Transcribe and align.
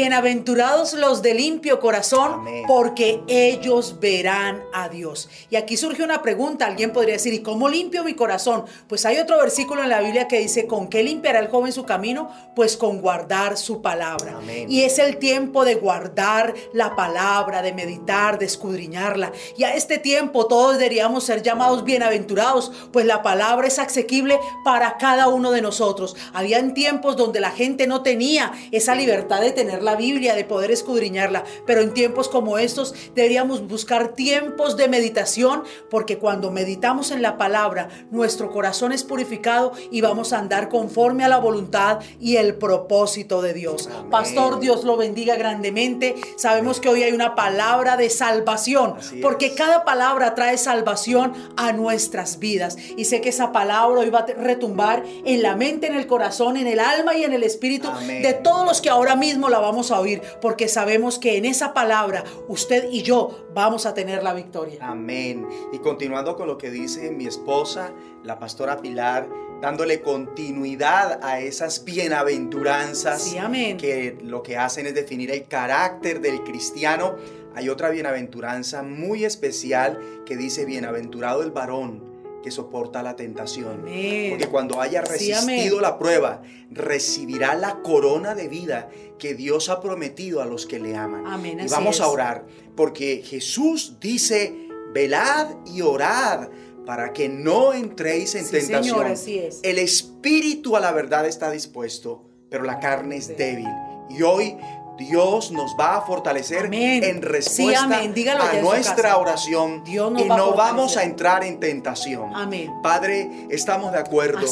Bienaventurados 0.00 0.92
los 0.92 1.22
de 1.22 1.34
limpio 1.34 1.80
corazón, 1.80 2.44
porque 2.68 3.20
ellos 3.26 3.96
verán 3.98 4.62
a 4.72 4.88
Dios. 4.88 5.28
Y 5.50 5.56
aquí 5.56 5.76
surge 5.76 6.04
una 6.04 6.22
pregunta, 6.22 6.66
alguien 6.66 6.92
podría 6.92 7.14
decir, 7.14 7.34
¿y 7.34 7.40
cómo 7.40 7.68
limpio 7.68 8.04
mi 8.04 8.14
corazón? 8.14 8.64
Pues 8.86 9.04
hay 9.04 9.18
otro 9.18 9.38
versículo 9.38 9.82
en 9.82 9.88
la 9.88 10.00
Biblia 10.00 10.28
que 10.28 10.38
dice, 10.38 10.68
¿con 10.68 10.86
qué 10.86 11.02
limpiará 11.02 11.40
el 11.40 11.48
joven 11.48 11.72
su 11.72 11.84
camino? 11.84 12.30
Pues 12.54 12.76
con 12.76 13.00
guardar 13.00 13.56
su 13.56 13.82
palabra. 13.82 14.38
Y 14.68 14.82
es 14.82 15.00
el 15.00 15.16
tiempo 15.16 15.64
de 15.64 15.74
guardar 15.74 16.54
la 16.72 16.94
palabra, 16.94 17.60
de 17.62 17.72
meditar, 17.72 18.38
de 18.38 18.46
escudriñarla. 18.46 19.32
Y 19.56 19.64
a 19.64 19.74
este 19.74 19.98
tiempo 19.98 20.46
todos 20.46 20.78
deberíamos 20.78 21.24
ser 21.24 21.42
llamados 21.42 21.82
bienaventurados, 21.82 22.70
pues 22.92 23.04
la 23.04 23.22
palabra 23.22 23.66
es 23.66 23.80
asequible 23.80 24.38
para 24.62 24.96
cada 24.96 25.26
uno 25.26 25.50
de 25.50 25.60
nosotros. 25.60 26.14
Habían 26.32 26.72
tiempos 26.72 27.16
donde 27.16 27.40
la 27.40 27.50
gente 27.50 27.88
no 27.88 28.04
tenía 28.04 28.52
esa 28.70 28.94
libertad 28.94 29.40
de 29.40 29.50
tener 29.50 29.87
la 29.88 29.96
Biblia, 29.96 30.34
de 30.34 30.44
poder 30.44 30.70
escudriñarla, 30.70 31.44
pero 31.66 31.80
en 31.80 31.94
tiempos 31.94 32.28
como 32.28 32.58
estos 32.58 32.94
deberíamos 33.14 33.66
buscar 33.66 34.08
tiempos 34.08 34.76
de 34.76 34.86
meditación, 34.88 35.64
porque 35.88 36.18
cuando 36.18 36.50
meditamos 36.50 37.10
en 37.10 37.22
la 37.22 37.38
palabra, 37.38 37.88
nuestro 38.10 38.50
corazón 38.50 38.92
es 38.92 39.02
purificado 39.02 39.72
y 39.90 40.02
vamos 40.02 40.32
a 40.32 40.38
andar 40.38 40.68
conforme 40.68 41.24
a 41.24 41.28
la 41.28 41.38
voluntad 41.38 42.00
y 42.20 42.36
el 42.36 42.56
propósito 42.56 43.40
de 43.40 43.54
Dios. 43.54 43.88
Pastor, 44.10 44.60
Dios 44.60 44.84
lo 44.84 44.96
bendiga 44.96 45.36
grandemente. 45.36 46.16
Sabemos 46.36 46.80
que 46.80 46.90
hoy 46.90 47.02
hay 47.02 47.12
una 47.12 47.34
palabra 47.34 47.96
de 47.96 48.10
salvación, 48.10 48.94
porque 49.22 49.54
cada 49.54 49.84
palabra 49.84 50.34
trae 50.34 50.58
salvación 50.58 51.32
a 51.56 51.72
nuestras 51.72 52.38
vidas. 52.38 52.76
Y 52.96 53.06
sé 53.06 53.22
que 53.22 53.30
esa 53.30 53.52
palabra 53.52 54.00
hoy 54.00 54.10
va 54.10 54.20
a 54.20 54.26
retumbar 54.26 55.02
en 55.24 55.42
la 55.42 55.56
mente, 55.56 55.86
en 55.86 55.94
el 55.94 56.06
corazón, 56.06 56.58
en 56.58 56.66
el 56.66 56.78
alma 56.80 57.14
y 57.16 57.24
en 57.24 57.32
el 57.32 57.42
espíritu 57.42 57.88
de 58.06 58.34
todos 58.34 58.66
los 58.66 58.80
que 58.80 58.90
ahora 58.90 59.16
mismo 59.16 59.48
la 59.48 59.60
vamos 59.60 59.77
a 59.90 60.00
oír, 60.00 60.22
porque 60.40 60.68
sabemos 60.68 61.18
que 61.18 61.36
en 61.36 61.44
esa 61.44 61.72
palabra 61.72 62.24
usted 62.48 62.88
y 62.90 63.02
yo 63.02 63.48
vamos 63.54 63.86
a 63.86 63.94
tener 63.94 64.22
la 64.22 64.34
victoria. 64.34 64.78
Amén. 64.80 65.46
Y 65.72 65.78
continuando 65.78 66.36
con 66.36 66.46
lo 66.46 66.58
que 66.58 66.70
dice 66.70 67.10
mi 67.10 67.26
esposa, 67.26 67.92
la 68.24 68.38
pastora 68.38 68.78
Pilar, 68.78 69.28
dándole 69.60 70.00
continuidad 70.00 71.20
a 71.22 71.40
esas 71.40 71.84
bienaventuranzas 71.84 73.34
que 73.78 74.18
lo 74.22 74.42
que 74.42 74.56
hacen 74.56 74.86
es 74.86 74.94
definir 74.94 75.30
el 75.30 75.46
carácter 75.46 76.20
del 76.20 76.42
cristiano. 76.42 77.16
Hay 77.54 77.68
otra 77.68 77.90
bienaventuranza 77.90 78.82
muy 78.82 79.24
especial 79.24 79.98
que 80.26 80.36
dice, 80.36 80.64
bienaventurado 80.64 81.42
el 81.42 81.50
varón 81.50 82.07
que 82.42 82.50
soporta 82.50 83.02
la 83.02 83.16
tentación. 83.16 83.82
Porque 83.82 84.48
cuando 84.50 84.80
haya 84.80 85.02
resistido 85.02 85.80
la 85.80 85.98
prueba, 85.98 86.42
recibirá 86.70 87.54
la 87.54 87.82
corona 87.82 88.34
de 88.34 88.48
vida 88.48 88.90
que 89.18 89.34
Dios 89.34 89.68
ha 89.68 89.80
prometido 89.80 90.42
a 90.42 90.46
los 90.46 90.66
que 90.66 90.78
le 90.78 90.96
aman. 90.96 91.26
Amén, 91.26 91.60
y 91.60 91.68
vamos 91.68 92.00
a 92.00 92.08
orar, 92.08 92.46
porque 92.76 93.22
Jesús 93.24 93.98
dice, 94.00 94.68
velad 94.92 95.48
y 95.66 95.82
orad 95.82 96.48
para 96.86 97.12
que 97.12 97.28
no 97.28 97.74
entréis 97.74 98.34
en 98.34 98.48
tentación. 98.48 99.06
así 99.06 99.38
es. 99.38 99.60
El 99.62 99.78
espíritu 99.78 100.76
a 100.76 100.80
la 100.80 100.92
verdad 100.92 101.26
está 101.26 101.50
dispuesto, 101.50 102.24
pero 102.48 102.64
la 102.64 102.80
carne 102.80 103.16
es 103.16 103.36
débil. 103.36 103.68
Y 104.08 104.22
hoy 104.22 104.56
Dios 104.98 105.52
nos 105.52 105.76
va 105.78 105.98
a 105.98 106.00
fortalecer 106.00 106.68
en 106.72 107.22
respuesta 107.22 108.00
a 108.00 108.60
nuestra 108.60 109.16
oración 109.16 109.84
y 109.86 109.94
no 109.94 110.54
vamos 110.54 110.96
a 110.96 111.04
entrar 111.04 111.44
en 111.44 111.60
tentación. 111.60 112.34
Amén. 112.34 112.72
Padre, 112.82 113.46
estamos 113.48 113.92
de 113.92 113.98
acuerdo. 113.98 114.46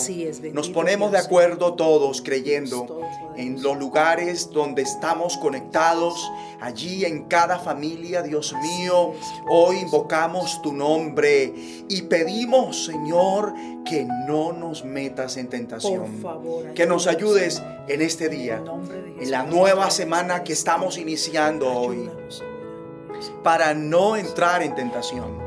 nos 0.52 0.68
ponemos 0.70 1.10
de 1.10 1.18
acuerdo 1.18 1.74
todos 1.74 2.22
creyendo 2.22 3.00
en 3.36 3.60
los 3.62 3.76
lugares 3.76 4.50
donde 4.50 4.82
estamos 4.82 5.36
conectados, 5.36 6.30
allí 6.60 7.04
en 7.04 7.24
cada 7.24 7.58
familia, 7.58 8.22
Dios 8.22 8.54
mío. 8.62 9.12
Hoy 9.48 9.78
invocamos 9.78 10.62
tu 10.62 10.72
nombre 10.72 11.52
y 11.88 12.02
pedimos, 12.02 12.86
Señor, 12.86 13.52
que 13.84 14.04
no 14.04 14.52
nos 14.52 14.84
metas 14.84 15.36
en 15.36 15.48
tentación. 15.48 16.22
que 16.74 16.86
nos 16.86 17.06
ayudes 17.06 17.62
en 17.88 18.02
este 18.02 18.28
día, 18.28 18.62
en 19.20 19.30
la 19.30 19.44
nueva 19.44 19.90
semana 19.90 20.35
que 20.44 20.52
estamos 20.52 20.98
iniciando 20.98 21.72
hoy, 21.72 22.10
para 23.42 23.74
no 23.74 24.16
entrar 24.16 24.62
en 24.62 24.74
tentación, 24.74 25.38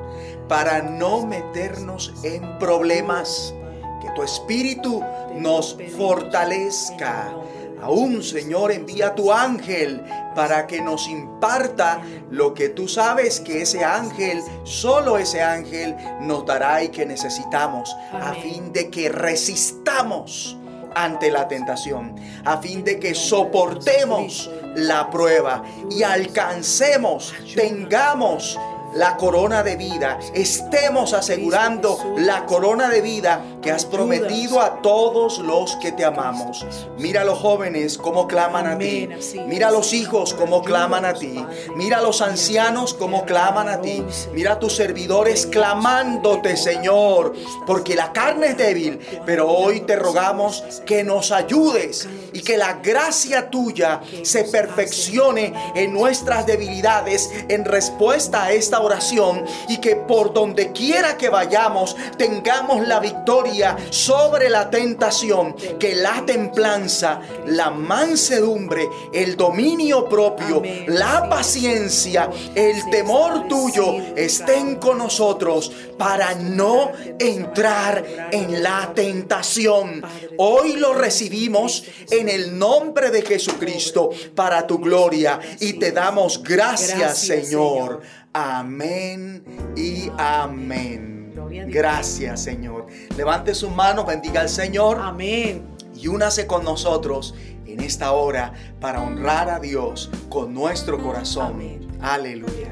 para 0.48 0.82
no 0.82 1.26
meternos 1.26 2.14
en 2.24 2.58
problemas. 2.60 3.54
Que 4.02 4.10
tu 4.16 4.24
espíritu 4.24 5.04
nos 5.36 5.78
fortalezca. 5.98 7.36
Aún, 7.82 8.24
Señor, 8.24 8.72
envía 8.72 9.14
tu 9.14 9.32
ángel 9.32 10.02
para 10.36 10.68
que 10.68 10.82
nos 10.82 11.08
imparta 11.08 12.02
lo 12.30 12.54
que 12.54 12.70
tú 12.70 12.88
sabes 12.88 13.40
que 13.40 13.62
ese 13.62 13.84
ángel, 13.84 14.42
solo 14.64 15.18
ese 15.18 15.42
ángel, 15.42 15.96
nos 16.22 16.46
dará 16.46 16.84
y 16.84 16.90
que 16.90 17.06
necesitamos 17.06 17.96
a 18.14 18.34
fin 18.34 18.72
de 18.74 18.90
que 18.90 19.10
resistamos 19.10 20.58
ante 20.96 21.32
la 21.32 21.48
tentación, 21.48 22.16
a 22.46 22.58
fin 22.58 22.84
de 22.84 23.00
que 23.00 23.14
soportemos 23.14 24.50
la 24.76 25.10
prueba 25.10 25.64
y 25.90 26.04
alcancemos, 26.04 27.34
tengamos 27.56 28.60
la 28.94 29.18
corona 29.18 29.64
de 29.64 29.76
vida, 29.76 30.20
estemos 30.34 31.14
asegurando 31.14 31.98
la 32.18 32.46
corona 32.46 32.90
de 32.90 33.02
vida 33.02 33.44
que 33.62 33.72
has 33.72 33.86
prometido 33.86 34.62
a 34.62 34.82
todos 34.82 35.40
los 35.40 35.76
que 35.78 35.92
te 35.92 36.06
amamos. 36.06 36.66
Mira 36.98 37.22
a 37.22 37.26
los 37.26 37.40
jóvenes 37.40 37.98
como 37.98 38.28
claman 38.28 38.68
a 38.68 38.78
ti. 38.78 39.10
Mira 39.46 39.68
a 39.68 39.72
los 39.72 39.94
hijos 39.94 40.34
como 40.34 40.64
claman 40.64 41.06
a 41.06 41.14
ti. 41.14 41.46
Mira 41.76 42.00
a 42.00 42.02
los 42.02 42.22
ancianos 42.22 42.94
como 42.94 43.26
claman 43.26 43.68
a 43.70 43.82
ti. 43.82 44.04
Mira 44.34 44.54
a 44.54 44.60
tus 44.60 44.76
servidores 44.76 45.46
clamándote, 45.46 46.58
Señor, 46.58 47.34
porque 47.68 47.96
la 47.96 48.12
carne 48.12 48.48
es 48.48 48.58
débil, 48.58 49.00
pero 49.26 49.48
hoy 49.48 49.82
te 49.82 49.96
rogamos 49.96 50.64
que 50.86 51.04
nos 51.04 51.32
ayudes 51.32 52.08
y 52.34 52.42
que 52.42 52.58
la 52.58 52.74
gracia 52.74 53.50
tuya 53.50 54.02
se 54.24 54.46
perfeccione 54.46 55.54
en 55.76 55.94
nuestras 55.94 56.46
debilidades 56.46 57.30
en 57.50 57.66
respuesta 57.66 58.46
a 58.46 58.52
esta 58.52 58.79
oración 58.80 59.46
y 59.68 59.78
que 59.78 59.96
por 59.96 60.34
donde 60.34 60.72
quiera 60.72 61.18
que 61.18 61.30
vayamos 61.30 61.96
tengamos 62.18 62.88
la 62.88 63.00
victoria 63.00 63.78
sobre 63.90 64.50
la 64.50 64.70
tentación, 64.70 65.56
que 65.80 65.96
la 65.96 66.26
templanza, 66.26 67.22
la 67.48 67.70
mansedumbre, 67.70 68.88
el 69.14 69.36
dominio 69.36 70.08
propio, 70.08 70.62
la 70.88 71.30
paciencia, 71.30 72.30
el 72.56 72.90
temor 72.90 73.48
tuyo 73.48 73.94
estén 74.16 74.76
con 74.76 74.98
nosotros 74.98 75.72
para 75.98 76.34
no 76.36 76.92
entrar 77.20 78.30
en 78.32 78.64
la 78.64 78.92
tentación. 78.94 80.02
Hoy 80.38 80.74
lo 80.78 80.94
recibimos 80.94 81.84
en 82.10 82.30
el 82.30 82.58
nombre 82.58 83.12
de 83.12 83.22
Jesucristo 83.22 84.10
para 84.36 84.66
tu 84.66 84.80
gloria 84.80 85.40
y 85.60 85.74
te 85.74 85.92
damos 85.92 86.42
gracias, 86.44 87.20
Señor. 87.20 88.02
Amén 88.34 89.44
y 89.76 90.12
amén. 90.18 91.34
Gracias, 91.68 92.44
Señor. 92.44 92.86
Levante 93.18 93.56
su 93.56 93.70
mano, 93.70 94.06
bendiga 94.06 94.42
al 94.42 94.50
Señor. 94.50 95.00
Amén. 95.02 95.64
Y 95.96 96.08
únase 96.08 96.46
con 96.46 96.64
nosotros 96.64 97.34
en 97.66 97.82
esta 97.82 98.12
hora 98.12 98.54
para 98.80 99.02
honrar 99.02 99.50
a 99.50 99.60
Dios 99.60 100.12
con 100.30 100.54
nuestro 100.54 101.02
corazón. 101.02 101.54
Amén. 101.54 101.88
Aleluya. 102.02 102.72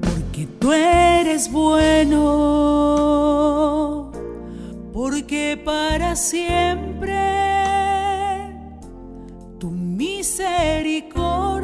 Porque 0.00 0.46
tú 0.58 0.72
eres 0.72 1.52
bueno, 1.52 2.22
porque 4.92 5.60
para 5.62 6.16
siempre 6.16 7.36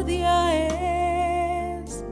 es 0.09 2.03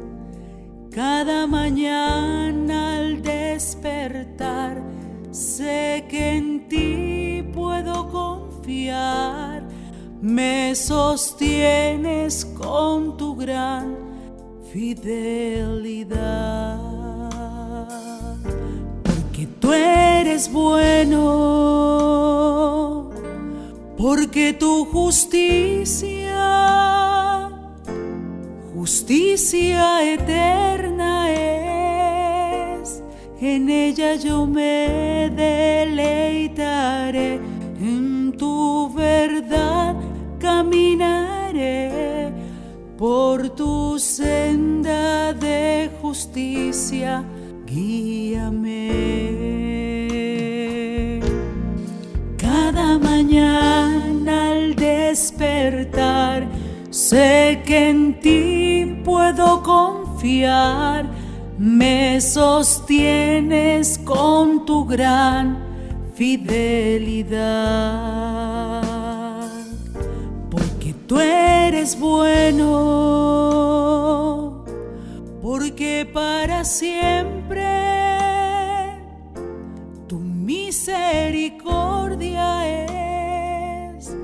cada 0.91 1.47
mañana 1.47 2.97
al 2.97 3.23
despertar. 3.23 4.83
Sé 5.31 6.05
que 6.09 6.37
en 6.37 6.69
ti 6.69 7.43
puedo 7.53 8.11
confiar, 8.11 9.63
me 10.21 10.75
sostienes 10.75 12.45
con 12.45 13.17
tu 13.17 13.37
gran 13.37 13.97
fidelidad. 14.73 16.11
Porque 19.03 19.47
tú 19.61 19.73
eres 19.73 20.53
bueno 20.53 21.71
porque 24.01 24.55
tu 24.55 24.87
justicia, 24.87 26.20
justicia 28.91 30.03
eterna 30.15 31.31
es, 31.31 33.01
en 33.41 33.71
ella 33.71 34.17
yo 34.17 34.49
me 34.49 35.31
deleitaré 35.37 37.35
en 37.81 38.33
tu 38.37 38.93
verdad 38.93 39.95
caminaré, 40.41 42.33
por 42.99 43.51
tu 43.51 43.97
senda 43.97 45.35
de 45.35 45.89
justicia, 46.03 47.23
guíame. 47.67 48.91
Cada 52.37 52.99
mañana 52.99 54.51
al 54.51 54.75
despertar, 54.75 56.49
sé 56.91 57.63
que 57.65 57.91
en 57.91 58.19
ti 58.21 58.50
confiar, 59.63 61.07
me 61.59 62.21
sostienes 62.21 63.99
con 63.99 64.67
tu 64.67 64.85
gran 64.87 65.59
fidelidad, 66.15 67.41
porque 70.51 70.95
tú 71.07 71.19
eres 71.19 71.99
bueno, 71.99 73.31
porque 75.41 76.07
para 76.13 76.65
siempre 76.65 77.65
tu 80.07 80.19
misericordia 80.19 82.67
es 82.67 84.15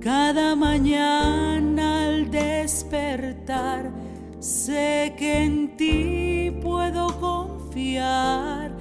cada 0.00 0.56
mañana 0.56 2.06
al 2.06 2.30
despertar. 2.30 4.03
Sé 4.44 5.14
que 5.16 5.44
en 5.44 5.74
ti 5.74 6.50
puedo 6.62 7.18
confiar. 7.18 8.76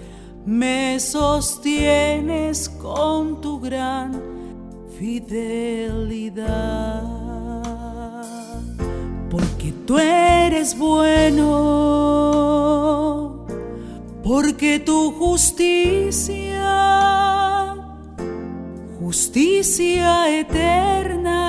Me 0.45 0.99
sostienes 0.99 2.67
con 2.67 3.39
tu 3.39 3.61
gran 3.61 4.21
fidelidad, 4.99 6.43
porque 9.31 9.71
tú 9.87 9.97
eres 9.97 10.77
bueno, 10.77 11.45
porque 14.21 14.79
tu 14.79 15.13
justicia, 15.13 16.73
justicia 18.99 20.29
eterna 20.41 21.42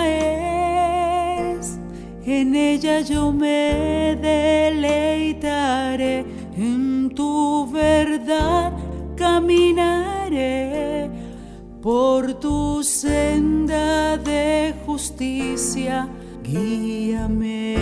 en 2.26 2.54
ella 2.54 3.00
yo 3.00 3.32
me 3.32 4.16
deleitaré 4.20 6.24
en 6.56 7.10
tu 7.14 7.70
verdad 7.70 8.72
caminaré 9.16 10.74
por 11.84 12.40
tu 12.40 12.82
senda 12.82 14.16
de 14.16 14.74
justicia, 14.86 16.08
guíame. 16.42 17.76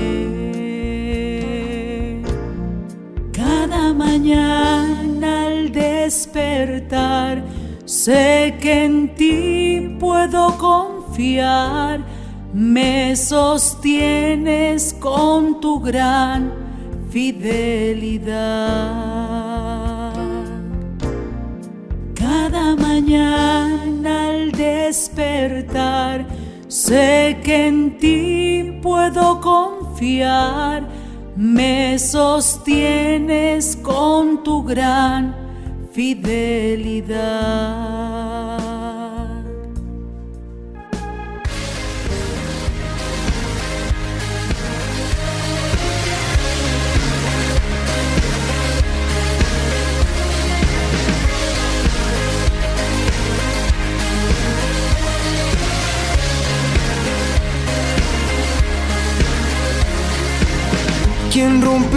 Cada 3.32 3.94
mañana 3.94 5.46
al 5.46 5.70
despertar, 5.70 7.44
sé 7.84 8.56
que 8.60 8.86
en 8.86 9.14
ti 9.14 9.96
puedo 10.00 10.58
confiar, 10.58 12.04
me 12.52 13.16
sostienes 13.16 14.94
con 15.00 15.60
tu 15.60 15.80
gran 15.80 16.52
fidelidad. 17.10 18.32
Cada 22.14 22.76
mañana 22.76 24.28
al 24.28 24.52
despertar, 24.52 26.26
sé 26.68 27.38
que 27.42 27.68
en 27.68 27.98
ti 27.98 28.78
puedo 28.82 29.40
confiar, 29.40 30.86
me 31.36 31.98
sostienes 31.98 33.76
con 33.76 34.42
tu 34.42 34.62
gran 34.62 35.34
fidelidad. 35.92 36.52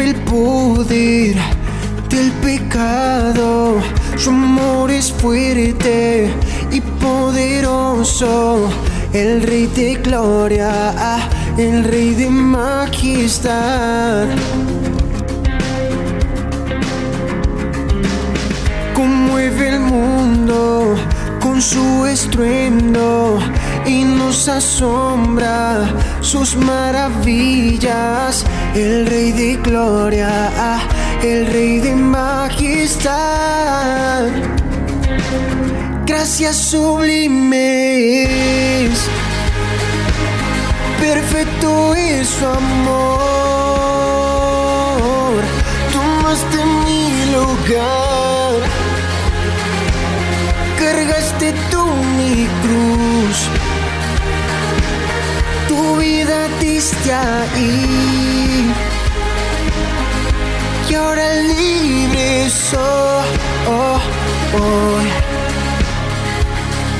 El 0.01 0.15
poder 0.15 1.35
del 2.09 2.31
pecado. 2.41 3.79
Su 4.17 4.29
amor 4.29 4.91
es 4.91 5.11
fuerte 5.11 6.29
y 6.71 6.81
poderoso. 6.81 8.69
El 9.13 9.43
rey 9.43 9.67
de 9.67 9.95
gloria, 9.95 11.29
el 11.57 11.83
rey 11.83 12.13
de 12.13 12.29
majestad. 12.29 14.27
Conmueve 18.93 19.69
el 19.69 19.79
mundo 19.79 20.95
con 21.39 21.61
su 21.61 22.05
estruendo 22.05 23.39
y 23.85 24.03
nos 24.03 24.47
asombra 24.49 25.85
sus 26.21 26.55
maravillas. 26.55 28.45
El 28.75 29.07
Rey 29.07 29.31
de 29.31 29.55
Gloria, 29.63 30.51
el 31.23 31.47
Rey 31.47 31.79
de 31.79 31.95
Majestad. 31.95 33.15
Gracias 36.05 36.57
sublimes, 36.57 37.49
perfecto 40.99 41.95
es 41.95 42.27
su 42.27 42.45
amor. 42.45 43.15
Tomaste 45.93 46.65
mi 46.85 47.31
lugar, 47.31 48.59
cargaste 50.77 51.53
tú 51.71 51.85
mi 52.17 52.45
cruz 52.61 53.37
tu 55.67 55.95
vida 55.97 56.47
diste 56.59 57.13
ahí. 57.13 58.44
Y 60.89 60.93
ahora 60.93 61.33
libre 61.41 62.49
soy. 62.49 63.27
Oh, 63.67 63.99
oh, 64.57 64.99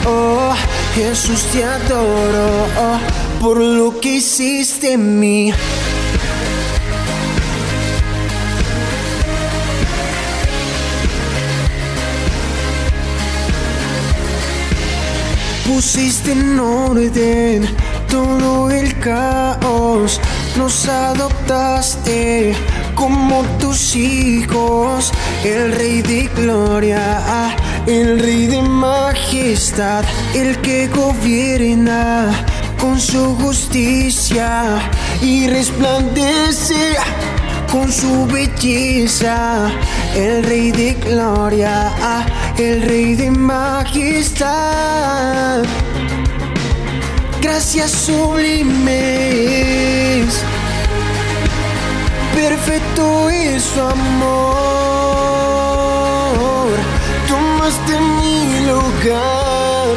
oh, 0.10 0.56
Jesús 0.96 1.44
te 1.52 1.64
adoro 1.64 2.68
oh, 2.80 3.00
por 3.40 3.60
lo 3.60 4.00
que 4.00 4.16
hiciste 4.16 4.94
en 4.94 5.20
mí. 5.20 5.54
Pusiste 15.68 16.32
en 16.32 16.60
orden 16.60 17.68
todo 18.10 18.72
el 18.72 18.98
caos, 19.00 20.20
nos 20.56 20.88
adoptaste 20.88 22.56
como 22.96 23.44
tus 23.60 23.96
hijos, 23.96 25.12
el 25.44 25.74
rey 25.74 26.02
de 26.02 26.30
gloria, 26.36 27.56
el 27.86 28.20
rey 28.20 28.48
de 28.48 28.62
majestad, 28.62 30.04
el 30.34 30.58
que 30.62 30.88
gobierna 30.88 32.32
con 32.80 33.00
su 33.00 33.36
justicia 33.36 34.80
y 35.22 35.48
resplandece 35.48 36.96
con 37.72 37.92
su 37.92 38.26
belleza, 38.28 39.70
el 40.16 40.44
rey 40.44 40.72
de 40.72 40.94
gloria, 40.94 41.92
el 42.58 42.82
rey 42.82 43.16
de 43.16 43.30
majestad. 43.32 44.56
Gracias 47.42 47.92
sublimes. 47.92 49.55
Perfecto 52.66 53.30
es 53.30 53.64
su 53.64 53.80
amor, 53.80 54.66
tomaste 57.28 58.00
mi 58.00 58.66
lugar, 58.66 59.96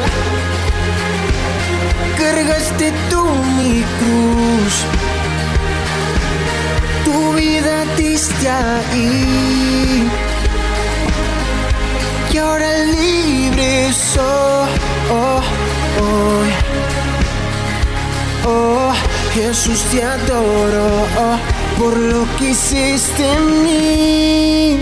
cargaste 2.15 2.93
tú 3.09 3.25
mi 3.57 3.83
cruz, 3.97 4.85
tu 7.05 7.33
vida 7.33 7.85
diste 7.97 8.47
ahí. 8.47 10.07
Y 12.31 12.37
ahora 12.37 12.71
libre 12.83 13.91
soy, 13.93 14.69
oh, 15.11 15.41
oh. 16.01 16.59
Jesús 19.33 19.81
te 19.91 20.03
adoro 20.03 21.07
por 21.79 21.97
lo 21.97 22.25
que 22.37 22.49
hiciste 22.49 23.23
en 23.23 23.63
mí. 23.63 24.79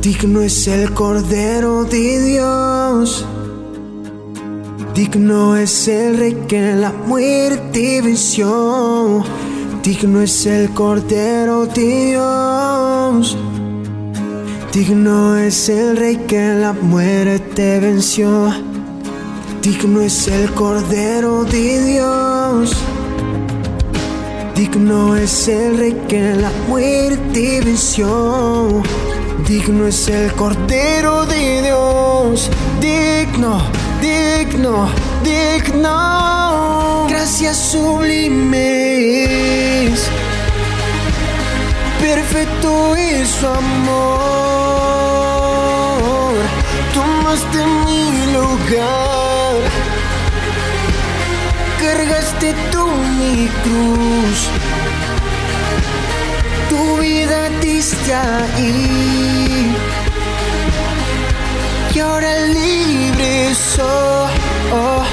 Digno 0.00 0.40
es 0.40 0.68
el 0.68 0.94
Cordero 0.94 1.84
de 1.84 2.24
Dios. 2.24 3.26
Digno 4.94 5.56
es 5.56 5.88
el 5.88 6.16
Rey 6.18 6.44
que 6.46 6.74
la 6.74 6.92
muerte 6.92 8.00
venció. 8.02 9.24
Digno 9.82 10.20
es 10.20 10.46
el 10.46 10.70
Cordero 10.70 11.66
de 11.66 12.06
Dios. 12.06 13.36
Digno 14.72 15.36
es 15.36 15.68
el 15.68 15.96
Rey 15.96 16.16
que 16.28 16.54
la 16.54 16.72
muerte 16.72 17.80
venció. 17.80 18.52
Digno 19.60 20.00
es 20.00 20.28
el 20.28 20.52
Cordero 20.52 21.44
de 21.44 21.84
Dios. 21.84 22.76
Digno 24.54 25.16
es 25.16 25.48
el 25.48 25.78
Rey 25.78 25.96
que 26.08 26.34
la 26.34 26.50
muerte 26.68 27.62
venció. 27.64 28.82
Digno 29.48 29.86
es 29.86 30.08
el 30.08 30.30
Cordero 30.34 31.24
de 31.24 31.62
Dios. 31.62 32.50
Digno, 32.80 33.62
digno, 34.02 34.88
digno. 35.24 37.06
Gracias 37.08 37.56
sublimes. 37.72 38.52
Perfecto 41.98 42.94
es 42.94 43.28
su 43.28 43.46
amor. 43.46 44.12
Tomaste 46.92 47.58
mi 47.86 48.32
lugar. 48.34 49.11
Cargaste 51.92 52.54
tú 52.70 52.86
mi 52.86 53.48
cruz. 53.64 54.48
Tu 56.70 56.96
vida 56.96 57.50
diste 57.60 58.14
ahí. 58.14 59.76
Y 61.94 61.98
ahora 61.98 62.34
libre 62.46 63.54
soy. 63.54 64.32
Oh, 64.72 65.04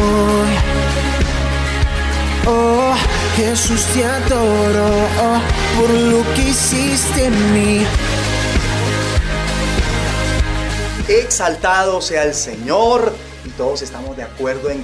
oh, 0.00 0.44
oh, 2.50 2.94
Jesús 3.36 3.84
te 3.92 4.02
adoro 4.02 4.86
oh, 5.20 5.40
por 5.78 5.90
lo 5.90 6.34
que 6.34 6.48
hiciste 6.48 7.26
en 7.26 7.52
mí. 7.52 7.86
Exaltado 11.08 12.00
sea 12.00 12.24
el 12.24 12.32
Señor 12.32 13.14
y 13.44 13.50
todos 13.50 13.82
estamos 13.82 14.16
de 14.16 14.22
acuerdo 14.22 14.70
en 14.70 14.82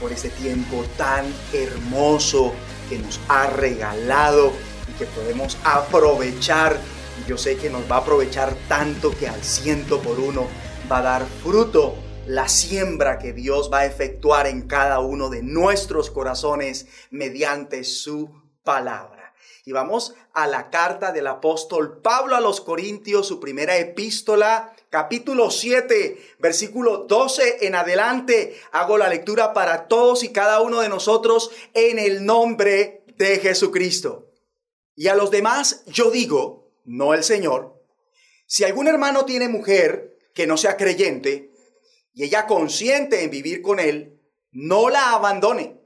por 0.00 0.12
este 0.12 0.28
tiempo 0.30 0.84
tan 0.96 1.24
hermoso 1.52 2.52
que 2.88 2.98
nos 2.98 3.20
ha 3.28 3.46
regalado 3.46 4.52
y 4.88 4.92
que 4.98 5.06
podemos 5.06 5.56
aprovechar. 5.62 6.76
Yo 7.28 7.38
sé 7.38 7.56
que 7.56 7.70
nos 7.70 7.88
va 7.90 7.96
a 7.96 7.98
aprovechar 8.00 8.56
tanto 8.66 9.16
que 9.16 9.28
al 9.28 9.42
ciento 9.44 10.00
por 10.00 10.18
uno 10.18 10.48
va 10.90 10.98
a 10.98 11.02
dar 11.02 11.26
fruto 11.44 11.94
la 12.26 12.48
siembra 12.48 13.18
que 13.18 13.32
Dios 13.32 13.70
va 13.72 13.80
a 13.80 13.86
efectuar 13.86 14.48
en 14.48 14.62
cada 14.62 14.98
uno 14.98 15.30
de 15.30 15.42
nuestros 15.42 16.10
corazones 16.10 16.88
mediante 17.10 17.84
su 17.84 18.42
palabra. 18.64 19.32
Y 19.64 19.72
vamos 19.72 20.14
a 20.32 20.48
la 20.48 20.70
carta 20.70 21.12
del 21.12 21.28
apóstol 21.28 22.00
Pablo 22.02 22.34
a 22.34 22.40
los 22.40 22.60
Corintios, 22.60 23.28
su 23.28 23.38
primera 23.38 23.76
epístola, 23.76 24.73
capítulo 24.94 25.50
7, 25.50 26.36
versículo 26.38 26.98
12 26.98 27.66
en 27.66 27.74
adelante. 27.74 28.54
Hago 28.70 28.96
la 28.96 29.08
lectura 29.08 29.52
para 29.52 29.88
todos 29.88 30.22
y 30.22 30.28
cada 30.28 30.60
uno 30.60 30.82
de 30.82 30.88
nosotros 30.88 31.50
en 31.74 31.98
el 31.98 32.24
nombre 32.24 33.02
de 33.16 33.40
Jesucristo. 33.40 34.30
Y 34.94 35.08
a 35.08 35.16
los 35.16 35.32
demás 35.32 35.82
yo 35.88 36.12
digo, 36.12 36.70
no 36.84 37.12
el 37.12 37.24
Señor, 37.24 37.82
si 38.46 38.62
algún 38.62 38.86
hermano 38.86 39.24
tiene 39.24 39.48
mujer 39.48 40.16
que 40.32 40.46
no 40.46 40.56
sea 40.56 40.76
creyente 40.76 41.50
y 42.12 42.22
ella 42.22 42.46
consiente 42.46 43.24
en 43.24 43.30
vivir 43.30 43.62
con 43.62 43.80
él, 43.80 44.20
no 44.52 44.90
la 44.90 45.10
abandone. 45.10 45.80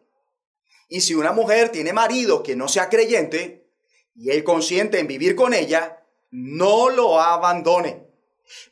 Y 0.91 1.01
si 1.01 1.15
una 1.15 1.33
mujer 1.33 1.71
tiene 1.71 1.95
marido 1.95 2.43
que 2.43 2.57
no 2.57 2.69
sea 2.69 2.91
creyente, 2.91 3.71
y 4.15 4.33
él 4.33 4.45
consiente 4.45 4.99
en 4.99 5.07
vivir 5.07 5.35
con 5.35 5.55
ella, 5.55 6.05
no 6.31 6.91
lo 6.91 7.19
abandone. 7.19 8.08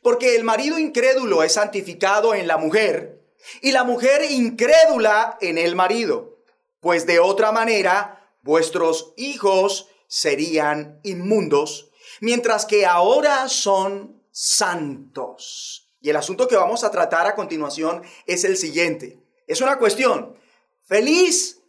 Porque 0.01 0.35
el 0.35 0.43
marido 0.43 0.79
incrédulo 0.79 1.43
es 1.43 1.53
santificado 1.53 2.33
en 2.35 2.47
la 2.47 2.57
mujer 2.57 3.17
y 3.61 3.71
la 3.71 3.83
mujer 3.83 4.29
incrédula 4.29 5.37
en 5.41 5.57
el 5.57 5.75
marido. 5.75 6.37
Pues 6.79 7.05
de 7.05 7.19
otra 7.19 7.51
manera, 7.51 8.31
vuestros 8.41 9.13
hijos 9.17 9.89
serían 10.07 10.99
inmundos, 11.03 11.91
mientras 12.21 12.65
que 12.65 12.85
ahora 12.85 13.49
son 13.49 14.21
santos. 14.31 15.89
Y 15.99 16.09
el 16.09 16.15
asunto 16.15 16.47
que 16.47 16.55
vamos 16.55 16.83
a 16.83 16.91
tratar 16.91 17.27
a 17.27 17.35
continuación 17.35 18.03
es 18.25 18.43
el 18.43 18.57
siguiente. 18.57 19.19
Es 19.47 19.61
una 19.61 19.79
cuestión, 19.79 20.37
¿feliz 20.83 21.59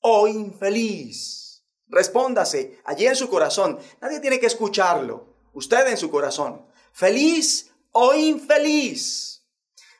o 0.00 0.28
infeliz? 0.28 1.64
Respóndase 1.88 2.78
allí 2.84 3.06
en 3.06 3.16
su 3.16 3.28
corazón. 3.28 3.78
Nadie 4.00 4.20
tiene 4.20 4.38
que 4.38 4.46
escucharlo. 4.46 5.26
Usted 5.54 5.88
en 5.88 5.96
su 5.96 6.10
corazón. 6.10 6.67
¿Feliz 6.98 7.70
o 7.92 8.12
infeliz? 8.12 9.44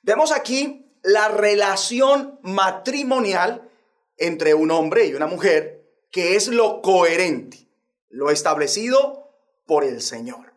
Vemos 0.03 0.33
aquí 0.33 0.85
la 1.05 1.29
relación 1.29 2.41
matrimonial 2.43 3.71
entre 4.17 4.53
un 4.53 4.73
hombre 4.73 5.07
y 5.07 5.15
una 5.15 5.29
mujer, 5.29 5.85
que 6.11 6.35
es 6.35 6.49
lo 6.49 6.83
coherente, 6.83 7.69
lo 8.09 8.31
establecido 8.31 9.31
por 9.65 9.85
el 9.85 10.03
Señor. 10.03 10.53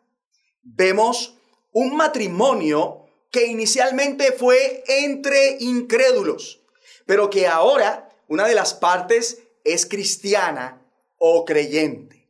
Vemos 0.64 1.38
un 1.74 1.96
matrimonio 1.96 3.06
que 3.30 3.46
inicialmente 3.46 4.32
fue 4.32 4.84
entre 4.88 5.58
incrédulos, 5.60 6.64
pero 7.06 7.30
que 7.30 7.46
ahora 7.46 8.10
una 8.28 8.48
de 8.48 8.56
las 8.56 8.74
partes 8.74 9.44
es 9.64 9.86
cristiana 9.86 10.82
o 11.20 11.46
creyente. 11.46 12.28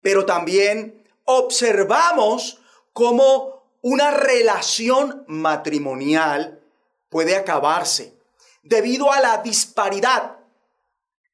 Pero 0.00 0.26
también 0.26 1.04
observamos 1.24 2.62
cómo 2.96 3.62
una 3.82 4.10
relación 4.10 5.22
matrimonial 5.28 6.62
puede 7.10 7.36
acabarse 7.36 8.14
debido 8.62 9.12
a 9.12 9.20
la 9.20 9.42
disparidad, 9.42 10.38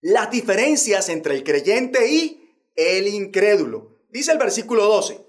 las 0.00 0.28
diferencias 0.28 1.08
entre 1.08 1.36
el 1.36 1.44
creyente 1.44 2.10
y 2.10 2.52
el 2.74 3.06
incrédulo. 3.06 4.00
Dice 4.10 4.32
el 4.32 4.38
versículo 4.38 4.86
12, 4.86 5.24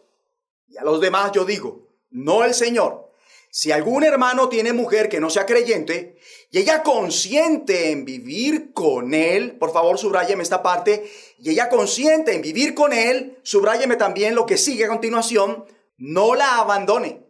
y 0.69 0.77
a 0.77 0.83
los 0.83 0.99
demás 0.99 1.31
yo 1.33 1.45
digo, 1.45 1.87
no 2.09 2.43
el 2.43 2.55
Señor, 2.55 3.11
si 3.51 3.71
algún 3.71 4.03
hermano 4.03 4.49
tiene 4.49 4.73
mujer 4.73 5.09
que 5.09 5.19
no 5.19 5.29
sea 5.29 5.45
creyente 5.45 6.17
y 6.49 6.57
ella 6.57 6.81
consiente 6.81 7.91
en 7.91 8.05
vivir 8.05 8.73
con 8.73 9.13
él, 9.13 9.55
por 9.59 9.71
favor 9.71 9.99
subrayeme 9.99 10.41
esta 10.41 10.63
parte, 10.63 11.07
y 11.37 11.51
ella 11.51 11.69
consiente 11.69 12.33
en 12.33 12.41
vivir 12.41 12.73
con 12.73 12.91
él, 12.91 13.37
subrayeme 13.43 13.97
también 13.97 14.33
lo 14.33 14.47
que 14.47 14.57
sigue 14.57 14.85
a 14.85 14.89
continuación, 14.89 15.65
no 15.97 16.35
la 16.35 16.59
abandone. 16.59 17.25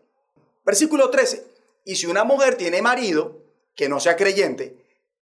Versículo 0.65 1.09
13. 1.09 1.45
Y 1.85 1.95
si 1.95 2.05
una 2.05 2.23
mujer 2.23 2.55
tiene 2.55 2.81
marido 2.81 3.43
que 3.75 3.89
no 3.89 3.99
sea 3.99 4.15
creyente 4.15 4.77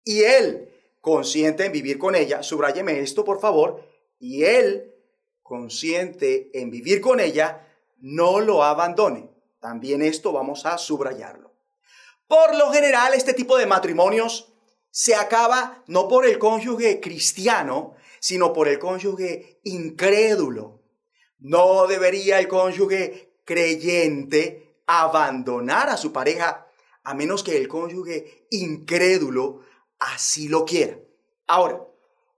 y 0.03 0.21
él 0.21 0.71
consiente 1.01 1.65
en 1.65 1.71
vivir 1.71 1.97
con 1.97 2.15
ella, 2.15 2.43
subrayeme 2.43 2.99
esto 2.99 3.25
por 3.25 3.39
favor, 3.39 3.83
y 4.19 4.43
él 4.43 4.93
consiente 5.43 6.49
en 6.53 6.71
vivir 6.71 7.01
con 7.01 7.19
ella, 7.19 7.67
no 7.99 8.39
lo 8.39 8.63
abandone. 8.63 9.29
También 9.59 10.01
esto 10.01 10.31
vamos 10.31 10.65
a 10.65 10.77
subrayarlo. 10.77 11.53
Por 12.27 12.55
lo 12.55 12.71
general, 12.71 13.13
este 13.13 13.33
tipo 13.33 13.57
de 13.57 13.65
matrimonios 13.65 14.53
se 14.89 15.13
acaba 15.13 15.83
no 15.87 16.07
por 16.07 16.25
el 16.25 16.39
cónyuge 16.39 16.99
cristiano, 16.99 17.95
sino 18.19 18.53
por 18.53 18.67
el 18.67 18.79
cónyuge 18.79 19.59
incrédulo. 19.63 20.81
No 21.39 21.87
debería 21.87 22.39
el 22.39 22.47
cónyuge 22.47 23.33
creyente 23.43 24.75
abandonar 24.87 25.89
a 25.89 25.97
su 25.97 26.11
pareja 26.11 26.67
a 27.03 27.13
menos 27.13 27.43
que 27.43 27.55
el 27.57 27.67
cónyuge 27.67 28.47
incrédulo 28.49 29.61
así 29.99 30.47
lo 30.47 30.65
quiera. 30.65 30.99
Ahora, 31.47 31.85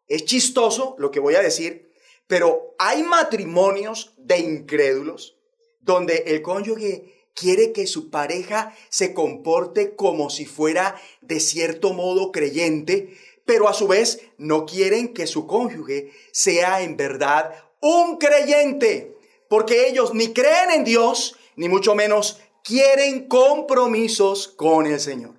es 0.08 0.26
chistoso 0.26 0.96
lo 1.00 1.10
que 1.12 1.20
voy 1.20 1.36
a 1.36 1.42
decir, 1.42 1.92
pero 2.28 2.76
hay 2.78 3.04
matrimonios 3.04 4.14
de 4.18 4.40
incrédulos 4.40 5.38
donde 5.80 6.24
el 6.28 6.42
cónyuge 6.42 7.30
quiere 7.34 7.72
que 7.72 7.88
su 7.88 8.10
pareja 8.10 8.76
se 8.90 9.14
comporte 9.14 9.96
como 9.96 10.30
si 10.30 10.46
fuera 10.46 11.00
de 11.22 11.40
cierto 11.40 11.94
modo 11.94 12.32
creyente, 12.32 13.16
pero 13.46 13.70
a 13.70 13.74
su 13.74 13.88
vez 13.88 14.22
no 14.38 14.66
quieren 14.66 15.14
que 15.14 15.28
su 15.28 15.48
cónyuge 15.48 16.12
sea 16.32 16.82
en 16.82 16.98
verdad 16.98 17.54
un 17.88 18.18
creyente, 18.18 19.18
porque 19.50 19.88
ellos 19.88 20.14
ni 20.14 20.34
creen 20.34 20.72
en 20.72 20.84
Dios, 20.84 21.36
ni 21.56 21.70
mucho 21.70 21.96
menos 21.96 22.40
quieren 22.64 23.28
compromisos 23.28 24.50
con 24.50 24.86
el 24.86 25.00
Señor. 25.00 25.36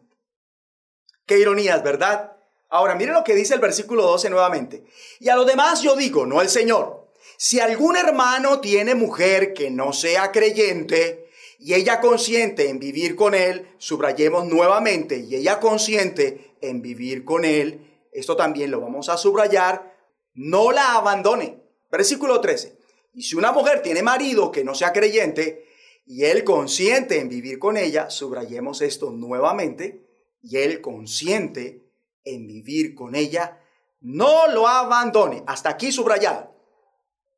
Qué 1.27 1.39
ironías, 1.39 1.83
¿verdad? 1.83 2.33
Ahora, 2.71 2.95
mire 2.95 3.13
lo 3.13 3.25
que 3.25 3.35
dice 3.35 3.55
el 3.55 3.61
versículo 3.61 4.03
12 4.05 4.31
nuevamente. 4.31 4.85
Y 5.21 5.29
a 5.29 5.37
los 5.37 5.47
demás 5.47 5.83
yo 5.83 5.95
digo, 5.95 6.25
no 6.25 6.41
el 6.41 6.49
Señor. 6.49 7.13
Si 7.37 7.61
algún 7.61 7.97
hermano 7.97 8.61
tiene 8.61 8.95
mujer 8.95 9.53
que 9.53 9.71
no 9.71 9.93
sea 9.93 10.33
creyente 10.33 11.29
y 11.59 11.75
ella 11.75 12.01
consiente 12.01 12.71
en 12.71 12.79
vivir 12.79 13.15
con 13.15 13.35
él, 13.35 13.69
subrayemos 13.79 14.47
nuevamente, 14.47 15.19
y 15.19 15.35
ella 15.35 15.61
consiente 15.61 16.57
en 16.63 16.81
vivir 16.83 17.25
con 17.25 17.45
él, 17.45 18.09
esto 18.13 18.37
también 18.37 18.71
lo 18.71 18.81
vamos 18.81 19.09
a 19.09 19.17
subrayar, 19.17 19.95
no 20.35 20.73
la 20.73 20.95
abandone. 20.95 21.68
Versículo 21.91 22.41
13. 22.41 22.79
Y 23.15 23.23
si 23.23 23.37
una 23.37 23.53
mujer 23.53 23.83
tiene 23.83 24.03
marido 24.03 24.51
que 24.51 24.65
no 24.65 24.75
sea 24.75 24.93
creyente 24.93 25.67
y 26.07 26.25
él 26.25 26.45
consiente 26.45 27.21
en 27.21 27.29
vivir 27.29 27.59
con 27.59 27.77
ella, 27.77 28.11
subrayemos 28.11 28.81
esto 28.81 29.11
nuevamente, 29.11 30.07
y 30.43 30.59
él 30.59 30.81
consiente 30.81 31.85
en 32.25 32.47
vivir 32.47 32.95
con 32.95 33.15
ella, 33.15 33.61
no 34.01 34.49
lo 34.49 34.69
abandone. 34.69 35.43
Hasta 35.47 35.71
aquí 35.71 35.93
subrayado. 35.93 36.55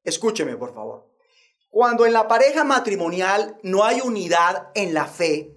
Escúcheme, 0.05 0.57
por 0.57 0.75
favor. 0.75 1.11
Cuando 1.69 2.05
en 2.05 2.13
la 2.13 2.29
pareja 2.29 2.65
matrimonial 2.65 3.59
no 3.63 3.85
hay 3.85 4.01
unidad 4.01 4.71
en 4.75 4.93
la 4.93 5.07
fe, 5.07 5.57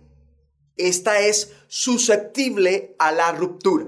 esta 0.77 1.19
es 1.19 1.53
susceptible 1.67 2.95
a 2.99 3.11
la 3.11 3.31
ruptura, 3.31 3.87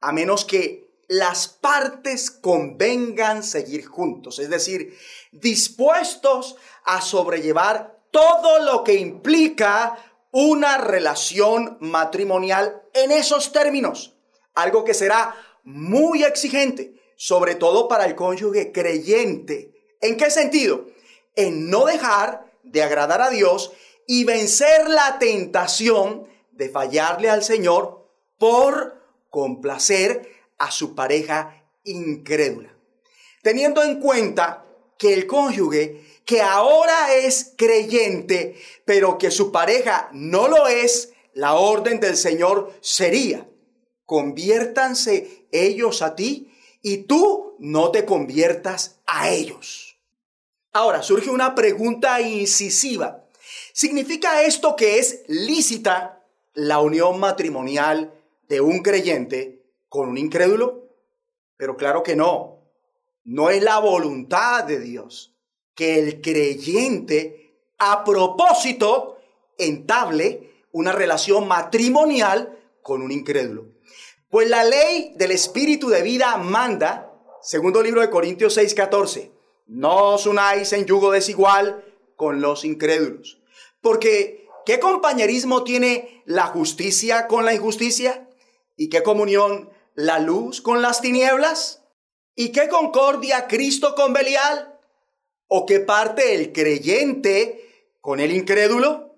a 0.00 0.12
menos 0.12 0.44
que 0.44 0.85
las 1.08 1.48
partes 1.48 2.30
convengan 2.30 3.42
seguir 3.42 3.86
juntos, 3.86 4.38
es 4.38 4.50
decir, 4.50 4.96
dispuestos 5.32 6.56
a 6.84 7.00
sobrellevar 7.00 8.00
todo 8.10 8.60
lo 8.60 8.82
que 8.82 8.94
implica 8.94 9.96
una 10.32 10.78
relación 10.78 11.78
matrimonial 11.80 12.82
en 12.92 13.10
esos 13.10 13.52
términos, 13.52 14.16
algo 14.54 14.84
que 14.84 14.94
será 14.94 15.34
muy 15.64 16.24
exigente, 16.24 16.94
sobre 17.16 17.54
todo 17.54 17.88
para 17.88 18.04
el 18.04 18.14
cónyuge 18.14 18.72
creyente. 18.72 19.72
¿En 20.00 20.16
qué 20.16 20.30
sentido? 20.30 20.86
En 21.34 21.70
no 21.70 21.86
dejar 21.86 22.52
de 22.62 22.82
agradar 22.82 23.22
a 23.22 23.30
Dios 23.30 23.72
y 24.06 24.24
vencer 24.24 24.88
la 24.88 25.18
tentación 25.18 26.26
de 26.52 26.68
fallarle 26.68 27.30
al 27.30 27.42
Señor 27.42 28.10
por 28.38 29.02
complacer 29.30 30.35
a 30.58 30.70
su 30.70 30.94
pareja 30.94 31.64
incrédula. 31.84 32.74
Teniendo 33.42 33.82
en 33.82 34.00
cuenta 34.00 34.64
que 34.98 35.14
el 35.14 35.26
cónyuge 35.26 36.04
que 36.24 36.42
ahora 36.42 37.14
es 37.14 37.54
creyente, 37.56 38.56
pero 38.84 39.16
que 39.16 39.30
su 39.30 39.52
pareja 39.52 40.10
no 40.12 40.48
lo 40.48 40.66
es, 40.66 41.12
la 41.34 41.54
orden 41.54 42.00
del 42.00 42.16
Señor 42.16 42.72
sería, 42.80 43.48
conviértanse 44.04 45.46
ellos 45.52 46.02
a 46.02 46.16
ti 46.16 46.52
y 46.82 46.98
tú 46.98 47.56
no 47.60 47.90
te 47.90 48.04
conviertas 48.04 49.00
a 49.06 49.30
ellos. 49.30 49.98
Ahora 50.72 51.02
surge 51.02 51.30
una 51.30 51.54
pregunta 51.54 52.20
incisiva. 52.20 53.24
¿Significa 53.72 54.42
esto 54.42 54.74
que 54.74 54.98
es 54.98 55.22
lícita 55.28 56.24
la 56.54 56.80
unión 56.80 57.20
matrimonial 57.20 58.12
de 58.48 58.60
un 58.60 58.82
creyente 58.82 59.62
con 59.88 60.08
un 60.08 60.18
incrédulo? 60.18 60.88
Pero 61.56 61.76
claro 61.76 62.02
que 62.02 62.16
no. 62.16 62.60
No 63.24 63.50
es 63.50 63.62
la 63.62 63.78
voluntad 63.78 64.64
de 64.64 64.80
Dios 64.80 65.34
que 65.74 65.98
el 65.98 66.20
creyente 66.20 67.60
a 67.78 68.04
propósito 68.04 69.18
entable 69.58 70.64
una 70.72 70.92
relación 70.92 71.48
matrimonial 71.48 72.58
con 72.82 73.02
un 73.02 73.12
incrédulo. 73.12 73.66
Pues 74.28 74.48
la 74.48 74.64
ley 74.64 75.12
del 75.16 75.30
espíritu 75.30 75.88
de 75.88 76.02
vida 76.02 76.36
manda, 76.36 77.12
segundo 77.42 77.82
libro 77.82 78.00
de 78.00 78.10
Corintios 78.10 78.56
6:14, 78.56 79.30
no 79.66 80.14
os 80.14 80.26
unáis 80.26 80.72
en 80.72 80.86
yugo 80.86 81.10
desigual 81.10 81.84
con 82.16 82.40
los 82.40 82.64
incrédulos. 82.64 83.40
Porque, 83.80 84.48
¿qué 84.64 84.80
compañerismo 84.80 85.64
tiene 85.64 86.22
la 86.24 86.46
justicia 86.46 87.26
con 87.26 87.44
la 87.44 87.54
injusticia? 87.54 88.28
¿Y 88.76 88.88
qué 88.88 89.02
comunión 89.02 89.70
la 89.96 90.18
luz 90.18 90.60
con 90.60 90.82
las 90.82 91.00
tinieblas? 91.00 91.82
¿Y 92.36 92.50
qué 92.50 92.68
concordia 92.68 93.48
Cristo 93.48 93.94
con 93.94 94.12
Belial? 94.12 94.78
¿O 95.48 95.64
qué 95.64 95.80
parte 95.80 96.34
el 96.34 96.52
creyente 96.52 97.94
con 98.00 98.20
el 98.20 98.32
incrédulo? 98.32 99.16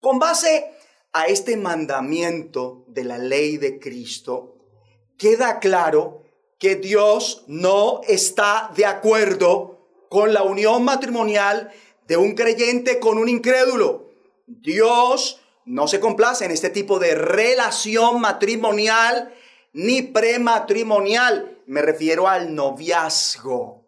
Con 0.00 0.18
base 0.18 0.72
a 1.12 1.26
este 1.26 1.56
mandamiento 1.56 2.84
de 2.88 3.04
la 3.04 3.18
ley 3.18 3.56
de 3.58 3.78
Cristo, 3.78 4.56
queda 5.16 5.60
claro 5.60 6.24
que 6.58 6.74
Dios 6.76 7.44
no 7.46 8.00
está 8.08 8.72
de 8.76 8.86
acuerdo 8.86 9.88
con 10.10 10.34
la 10.34 10.42
unión 10.42 10.84
matrimonial 10.84 11.70
de 12.08 12.16
un 12.16 12.34
creyente 12.34 12.98
con 12.98 13.18
un 13.18 13.28
incrédulo. 13.28 14.10
Dios 14.46 15.40
no 15.64 15.86
se 15.86 16.00
complace 16.00 16.44
en 16.44 16.50
este 16.50 16.70
tipo 16.70 16.98
de 16.98 17.14
relación 17.14 18.20
matrimonial 18.20 19.32
ni 19.76 20.00
prematrimonial. 20.00 21.60
Me 21.66 21.82
refiero 21.82 22.28
al 22.28 22.54
noviazgo. 22.54 23.84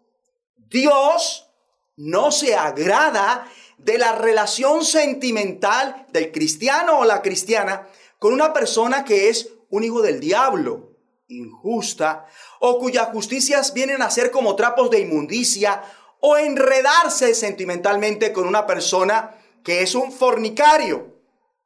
Dios 0.56 1.50
no 1.96 2.30
se 2.30 2.54
agrada 2.54 3.48
de 3.78 3.96
la 3.96 4.12
relación 4.12 4.84
sentimental 4.84 6.06
del 6.12 6.30
cristiano 6.30 6.98
o 6.98 7.04
la 7.04 7.22
cristiana 7.22 7.88
con 8.18 8.34
una 8.34 8.52
persona 8.52 9.04
que 9.04 9.30
es 9.30 9.50
un 9.70 9.82
hijo 9.82 10.02
del 10.02 10.20
diablo, 10.20 10.96
injusta, 11.28 12.26
o 12.60 12.78
cuyas 12.78 13.08
justicias 13.08 13.72
vienen 13.72 14.02
a 14.02 14.10
ser 14.10 14.30
como 14.30 14.56
trapos 14.56 14.90
de 14.90 15.00
inmundicia, 15.00 15.82
o 16.20 16.36
enredarse 16.36 17.34
sentimentalmente 17.34 18.32
con 18.32 18.46
una 18.46 18.66
persona 18.66 19.36
que 19.62 19.82
es 19.82 19.94
un 19.94 20.12
fornicario, 20.12 21.16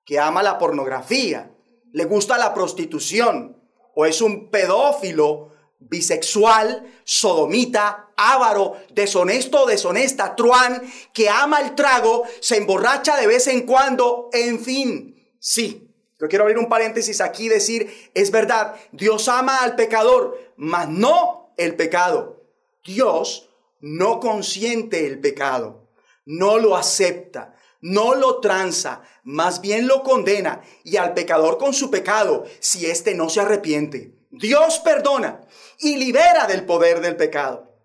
que 0.04 0.20
ama 0.20 0.42
la 0.42 0.58
pornografía, 0.58 1.50
le 1.92 2.04
gusta 2.04 2.38
la 2.38 2.52
prostitución, 2.52 3.61
o 3.94 4.06
es 4.06 4.20
un 4.20 4.50
pedófilo 4.50 5.52
bisexual, 5.78 6.90
sodomita, 7.04 8.10
ávaro, 8.16 8.76
deshonesto, 8.92 9.66
deshonesta, 9.66 10.36
truán, 10.36 10.82
que 11.12 11.28
ama 11.28 11.60
el 11.60 11.74
trago, 11.74 12.24
se 12.40 12.56
emborracha 12.56 13.16
de 13.16 13.26
vez 13.26 13.46
en 13.48 13.66
cuando, 13.66 14.28
en 14.32 14.60
fin, 14.60 15.16
sí. 15.38 15.88
Yo 16.20 16.28
quiero 16.28 16.44
abrir 16.44 16.58
un 16.58 16.68
paréntesis 16.68 17.20
aquí 17.20 17.46
y 17.46 17.48
decir, 17.48 18.10
es 18.14 18.30
verdad, 18.30 18.76
Dios 18.92 19.26
ama 19.28 19.58
al 19.58 19.74
pecador, 19.74 20.38
mas 20.56 20.88
no 20.88 21.52
el 21.56 21.74
pecado. 21.74 22.44
Dios 22.84 23.50
no 23.80 24.20
consiente 24.20 25.06
el 25.06 25.20
pecado, 25.20 25.88
no 26.24 26.58
lo 26.58 26.76
acepta, 26.76 27.51
no 27.82 28.14
lo 28.14 28.40
tranza, 28.40 29.02
más 29.24 29.60
bien 29.60 29.86
lo 29.86 30.02
condena 30.02 30.62
y 30.84 30.96
al 30.96 31.12
pecador 31.12 31.58
con 31.58 31.74
su 31.74 31.90
pecado, 31.90 32.44
si 32.60 32.86
éste 32.86 33.14
no 33.14 33.28
se 33.28 33.40
arrepiente. 33.40 34.14
Dios 34.30 34.78
perdona 34.78 35.42
y 35.78 35.96
libera 35.96 36.46
del 36.46 36.64
poder 36.64 37.00
del 37.00 37.16
pecado, 37.16 37.76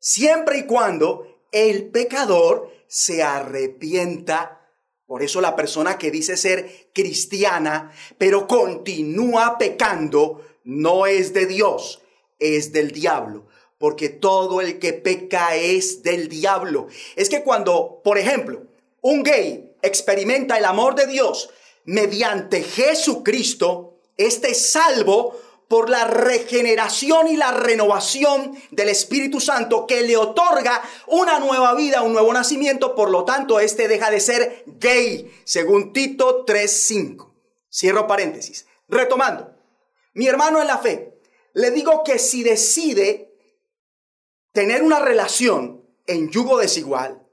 siempre 0.00 0.58
y 0.58 0.66
cuando 0.66 1.44
el 1.52 1.90
pecador 1.90 2.72
se 2.88 3.22
arrepienta. 3.22 4.54
Por 5.06 5.22
eso 5.22 5.40
la 5.40 5.54
persona 5.54 5.98
que 5.98 6.10
dice 6.10 6.36
ser 6.36 6.90
cristiana, 6.92 7.92
pero 8.16 8.46
continúa 8.46 9.56
pecando, 9.58 10.42
no 10.64 11.06
es 11.06 11.32
de 11.32 11.46
Dios, 11.46 12.02
es 12.38 12.72
del 12.72 12.90
diablo. 12.90 13.46
Porque 13.78 14.08
todo 14.08 14.60
el 14.60 14.80
que 14.80 14.92
peca 14.92 15.54
es 15.54 16.02
del 16.02 16.28
diablo. 16.28 16.88
Es 17.14 17.28
que 17.28 17.44
cuando, 17.44 18.00
por 18.02 18.18
ejemplo, 18.18 18.67
un 19.00 19.22
gay 19.22 19.76
experimenta 19.82 20.58
el 20.58 20.64
amor 20.64 20.94
de 20.94 21.06
Dios 21.06 21.50
mediante 21.84 22.62
Jesucristo, 22.62 24.00
este 24.16 24.54
salvo 24.54 25.34
por 25.68 25.90
la 25.90 26.04
regeneración 26.04 27.28
y 27.28 27.36
la 27.36 27.52
renovación 27.52 28.58
del 28.70 28.88
Espíritu 28.88 29.38
Santo 29.38 29.86
que 29.86 30.02
le 30.02 30.16
otorga 30.16 30.82
una 31.06 31.38
nueva 31.38 31.74
vida, 31.74 32.02
un 32.02 32.14
nuevo 32.14 32.32
nacimiento, 32.32 32.94
por 32.94 33.10
lo 33.10 33.24
tanto, 33.24 33.60
este 33.60 33.86
deja 33.86 34.10
de 34.10 34.20
ser 34.20 34.64
gay, 34.66 35.30
según 35.44 35.92
Tito 35.92 36.44
3:5. 36.46 37.34
Cierro 37.70 38.06
paréntesis. 38.06 38.66
Retomando, 38.88 39.54
mi 40.14 40.26
hermano 40.26 40.60
en 40.62 40.66
la 40.66 40.78
fe, 40.78 41.20
le 41.52 41.70
digo 41.70 42.02
que 42.02 42.18
si 42.18 42.42
decide 42.42 43.34
tener 44.52 44.82
una 44.82 45.00
relación 45.00 45.84
en 46.06 46.30
yugo 46.30 46.58
desigual, 46.58 47.27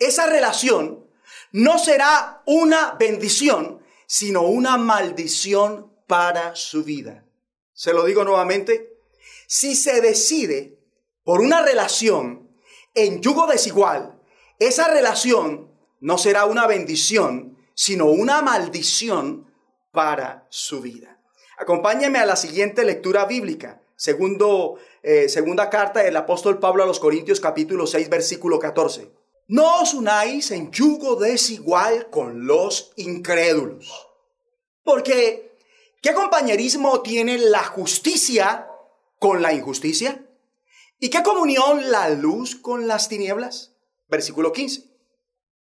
esa 0.00 0.26
relación 0.26 1.06
no 1.52 1.78
será 1.78 2.42
una 2.46 2.96
bendición, 2.98 3.82
sino 4.06 4.42
una 4.42 4.76
maldición 4.76 5.92
para 6.06 6.56
su 6.56 6.82
vida. 6.82 7.24
Se 7.72 7.92
lo 7.92 8.04
digo 8.04 8.24
nuevamente, 8.24 8.96
si 9.46 9.76
se 9.76 10.00
decide 10.00 10.78
por 11.22 11.40
una 11.40 11.62
relación 11.62 12.50
en 12.94 13.20
yugo 13.20 13.46
desigual, 13.46 14.20
esa 14.58 14.88
relación 14.88 15.70
no 16.00 16.18
será 16.18 16.46
una 16.46 16.66
bendición, 16.66 17.58
sino 17.74 18.06
una 18.06 18.42
maldición 18.42 19.52
para 19.92 20.46
su 20.50 20.80
vida. 20.80 21.20
Acompáñame 21.58 22.18
a 22.18 22.26
la 22.26 22.36
siguiente 22.36 22.84
lectura 22.84 23.26
bíblica, 23.26 23.82
segundo, 23.96 24.78
eh, 25.02 25.28
segunda 25.28 25.68
carta 25.68 26.02
del 26.02 26.16
apóstol 26.16 26.58
Pablo 26.58 26.82
a 26.82 26.86
los 26.86 27.00
Corintios 27.00 27.40
capítulo 27.40 27.86
6 27.86 28.08
versículo 28.08 28.58
14. 28.58 29.19
No 29.50 29.82
os 29.82 29.94
unáis 29.94 30.52
en 30.52 30.70
yugo 30.70 31.16
desigual 31.16 32.08
con 32.08 32.46
los 32.46 32.92
incrédulos. 32.94 34.06
Porque, 34.84 35.58
¿qué 36.00 36.14
compañerismo 36.14 37.00
tiene 37.02 37.36
la 37.36 37.64
justicia 37.64 38.68
con 39.18 39.42
la 39.42 39.52
injusticia? 39.52 40.24
¿Y 41.00 41.10
qué 41.10 41.24
comunión 41.24 41.90
la 41.90 42.10
luz 42.10 42.54
con 42.54 42.86
las 42.86 43.08
tinieblas? 43.08 43.74
Versículo 44.06 44.52
15. 44.52 44.84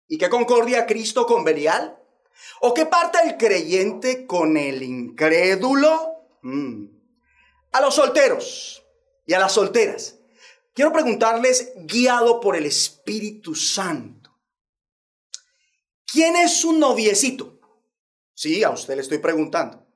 ¿Y 0.07 0.17
qué 0.17 0.29
concordia 0.29 0.87
Cristo 0.87 1.27
con 1.27 1.43
Belial? 1.43 1.99
¿O 2.61 2.75
qué 2.75 2.87
parte 2.87 3.19
el 3.25 3.37
creyente 3.37 4.29
con 4.29 4.57
el 4.57 4.85
incrédulo? 4.85 6.29
Mm. 6.43 6.85
A 7.73 7.81
los 7.81 7.97
solteros 7.97 8.85
y 9.27 9.35
a 9.35 9.41
las 9.41 9.51
solteras. 9.51 10.22
Quiero 10.75 10.93
preguntarles, 10.93 11.73
guiado 11.77 12.41
por 12.41 12.57
el 12.57 12.65
Espíritu 12.65 13.55
Santo, 13.55 14.41
¿quién 16.07 16.35
es 16.37 16.61
su 16.61 16.73
noviecito? 16.73 17.61
Sí, 18.35 18.65
a 18.65 18.71
usted 18.71 18.95
le 18.95 19.03
estoy 19.03 19.19
preguntando. 19.19 19.87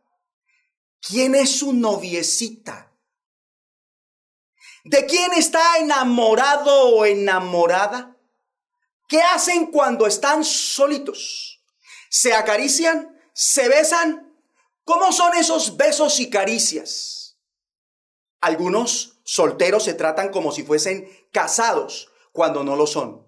¿Quién 1.01 1.35
es 1.35 1.59
su 1.59 1.73
noviecita? 1.73 2.93
¿De 4.85 5.07
quién 5.07 5.33
está 5.33 5.79
enamorado 5.79 6.91
o 6.91 7.05
enamorada? 7.05 8.17
¿Qué 9.09 9.21
hacen 9.23 9.67
cuando 9.67 10.07
están 10.07 10.45
solitos? 10.45 11.62
¿Se 12.11 12.35
acarician? 12.35 13.19
¿Se 13.33 13.69
besan? 13.69 14.37
¿Cómo 14.85 15.11
son 15.11 15.35
esos 15.35 15.77
besos 15.77 16.21
y 16.21 16.29
caricias? 16.29 17.37
Algunos 18.41 19.15
solteros 19.27 19.83
se 19.83 19.95
tratan 19.95 20.31
como 20.31 20.53
si 20.53 20.62
fuesen 20.62 21.11
casados 21.33 22.09
cuando 22.33 22.62
no 22.62 22.77
lo 22.77 22.87
son. 22.87 23.27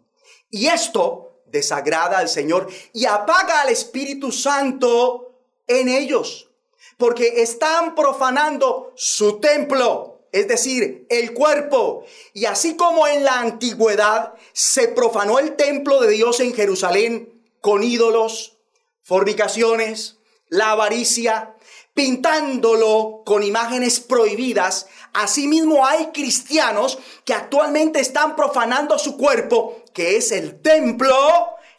Y 0.48 0.68
esto 0.68 1.42
desagrada 1.46 2.18
al 2.18 2.28
Señor 2.28 2.68
y 2.92 3.04
apaga 3.06 3.62
al 3.62 3.68
Espíritu 3.68 4.30
Santo 4.30 5.34
en 5.66 5.88
ellos, 5.88 6.48
porque 6.96 7.42
están 7.42 7.94
profanando 7.94 8.92
su 8.94 9.40
templo 9.40 10.18
es 10.32 10.46
decir, 10.46 11.06
el 11.08 11.32
cuerpo. 11.32 12.04
Y 12.34 12.44
así 12.44 12.76
como 12.76 13.06
en 13.06 13.24
la 13.24 13.40
antigüedad 13.40 14.34
se 14.52 14.88
profanó 14.88 15.38
el 15.38 15.56
templo 15.56 16.00
de 16.00 16.10
Dios 16.10 16.40
en 16.40 16.54
Jerusalén 16.54 17.42
con 17.60 17.82
ídolos, 17.82 18.58
fornicaciones, 19.02 20.18
la 20.48 20.72
avaricia, 20.72 21.56
pintándolo 21.98 23.24
con 23.26 23.42
imágenes 23.42 23.98
prohibidas, 23.98 24.86
asimismo 25.14 25.84
hay 25.84 26.12
cristianos 26.12 26.96
que 27.24 27.34
actualmente 27.34 27.98
están 27.98 28.36
profanando 28.36 28.96
su 29.00 29.16
cuerpo, 29.16 29.82
que 29.92 30.16
es 30.16 30.30
el 30.30 30.62
templo 30.62 31.16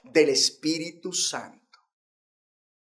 del 0.04 0.28
Espíritu 0.28 1.14
Santo. 1.14 1.80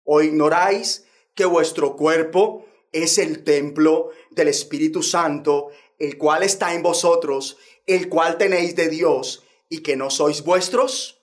¿O 0.04 0.22
ignoráis 0.22 1.04
que 1.34 1.44
vuestro 1.44 1.96
cuerpo 1.96 2.64
es 2.92 3.18
el 3.18 3.44
templo 3.44 4.08
del 4.30 4.48
Espíritu 4.48 5.02
Santo, 5.02 5.68
el 5.98 6.16
cual 6.16 6.42
está 6.44 6.72
en 6.72 6.82
vosotros, 6.82 7.58
el 7.84 8.08
cual 8.08 8.38
tenéis 8.38 8.74
de 8.74 8.88
Dios 8.88 9.44
y 9.68 9.82
que 9.82 9.96
no 9.96 10.08
sois 10.08 10.42
vuestros? 10.42 11.20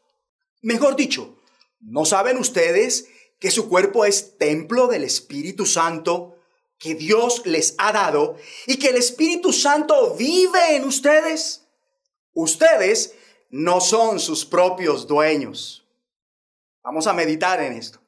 Mejor 0.62 0.96
dicho, 0.96 1.42
¿no 1.80 2.06
saben 2.06 2.38
ustedes 2.38 3.08
que 3.40 3.52
su 3.52 3.70
cuerpo 3.70 4.06
es 4.06 4.38
templo 4.38 4.88
del 4.88 5.04
Espíritu 5.04 5.66
Santo 5.66 6.38
que 6.78 6.96
Dios 6.96 7.42
les 7.46 7.76
ha 7.78 7.92
dado 7.92 8.36
y 8.68 8.78
que 8.78 8.90
el 8.90 8.98
Espíritu 8.98 9.54
Santo 9.54 10.16
vive 10.16 10.76
en 10.76 10.86
ustedes? 10.86 11.68
Ustedes 12.34 13.16
no 13.50 13.80
son 13.80 14.20
sus 14.20 14.46
propios 14.46 15.08
dueños. 15.08 15.86
Vamos 16.84 17.08
a 17.08 17.14
meditar 17.14 17.62
en 17.62 17.74
esto. 17.74 18.00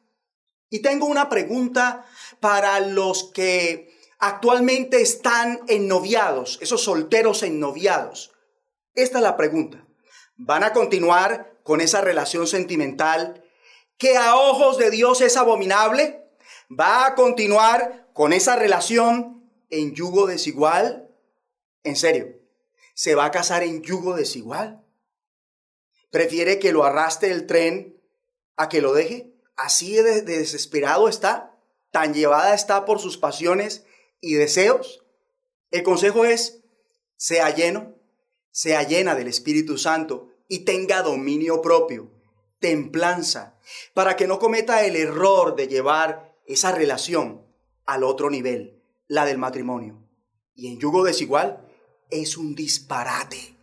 Y 0.70 0.80
tengo 0.80 1.06
una 1.06 1.30
pregunta 1.30 2.06
para 2.40 2.80
los 2.82 3.32
que 3.32 3.96
actualmente 4.20 5.02
están 5.02 5.62
ennoviados, 5.68 6.60
esos 6.62 6.84
solteros 6.84 7.44
ennoviados. 7.44 8.32
Esta 8.94 9.20
es 9.20 9.24
la 9.24 9.38
pregunta. 9.38 9.86
¿Van 10.36 10.64
a 10.64 10.74
continuar 10.74 11.58
con 11.64 11.82
esa 11.82 12.02
relación 12.02 12.48
sentimental 12.48 13.44
que 13.98 14.18
a 14.18 14.36
ojos 14.36 14.78
de 14.78 14.92
Dios 14.92 15.22
es 15.22 15.38
abominable? 15.38 16.24
¿Va 16.70 17.06
a 17.06 17.16
continuar 17.16 18.10
con 18.14 18.34
esa 18.34 18.56
relación 18.56 19.50
en 19.70 19.94
yugo 19.94 20.28
desigual? 20.28 21.10
En 21.84 21.96
serio, 21.96 22.40
¿se 22.94 23.16
va 23.16 23.26
a 23.26 23.32
casar 23.32 23.64
en 23.64 23.82
yugo 23.82 24.16
desigual? 24.16 24.84
¿Prefiere 26.12 26.60
que 26.60 26.72
lo 26.72 26.84
arrastre 26.84 27.32
el 27.32 27.48
tren 27.48 28.02
a 28.56 28.70
que 28.70 28.82
lo 28.82 28.94
deje? 28.94 29.34
¿Así 29.56 29.94
de 29.94 30.22
desesperado 30.22 31.08
está? 31.08 31.58
tan 31.92 32.14
llevada 32.14 32.54
está 32.54 32.86
por 32.86 33.00
sus 33.00 33.18
pasiones 33.18 33.84
y 34.22 34.36
deseos? 34.36 35.04
El 35.72 35.84
consejo 35.84 36.26
es, 36.26 36.60
sea 37.16 37.50
lleno, 37.54 37.96
sea 38.52 38.84
llena 38.84 39.16
del 39.16 39.28
Espíritu 39.28 39.78
Santo 39.78 40.30
y 40.48 40.60
tenga 40.60 41.02
dominio 41.02 41.62
propio, 41.62 42.12
templanza, 42.60 43.58
para 43.94 44.16
que 44.16 44.28
no 44.28 44.40
cometa 44.40 44.86
el 44.86 44.96
error 44.96 45.56
de 45.56 45.68
llevar 45.68 46.36
esa 46.46 46.72
relación 46.72 47.46
al 47.86 48.04
otro 48.04 48.30
nivel, 48.30 48.84
la 49.08 49.26
del 49.26 49.38
matrimonio. 49.38 50.04
Y 50.56 50.68
en 50.68 50.80
yugo 50.80 51.04
desigual 51.04 51.68
es 52.10 52.38
un 52.38 52.56
disparate. 52.56 53.56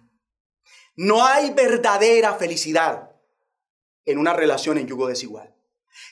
No 0.96 1.24
hay 1.24 1.50
verdadera 1.50 2.35
felicidad 2.35 3.11
en 4.04 4.18
una 4.18 4.33
relación 4.33 4.78
en 4.78 4.87
yugo 4.87 5.09
desigual 5.09 5.54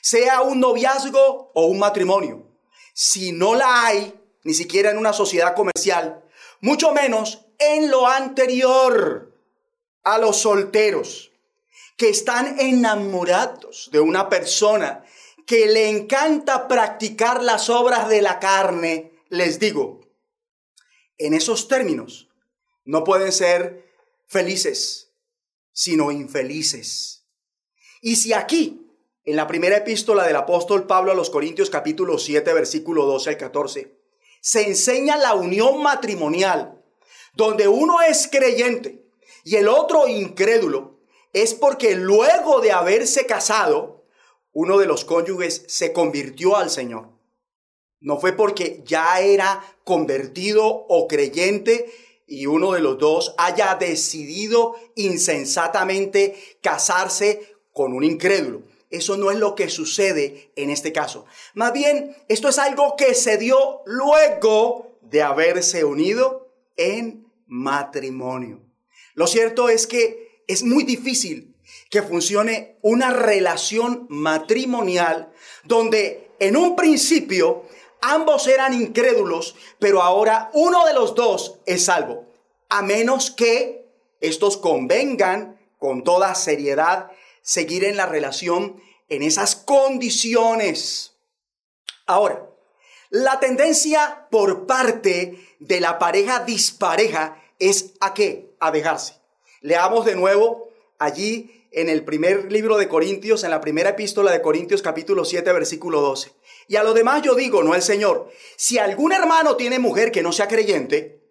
sea 0.01 0.41
un 0.41 0.59
noviazgo 0.59 1.51
o 1.53 1.65
un 1.65 1.79
matrimonio. 1.79 2.45
Si 2.93 3.31
no 3.31 3.55
la 3.55 3.85
hay, 3.85 4.13
ni 4.43 4.53
siquiera 4.53 4.91
en 4.91 4.97
una 4.97 5.13
sociedad 5.13 5.55
comercial, 5.55 6.23
mucho 6.61 6.91
menos 6.91 7.45
en 7.57 7.89
lo 7.89 8.07
anterior 8.07 9.33
a 10.03 10.17
los 10.17 10.37
solteros 10.37 11.31
que 11.97 12.09
están 12.09 12.59
enamorados 12.59 13.89
de 13.91 13.99
una 13.99 14.29
persona 14.29 15.03
que 15.45 15.67
le 15.67 15.89
encanta 15.89 16.67
practicar 16.67 17.43
las 17.43 17.69
obras 17.69 18.09
de 18.09 18.21
la 18.21 18.39
carne, 18.39 19.11
les 19.29 19.59
digo, 19.59 20.01
en 21.17 21.33
esos 21.33 21.67
términos 21.67 22.29
no 22.85 23.03
pueden 23.03 23.31
ser 23.31 23.85
felices, 24.27 25.11
sino 25.71 26.11
infelices. 26.11 27.25
Y 28.01 28.15
si 28.15 28.33
aquí 28.33 28.83
en 29.25 29.35
la 29.37 29.47
primera 29.47 29.77
epístola 29.77 30.25
del 30.27 30.35
apóstol 30.35 30.85
Pablo 30.85 31.11
a 31.11 31.15
los 31.15 31.29
Corintios 31.29 31.69
capítulo 31.69 32.17
7 32.17 32.53
versículo 32.53 33.05
12 33.05 33.29
al 33.29 33.37
14, 33.37 33.97
se 34.41 34.67
enseña 34.67 35.15
la 35.17 35.33
unión 35.33 35.81
matrimonial, 35.81 36.83
donde 37.33 37.69
uno 37.69 38.01
es 38.01 38.27
creyente 38.27 39.05
y 39.45 39.55
el 39.55 39.69
otro 39.69 40.07
incrédulo, 40.07 40.92
es 41.33 41.55
porque 41.55 41.95
luego 41.95 42.61
de 42.61 42.71
haberse 42.71 43.25
casado, 43.25 44.05
uno 44.53 44.77
de 44.77 44.85
los 44.85 45.03
cónyuges 45.03 45.65
se 45.67 45.91
convirtió 45.91 46.55
al 46.55 46.69
Señor. 46.69 47.09
No 47.99 48.19
fue 48.19 48.33
porque 48.33 48.83
ya 48.85 49.19
era 49.19 49.63
convertido 49.83 50.65
o 50.65 51.07
creyente 51.07 51.91
y 52.27 52.45
uno 52.45 52.73
de 52.73 52.81
los 52.81 52.97
dos 52.99 53.33
haya 53.37 53.75
decidido 53.75 54.75
insensatamente 54.95 56.35
casarse 56.61 57.55
con 57.71 57.93
un 57.93 58.03
incrédulo. 58.03 58.63
Eso 58.91 59.17
no 59.17 59.31
es 59.31 59.39
lo 59.39 59.55
que 59.55 59.69
sucede 59.69 60.51
en 60.55 60.69
este 60.69 60.93
caso. 60.93 61.25
Más 61.55 61.73
bien, 61.73 62.15
esto 62.27 62.49
es 62.49 62.59
algo 62.59 62.95
que 62.95 63.15
se 63.15 63.39
dio 63.39 63.81
luego 63.85 64.99
de 65.01 65.23
haberse 65.23 65.83
unido 65.83 66.53
en 66.77 67.27
matrimonio. 67.47 68.61
Lo 69.15 69.25
cierto 69.25 69.69
es 69.69 69.87
que 69.87 70.22
es 70.47 70.63
muy 70.63 70.83
difícil 70.83 71.55
que 71.89 72.01
funcione 72.01 72.77
una 72.81 73.11
relación 73.11 74.05
matrimonial 74.09 75.31
donde 75.63 76.31
en 76.39 76.57
un 76.57 76.75
principio 76.75 77.63
ambos 78.01 78.47
eran 78.47 78.73
incrédulos, 78.73 79.55
pero 79.79 80.01
ahora 80.01 80.49
uno 80.53 80.85
de 80.85 80.93
los 80.93 81.15
dos 81.15 81.59
es 81.65 81.85
salvo. 81.85 82.25
A 82.69 82.81
menos 82.81 83.31
que 83.31 83.85
estos 84.19 84.57
convengan 84.57 85.59
con 85.77 86.03
toda 86.03 86.33
seriedad 86.35 87.11
seguir 87.41 87.83
en 87.83 87.97
la 87.97 88.05
relación 88.05 88.81
en 89.09 89.21
esas 89.21 89.55
condiciones. 89.55 91.13
Ahora, 92.07 92.49
la 93.09 93.39
tendencia 93.39 94.27
por 94.31 94.65
parte 94.65 95.37
de 95.59 95.79
la 95.79 95.99
pareja 95.99 96.39
dispareja 96.39 97.41
es 97.59 97.93
a 97.99 98.13
qué? 98.13 98.55
A 98.59 98.71
dejarse. 98.71 99.22
Leamos 99.63 100.03
de 100.03 100.17
nuevo 100.17 100.69
allí 100.99 101.65
en 101.71 101.87
el 101.87 102.03
primer 102.03 102.51
libro 102.51 102.77
de 102.77 102.89
Corintios, 102.89 103.45
en 103.45 103.49
la 103.49 103.61
primera 103.61 103.91
epístola 103.91 104.29
de 104.33 104.41
Corintios 104.41 104.81
capítulo 104.81 105.23
7, 105.23 105.53
versículo 105.53 106.01
12. 106.01 106.33
Y 106.67 106.75
a 106.75 106.83
lo 106.83 106.93
demás 106.93 107.21
yo 107.21 107.33
digo, 107.33 107.63
no 107.63 107.73
el 107.73 107.81
Señor, 107.81 108.29
si 108.57 108.77
algún 108.77 109.13
hermano 109.13 109.55
tiene 109.55 109.79
mujer 109.79 110.11
que 110.11 110.21
no 110.21 110.33
sea 110.33 110.49
creyente 110.49 111.21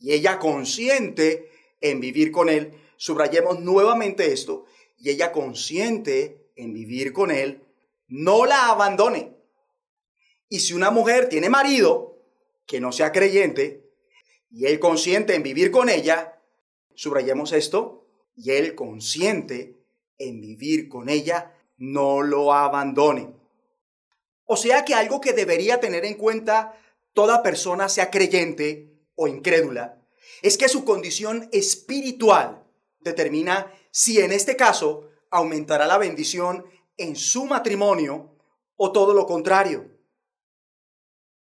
y 0.00 0.14
ella 0.14 0.40
consciente 0.40 1.48
en 1.80 2.00
vivir 2.00 2.32
con 2.32 2.48
él, 2.48 2.72
subrayemos 2.96 3.60
nuevamente 3.60 4.32
esto, 4.32 4.64
y 4.98 5.10
ella 5.10 5.30
consciente 5.30 6.50
en 6.56 6.74
vivir 6.74 7.12
con 7.12 7.30
él, 7.30 7.62
no 8.08 8.46
la 8.46 8.66
abandone. 8.70 9.36
Y 10.48 10.58
si 10.58 10.72
una 10.72 10.90
mujer 10.90 11.28
tiene 11.28 11.50
marido 11.50 12.18
que 12.66 12.80
no 12.80 12.90
sea 12.90 13.12
creyente 13.12 13.84
y 14.50 14.66
él 14.66 14.80
consciente 14.80 15.36
en 15.36 15.44
vivir 15.44 15.70
con 15.70 15.88
ella, 15.88 16.35
subrayemos 16.96 17.52
esto, 17.52 18.06
y 18.34 18.50
él 18.50 18.74
consciente 18.74 19.78
en 20.18 20.40
vivir 20.40 20.88
con 20.88 21.08
ella, 21.08 21.56
no 21.76 22.22
lo 22.22 22.52
abandone. 22.52 23.34
O 24.44 24.56
sea 24.56 24.84
que 24.84 24.94
algo 24.94 25.20
que 25.20 25.32
debería 25.32 25.80
tener 25.80 26.04
en 26.04 26.14
cuenta 26.14 26.78
toda 27.12 27.42
persona, 27.42 27.88
sea 27.88 28.10
creyente 28.10 28.92
o 29.14 29.28
incrédula, 29.28 30.02
es 30.42 30.58
que 30.58 30.68
su 30.68 30.84
condición 30.84 31.48
espiritual 31.52 32.64
determina 33.00 33.72
si 33.90 34.20
en 34.20 34.32
este 34.32 34.56
caso 34.56 35.08
aumentará 35.30 35.86
la 35.86 35.98
bendición 35.98 36.66
en 36.96 37.16
su 37.16 37.46
matrimonio 37.46 38.36
o 38.76 38.92
todo 38.92 39.14
lo 39.14 39.26
contrario. 39.26 39.90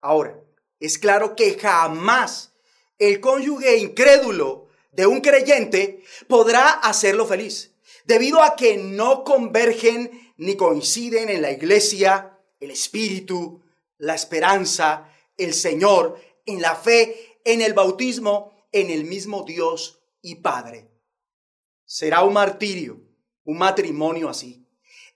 Ahora, 0.01 0.39
es 0.79 0.97
claro 0.97 1.35
que 1.35 1.57
jamás 1.57 2.53
el 2.97 3.19
cónyuge 3.19 3.77
incrédulo 3.77 4.62
de 4.93 5.07
un 5.07 5.21
creyente 5.21 6.03
podrá 6.27 6.69
hacerlo 6.69 7.25
feliz, 7.25 7.75
debido 8.05 8.41
a 8.41 8.55
que 8.55 8.77
no 8.77 9.23
convergen 9.23 10.33
ni 10.37 10.55
coinciden 10.55 11.29
en 11.29 11.41
la 11.41 11.51
iglesia 11.51 12.39
el 12.59 12.71
espíritu, 12.71 13.61
la 13.97 14.15
esperanza, 14.15 15.09
el 15.37 15.53
Señor, 15.53 16.19
en 16.45 16.61
la 16.61 16.75
fe, 16.75 17.39
en 17.43 17.61
el 17.61 17.73
bautismo, 17.73 18.53
en 18.71 18.89
el 18.89 19.05
mismo 19.05 19.43
Dios 19.43 20.01
y 20.21 20.35
Padre. 20.35 20.89
Será 21.85 22.23
un 22.23 22.33
martirio, 22.33 23.01
un 23.43 23.57
matrimonio 23.57 24.29
así, 24.29 24.65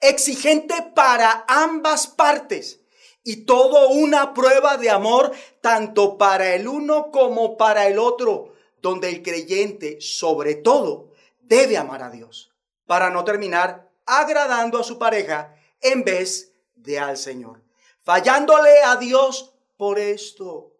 exigente 0.01 0.73
para 0.95 1.45
ambas 1.47 2.07
partes 2.07 2.81
y 3.23 3.45
todo 3.45 3.89
una 3.89 4.33
prueba 4.33 4.77
de 4.77 4.89
amor 4.89 5.31
tanto 5.61 6.17
para 6.17 6.55
el 6.55 6.67
uno 6.67 7.11
como 7.11 7.57
para 7.57 7.87
el 7.87 7.99
otro, 7.99 8.53
donde 8.81 9.09
el 9.09 9.23
creyente 9.23 9.99
sobre 10.01 10.55
todo 10.55 11.13
debe 11.41 11.77
amar 11.77 12.03
a 12.03 12.09
Dios, 12.09 12.53
para 12.85 13.09
no 13.09 13.23
terminar 13.23 13.89
agradando 14.05 14.79
a 14.79 14.83
su 14.83 14.97
pareja 14.97 15.55
en 15.81 16.03
vez 16.03 16.53
de 16.75 16.99
al 16.99 17.17
Señor, 17.17 17.61
fallándole 18.03 18.81
a 18.83 18.95
Dios 18.95 19.53
por 19.77 19.99
esto. 19.99 20.73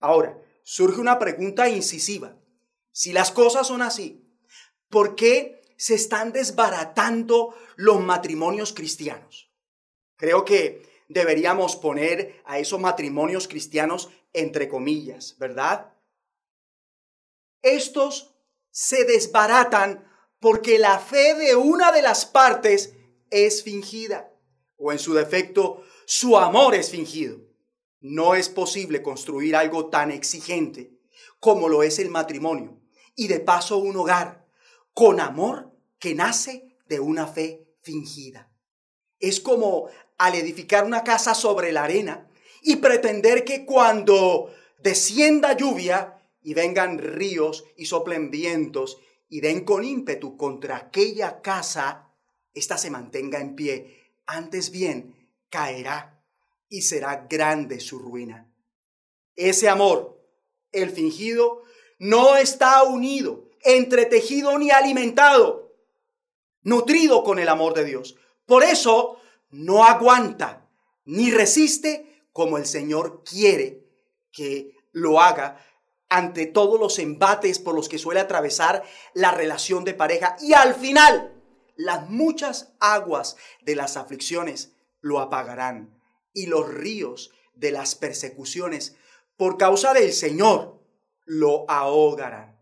Ahora, 0.00 0.38
surge 0.62 1.00
una 1.00 1.18
pregunta 1.18 1.68
incisiva. 1.68 2.36
Si 2.92 3.12
las 3.12 3.30
cosas 3.30 3.66
son 3.66 3.82
así, 3.82 4.24
¿por 4.88 5.14
qué 5.14 5.62
se 5.76 5.94
están 5.94 6.32
desbaratando 6.32 7.54
los 7.76 8.00
matrimonios 8.00 8.72
cristianos? 8.72 9.50
Creo 10.16 10.44
que 10.44 10.82
deberíamos 11.08 11.76
poner 11.76 12.42
a 12.44 12.58
esos 12.58 12.80
matrimonios 12.80 13.48
cristianos 13.48 14.10
entre 14.32 14.68
comillas, 14.68 15.36
¿verdad? 15.38 15.92
Estos 17.62 18.34
se 18.70 19.04
desbaratan 19.04 20.08
porque 20.40 20.78
la 20.78 20.98
fe 20.98 21.34
de 21.34 21.56
una 21.56 21.92
de 21.92 22.02
las 22.02 22.26
partes 22.26 22.94
es 23.30 23.62
fingida, 23.62 24.32
o 24.76 24.92
en 24.92 24.98
su 24.98 25.14
defecto, 25.14 25.82
su 26.06 26.36
amor 26.38 26.74
es 26.74 26.90
fingido. 26.90 27.38
No 28.00 28.34
es 28.34 28.48
posible 28.48 29.02
construir 29.02 29.56
algo 29.56 29.88
tan 29.88 30.10
exigente 30.10 30.92
como 31.40 31.68
lo 31.68 31.82
es 31.82 31.98
el 31.98 32.10
matrimonio 32.10 32.80
y 33.16 33.26
de 33.26 33.40
paso 33.40 33.78
un 33.78 33.96
hogar 33.96 34.46
con 34.94 35.20
amor 35.20 35.72
que 35.98 36.14
nace 36.14 36.76
de 36.88 37.00
una 37.00 37.26
fe 37.26 37.66
fingida. 37.82 38.50
Es 39.18 39.40
como 39.40 39.88
al 40.16 40.36
edificar 40.36 40.84
una 40.84 41.02
casa 41.02 41.34
sobre 41.34 41.72
la 41.72 41.84
arena 41.84 42.30
y 42.62 42.76
pretender 42.76 43.44
que 43.44 43.64
cuando 43.64 44.52
descienda 44.78 45.56
lluvia 45.56 46.17
y 46.42 46.54
vengan 46.54 46.98
ríos 46.98 47.64
y 47.76 47.86
soplen 47.86 48.30
vientos 48.30 48.98
y 49.28 49.40
den 49.40 49.64
con 49.64 49.84
ímpetu 49.84 50.36
contra 50.36 50.76
aquella 50.76 51.40
casa, 51.42 52.10
ésta 52.54 52.78
se 52.78 52.90
mantenga 52.90 53.40
en 53.40 53.54
pie. 53.54 54.12
Antes 54.26 54.70
bien, 54.70 55.28
caerá 55.50 56.22
y 56.68 56.82
será 56.82 57.26
grande 57.28 57.80
su 57.80 57.98
ruina. 57.98 58.50
Ese 59.36 59.68
amor, 59.68 60.20
el 60.72 60.90
fingido, 60.90 61.62
no 61.98 62.36
está 62.36 62.82
unido, 62.82 63.48
entretejido 63.62 64.58
ni 64.58 64.70
alimentado, 64.70 65.74
nutrido 66.62 67.24
con 67.24 67.38
el 67.38 67.48
amor 67.48 67.74
de 67.74 67.84
Dios. 67.84 68.16
Por 68.46 68.62
eso 68.64 69.20
no 69.50 69.84
aguanta 69.84 70.68
ni 71.04 71.30
resiste 71.30 72.24
como 72.32 72.58
el 72.58 72.66
Señor 72.66 73.24
quiere 73.24 73.86
que 74.30 74.74
lo 74.92 75.20
haga 75.20 75.64
ante 76.08 76.46
todos 76.46 76.80
los 76.80 76.98
embates 76.98 77.58
por 77.58 77.74
los 77.74 77.88
que 77.88 77.98
suele 77.98 78.20
atravesar 78.20 78.82
la 79.14 79.30
relación 79.30 79.84
de 79.84 79.94
pareja. 79.94 80.36
Y 80.40 80.54
al 80.54 80.74
final, 80.74 81.34
las 81.76 82.08
muchas 82.08 82.72
aguas 82.80 83.36
de 83.62 83.76
las 83.76 83.96
aflicciones 83.96 84.72
lo 85.00 85.20
apagarán 85.20 86.00
y 86.32 86.46
los 86.46 86.68
ríos 86.68 87.30
de 87.54 87.72
las 87.72 87.94
persecuciones 87.94 88.96
por 89.36 89.56
causa 89.56 89.92
del 89.92 90.12
Señor 90.12 90.80
lo 91.24 91.68
ahogarán. 91.70 92.58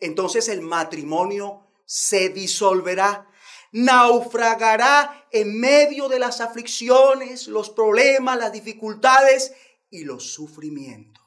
Entonces 0.00 0.48
el 0.48 0.62
matrimonio 0.62 1.66
se 1.84 2.28
disolverá 2.28 3.28
naufragará 3.72 5.26
en 5.30 5.58
medio 5.58 6.08
de 6.08 6.18
las 6.18 6.40
aflicciones, 6.40 7.48
los 7.48 7.70
problemas, 7.70 8.38
las 8.38 8.52
dificultades 8.52 9.52
y 9.90 10.04
los 10.04 10.32
sufrimientos. 10.32 11.17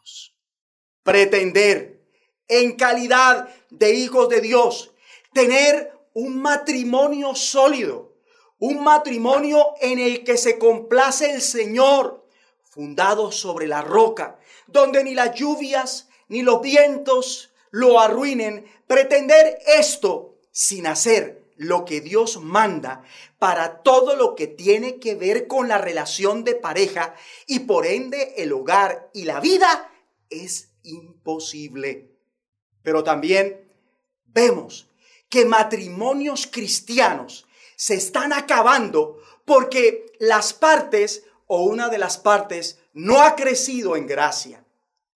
Pretender 1.04 2.02
en 2.48 2.76
calidad 2.76 3.50
de 3.70 3.94
hijos 3.94 4.30
de 4.30 4.42
Dios 4.42 4.92
tener 5.34 5.94
un 6.14 6.42
matrimonio 6.42 7.36
sólido, 7.36 8.14
un 8.60 8.84
matrimonio 8.84 9.74
en 9.82 10.00
el 10.00 10.24
que 10.24 10.38
se 10.38 10.60
complace 10.60 11.32
el 11.32 11.42
Señor, 11.42 12.26
fundado 12.64 13.32
sobre 13.32 13.68
la 13.68 13.82
roca, 13.82 14.40
donde 14.68 15.04
ni 15.04 15.14
las 15.14 15.34
lluvias 15.36 16.10
ni 16.28 16.42
los 16.42 16.62
vientos 16.62 17.52
lo 17.72 18.00
arruinen, 18.00 18.66
pretender 18.88 19.60
esto 19.66 20.36
sin 20.52 20.88
hacer 20.88 21.42
lo 21.56 21.86
que 21.86 22.02
Dios 22.02 22.42
manda 22.42 23.04
para 23.40 23.82
todo 23.82 24.16
lo 24.16 24.36
que 24.36 24.48
tiene 24.48 25.00
que 25.00 25.16
ver 25.16 25.48
con 25.48 25.68
la 25.68 25.78
relación 25.78 26.44
de 26.44 26.56
pareja 26.56 27.16
y 27.48 27.60
por 27.60 27.86
ende 27.86 28.34
el 28.38 28.52
hogar 28.52 29.10
y 29.14 29.24
la 29.24 29.40
vida 29.40 29.92
es 30.30 30.71
imposible. 30.84 32.12
Pero 32.84 33.04
también 33.04 33.62
vemos 34.26 34.88
que 35.30 35.46
matrimonios 35.46 36.48
cristianos 36.48 37.48
se 37.76 37.96
están 37.96 38.34
acabando 38.34 39.20
porque 39.46 40.14
las 40.20 40.54
partes 40.54 41.24
o 41.48 41.64
una 41.64 41.90
de 41.90 41.98
las 41.98 42.18
partes 42.18 42.80
no 42.94 43.22
ha 43.22 43.36
crecido 43.36 43.96
en 43.96 44.08
gracia 44.08 44.64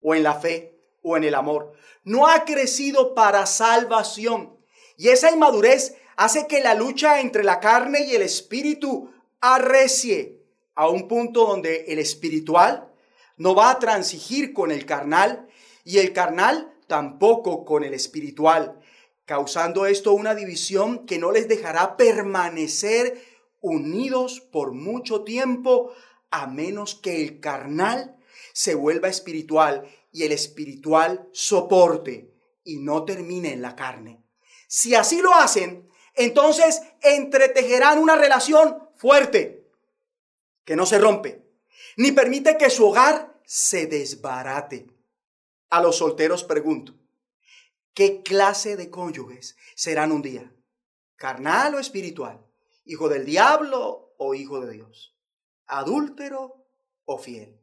o 0.02 0.16
en 0.16 0.24
la 0.24 0.36
fe 0.36 0.80
o 1.02 1.18
en 1.18 1.24
el 1.24 1.36
amor. 1.36 1.74
No 2.04 2.28
ha 2.28 2.46
crecido 2.46 3.14
para 3.14 3.46
salvación. 3.46 4.58
Y 4.98 5.10
esa 5.10 5.32
inmadurez 5.32 5.96
hace 6.16 6.48
que 6.48 6.62
la 6.62 6.74
lucha 6.74 7.20
entre 7.20 7.44
la 7.44 7.60
carne 7.60 8.06
y 8.06 8.16
el 8.16 8.22
espíritu 8.22 9.12
arrecie 9.42 10.42
a 10.76 10.90
un 10.90 11.08
punto 11.08 11.46
donde 11.46 11.86
el 11.88 12.00
espiritual 12.00 12.92
no 13.38 13.54
va 13.56 13.72
a 13.72 13.80
transigir 13.80 14.54
con 14.54 14.72
el 14.72 14.86
carnal 14.86 15.48
y 15.86 16.00
el 16.00 16.12
carnal 16.12 16.74
tampoco 16.88 17.64
con 17.64 17.86
el 17.86 17.94
espiritual, 17.94 18.82
causando 19.24 19.86
esto 19.86 20.12
una 20.12 20.36
división 20.36 21.06
que 21.06 21.18
no 21.18 21.32
les 21.32 21.48
dejará 21.48 21.96
permanecer 21.96 23.24
unidos 23.62 24.42
por 24.42 24.74
mucho 24.74 25.24
tiempo 25.24 25.94
a 26.32 26.48
menos 26.48 26.96
que 26.96 27.24
el 27.24 27.40
carnal 27.40 28.18
se 28.52 28.76
vuelva 28.76 29.08
espiritual 29.08 29.88
y 30.12 30.24
el 30.24 30.32
espiritual 30.32 31.30
soporte 31.32 32.34
y 32.64 32.78
no 32.78 33.06
termine 33.06 33.54
en 33.54 33.62
la 33.62 33.76
carne. 33.76 34.24
Si 34.68 34.96
así 34.96 35.22
lo 35.22 35.34
hacen, 35.34 35.90
entonces 36.16 36.82
entretejerán 37.02 38.00
una 38.00 38.16
relación 38.16 38.90
fuerte 38.96 39.68
que 40.64 40.76
no 40.76 40.86
se 40.86 40.98
rompe, 40.98 41.46
ni 41.98 42.12
permite 42.12 42.58
que 42.58 42.70
su 42.70 42.88
hogar 42.88 43.40
se 43.46 43.86
desbarate. 43.86 44.95
A 45.70 45.82
los 45.82 45.98
solteros 45.98 46.44
pregunto, 46.44 46.94
¿qué 47.94 48.24
clase 48.24 48.76
de 48.76 48.90
cónyuges 48.90 49.58
serán 49.76 50.12
un 50.12 50.22
día? 50.22 50.56
carnal 51.16 51.76
o 51.76 51.80
espiritual, 51.80 52.46
hijo 52.84 53.10
del 53.10 53.26
diablo 53.26 54.14
o 54.18 54.36
hijo 54.36 54.60
de 54.62 54.74
Dios, 54.74 55.16
adúltero 55.66 56.66
o 57.06 57.18
fiel, 57.18 57.60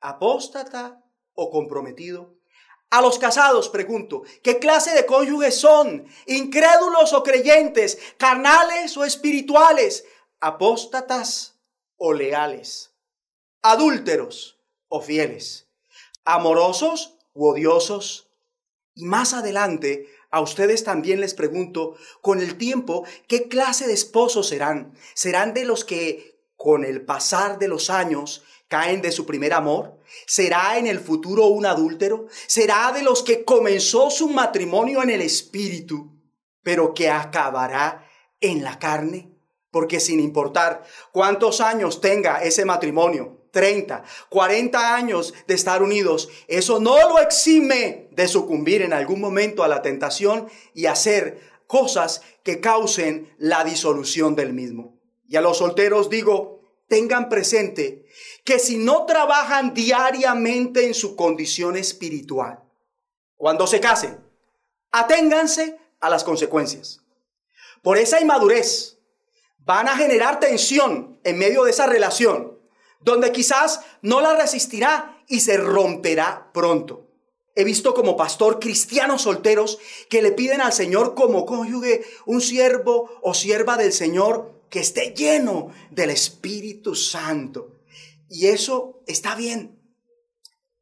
apóstata 0.00 1.02
o 1.34 1.50
comprometido. 1.50 2.36
A 2.90 3.00
los 3.00 3.18
casados 3.18 3.68
pregunto, 3.68 4.22
¿qué 4.42 4.60
clase 4.60 4.94
de 4.94 5.04
cónyuges 5.04 5.58
son? 5.58 6.06
¿Incrédulos 6.26 7.12
o 7.12 7.24
creyentes? 7.24 7.98
¿Carnales 8.18 8.96
o 8.96 9.04
espirituales? 9.04 10.04
¿Apóstatas 10.38 11.58
o 11.96 12.12
leales? 12.12 12.94
¿Adúlteros 13.62 14.60
o 14.88 15.00
fieles? 15.00 15.68
¿Amorosos 16.24 17.13
odiosos? 17.34 18.30
Y 18.94 19.04
más 19.04 19.34
adelante, 19.34 20.08
a 20.30 20.40
ustedes 20.40 20.84
también 20.84 21.20
les 21.20 21.34
pregunto, 21.34 21.96
con 22.20 22.40
el 22.40 22.56
tiempo, 22.56 23.04
¿qué 23.28 23.48
clase 23.48 23.86
de 23.86 23.92
esposos 23.92 24.48
serán? 24.48 24.94
¿Serán 25.14 25.54
de 25.54 25.64
los 25.64 25.84
que, 25.84 26.40
con 26.56 26.84
el 26.84 27.02
pasar 27.02 27.58
de 27.58 27.68
los 27.68 27.90
años, 27.90 28.44
caen 28.68 29.02
de 29.02 29.12
su 29.12 29.26
primer 29.26 29.52
amor? 29.52 29.98
¿Será 30.26 30.78
en 30.78 30.86
el 30.86 31.00
futuro 31.00 31.46
un 31.46 31.66
adúltero? 31.66 32.26
¿Será 32.46 32.92
de 32.92 33.02
los 33.02 33.22
que 33.22 33.44
comenzó 33.44 34.10
su 34.10 34.28
matrimonio 34.28 35.02
en 35.02 35.10
el 35.10 35.22
espíritu, 35.22 36.10
pero 36.62 36.94
que 36.94 37.10
acabará 37.10 38.08
en 38.40 38.62
la 38.64 38.78
carne? 38.78 39.30
Porque 39.70 40.00
sin 40.00 40.20
importar 40.20 40.84
cuántos 41.12 41.60
años 41.60 42.00
tenga 42.00 42.42
ese 42.42 42.64
matrimonio, 42.64 43.43
30, 43.54 44.04
40 44.28 44.94
años 44.94 45.32
de 45.46 45.54
estar 45.54 45.82
unidos, 45.82 46.28
eso 46.48 46.80
no 46.80 47.08
lo 47.08 47.18
exime 47.20 48.08
de 48.10 48.28
sucumbir 48.28 48.82
en 48.82 48.92
algún 48.92 49.20
momento 49.20 49.64
a 49.64 49.68
la 49.68 49.80
tentación 49.80 50.48
y 50.74 50.84
hacer 50.84 51.40
cosas 51.66 52.20
que 52.42 52.60
causen 52.60 53.34
la 53.38 53.64
disolución 53.64 54.34
del 54.34 54.52
mismo. 54.52 55.00
Y 55.26 55.36
a 55.36 55.40
los 55.40 55.58
solteros 55.58 56.10
digo, 56.10 56.60
tengan 56.88 57.30
presente 57.30 58.04
que 58.44 58.58
si 58.58 58.76
no 58.76 59.06
trabajan 59.06 59.72
diariamente 59.72 60.86
en 60.86 60.92
su 60.92 61.16
condición 61.16 61.76
espiritual, 61.76 62.62
cuando 63.36 63.66
se 63.66 63.80
casen, 63.80 64.20
aténganse 64.90 65.78
a 66.00 66.10
las 66.10 66.24
consecuencias. 66.24 67.00
Por 67.82 67.98
esa 67.98 68.20
inmadurez 68.20 68.98
van 69.58 69.88
a 69.88 69.96
generar 69.96 70.40
tensión 70.40 71.18
en 71.24 71.38
medio 71.38 71.64
de 71.64 71.70
esa 71.70 71.86
relación, 71.86 72.53
donde 73.04 73.30
quizás 73.32 73.80
no 74.02 74.20
la 74.20 74.34
resistirá 74.34 75.22
y 75.28 75.40
se 75.40 75.56
romperá 75.58 76.50
pronto. 76.52 77.10
He 77.54 77.62
visto 77.62 77.94
como 77.94 78.16
pastor 78.16 78.58
cristianos 78.58 79.22
solteros 79.22 79.78
que 80.08 80.22
le 80.22 80.32
piden 80.32 80.60
al 80.60 80.72
Señor 80.72 81.14
como 81.14 81.46
cónyuge 81.46 82.04
un 82.26 82.40
siervo 82.40 83.10
o 83.22 83.32
sierva 83.32 83.76
del 83.76 83.92
Señor 83.92 84.64
que 84.70 84.80
esté 84.80 85.14
lleno 85.14 85.70
del 85.90 86.10
Espíritu 86.10 86.96
Santo. 86.96 87.82
Y 88.28 88.46
eso 88.46 89.02
está 89.06 89.36
bien. 89.36 89.78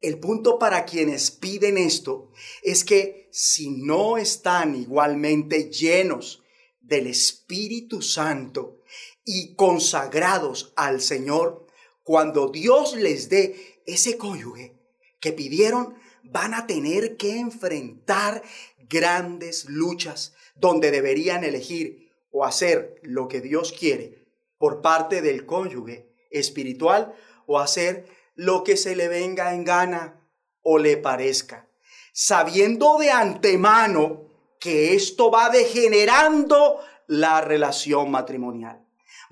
El 0.01 0.19
punto 0.19 0.57
para 0.57 0.85
quienes 0.85 1.29
piden 1.29 1.77
esto 1.77 2.31
es 2.63 2.83
que 2.83 3.29
si 3.31 3.69
no 3.69 4.17
están 4.17 4.75
igualmente 4.75 5.69
llenos 5.69 6.41
del 6.81 7.07
Espíritu 7.07 8.01
Santo 8.01 8.81
y 9.23 9.55
consagrados 9.55 10.73
al 10.75 11.01
Señor, 11.01 11.62
cuando 12.03 12.47
Dios 12.49 12.95
les 12.95 13.29
dé 13.29 13.81
ese 13.85 14.17
cónyuge 14.17 14.75
que 15.19 15.31
pidieron, 15.31 15.95
van 16.23 16.53
a 16.53 16.67
tener 16.67 17.17
que 17.17 17.39
enfrentar 17.39 18.43
grandes 18.89 19.65
luchas 19.65 20.33
donde 20.55 20.91
deberían 20.91 21.43
elegir 21.43 22.11
o 22.31 22.45
hacer 22.45 22.99
lo 23.03 23.27
que 23.27 23.41
Dios 23.41 23.71
quiere 23.71 24.25
por 24.57 24.81
parte 24.81 25.21
del 25.21 25.45
cónyuge 25.45 26.09
espiritual 26.29 27.13
o 27.45 27.59
hacer 27.59 28.05
lo 28.35 28.63
que 28.63 28.77
se 28.77 28.95
le 28.95 29.07
venga 29.07 29.53
en 29.53 29.63
gana 29.63 30.19
o 30.61 30.77
le 30.77 30.97
parezca, 30.97 31.67
sabiendo 32.13 32.97
de 32.97 33.11
antemano 33.11 34.23
que 34.59 34.95
esto 34.95 35.29
va 35.29 35.49
degenerando 35.49 36.79
la 37.07 37.41
relación 37.41 38.09
matrimonial, 38.09 38.82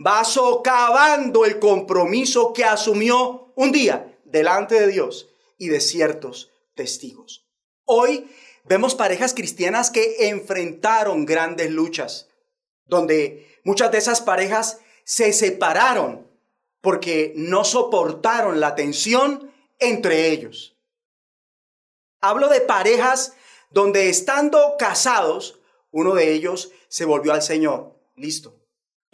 va 0.06 0.24
socavando 0.24 1.46
el 1.46 1.60
compromiso 1.60 2.54
que 2.54 2.64
asumió 2.64 3.52
un 3.56 3.72
día 3.72 4.18
delante 4.26 4.80
de 4.80 4.88
Dios 4.88 5.30
y 5.58 5.70
de 5.70 5.82
ciertos 5.82 6.52
testigos. 6.76 7.48
Hoy 7.86 8.30
vemos 8.64 8.96
parejas 8.96 9.34
cristianas 9.34 9.92
que 9.92 10.30
enfrentaron 10.30 11.26
grandes 11.26 11.72
luchas, 11.72 12.30
donde 12.86 13.60
muchas 13.64 13.92
de 13.92 13.98
esas 13.98 14.22
parejas 14.22 14.80
se 15.04 15.34
separaron 15.34 16.28
porque 16.82 17.34
no 17.36 17.64
soportaron 17.64 18.60
la 18.60 18.76
tensión 18.76 19.52
entre 19.80 20.30
ellos. 20.30 20.78
Hablo 22.22 22.50
de 22.50 22.62
parejas 22.62 23.34
donde 23.70 24.10
estando 24.10 24.76
casados, 24.78 25.60
uno 25.92 26.14
de 26.14 26.34
ellos 26.34 26.72
se 26.88 27.06
volvió 27.06 27.34
al 27.34 27.42
Señor. 27.42 27.96
Listo. 28.16 28.61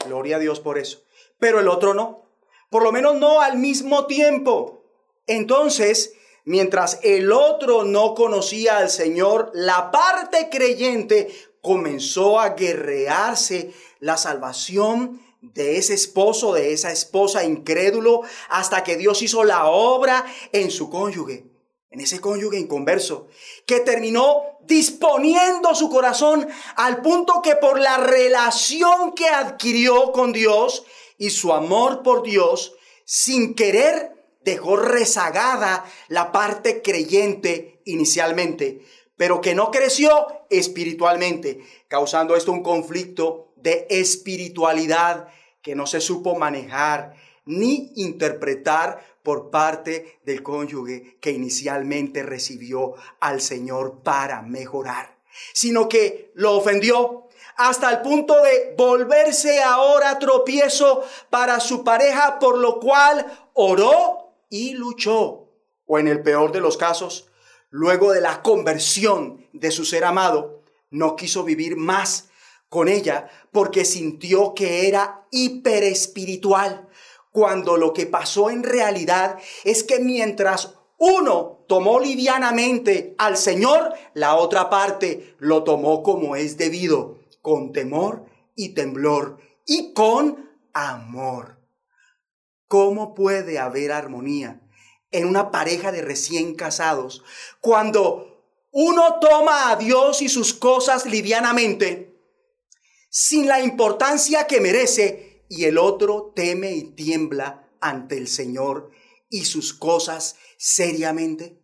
Gloria 0.07 0.37
a 0.37 0.39
Dios 0.39 0.59
por 0.59 0.77
eso. 0.77 1.03
Pero 1.39 1.59
el 1.59 1.67
otro 1.67 1.93
no. 1.93 2.23
Por 2.69 2.83
lo 2.83 2.91
menos 2.91 3.15
no 3.15 3.41
al 3.41 3.57
mismo 3.57 4.07
tiempo. 4.07 4.83
Entonces, 5.27 6.13
mientras 6.45 6.99
el 7.03 7.31
otro 7.31 7.83
no 7.83 8.15
conocía 8.15 8.77
al 8.77 8.89
Señor, 8.89 9.51
la 9.53 9.91
parte 9.91 10.49
creyente 10.49 11.33
comenzó 11.61 12.39
a 12.39 12.49
guerrearse 12.49 13.73
la 13.99 14.17
salvación 14.17 15.21
de 15.41 15.77
ese 15.77 15.93
esposo, 15.93 16.53
de 16.53 16.73
esa 16.73 16.91
esposa 16.91 17.43
incrédulo, 17.43 18.21
hasta 18.49 18.83
que 18.83 18.97
Dios 18.97 19.21
hizo 19.21 19.43
la 19.43 19.67
obra 19.67 20.25
en 20.51 20.71
su 20.71 20.89
cónyuge, 20.89 21.45
en 21.89 22.01
ese 22.01 22.19
cónyuge 22.19 22.59
inconverso, 22.59 23.27
que 23.65 23.79
terminó 23.79 24.41
disponiendo 24.65 25.73
su 25.73 25.89
corazón 25.89 26.47
al 26.75 27.01
punto 27.01 27.41
que 27.41 27.55
por 27.55 27.79
la 27.79 27.97
relación 27.97 29.13
que 29.13 29.29
adquirió 29.29 30.11
con 30.11 30.33
Dios 30.33 30.85
y 31.17 31.29
su 31.29 31.53
amor 31.53 32.03
por 32.03 32.23
Dios, 32.23 32.75
sin 33.05 33.55
querer 33.55 34.13
dejó 34.43 34.77
rezagada 34.77 35.85
la 36.09 36.31
parte 36.31 36.81
creyente 36.81 37.81
inicialmente, 37.85 38.81
pero 39.15 39.41
que 39.41 39.55
no 39.55 39.71
creció 39.71 40.27
espiritualmente, 40.49 41.61
causando 41.87 42.35
esto 42.35 42.51
un 42.51 42.63
conflicto 42.63 43.51
de 43.55 43.87
espiritualidad 43.89 45.27
que 45.61 45.75
no 45.75 45.87
se 45.87 45.99
supo 45.99 46.35
manejar 46.35 47.15
ni 47.45 47.91
interpretar 47.95 49.16
por 49.27 49.49
parte 49.49 50.21
del 50.23 50.41
cónyuge 50.41 51.17
que 51.19 51.31
inicialmente 51.31 52.23
recibió 52.23 52.93
al 53.19 53.41
Señor 53.41 54.01
para 54.01 54.41
mejorar, 54.41 55.17
sino 55.51 55.89
que 55.89 56.31
lo 56.33 56.55
ofendió 56.55 57.27
hasta 57.57 57.91
el 57.91 58.01
punto 58.03 58.41
de 58.41 58.73
volverse 58.77 59.61
ahora 59.61 60.17
tropiezo 60.17 61.03
para 61.29 61.59
su 61.59 61.83
pareja, 61.83 62.39
por 62.39 62.57
lo 62.57 62.79
cual 62.79 63.49
oró 63.51 64.31
y 64.49 64.75
luchó. 64.75 65.49
O 65.85 65.99
en 65.99 66.07
el 66.07 66.21
peor 66.23 66.53
de 66.53 66.61
los 66.61 66.77
casos, 66.77 67.29
luego 67.69 68.13
de 68.13 68.21
la 68.21 68.41
conversión 68.41 69.45
de 69.51 69.71
su 69.71 69.83
ser 69.83 70.05
amado, 70.05 70.61
no 70.89 71.17
quiso 71.17 71.43
vivir 71.43 71.75
más 71.75 72.29
con 72.69 72.87
ella 72.87 73.29
porque 73.51 73.83
sintió 73.83 74.53
que 74.53 74.87
era 74.87 75.25
hiperespiritual, 75.31 76.86
cuando 77.37 77.77
lo 77.77 77.93
que 77.93 78.07
pasó 78.07 78.49
en 78.49 78.63
realidad 78.63 79.37
es 79.63 79.83
que 79.83 79.99
mientras 79.99 80.73
uno 80.97 81.63
tomó 81.67 81.99
livianamente 81.99 83.13
al 83.19 83.37
Señor, 83.37 83.93
la 84.15 84.33
otra 84.33 84.71
parte 84.71 85.35
lo 85.37 85.63
tomó 85.63 86.01
como 86.01 86.35
es 86.35 86.57
debido, 86.57 87.19
con 87.43 87.73
temor 87.73 88.25
y 88.55 88.69
temblor 88.69 89.37
y 89.67 89.93
con 89.93 90.49
amor. 90.73 91.59
¿Cómo 92.67 93.13
puede 93.13 93.59
haber 93.59 93.91
armonía 93.91 94.67
en 95.11 95.27
una 95.27 95.51
pareja 95.51 95.91
de 95.91 96.01
recién 96.01 96.55
casados 96.55 97.23
cuando 97.61 98.47
uno 98.71 99.19
toma 99.21 99.69
a 99.69 99.75
Dios 99.75 100.23
y 100.23 100.29
sus 100.29 100.55
cosas 100.55 101.05
livianamente 101.05 102.19
sin 103.11 103.47
la 103.47 103.61
importancia 103.61 104.47
que 104.47 104.59
merece 104.59 105.26
y 105.49 105.65
el 105.65 105.77
otro 105.77 106.33
teme 106.35 106.71
y 106.71 106.83
tiembla 106.83 107.69
ante 107.79 108.17
el 108.17 108.27
Señor 108.27 108.91
y 109.29 109.45
sus 109.45 109.73
cosas 109.73 110.35
seriamente? 110.57 111.61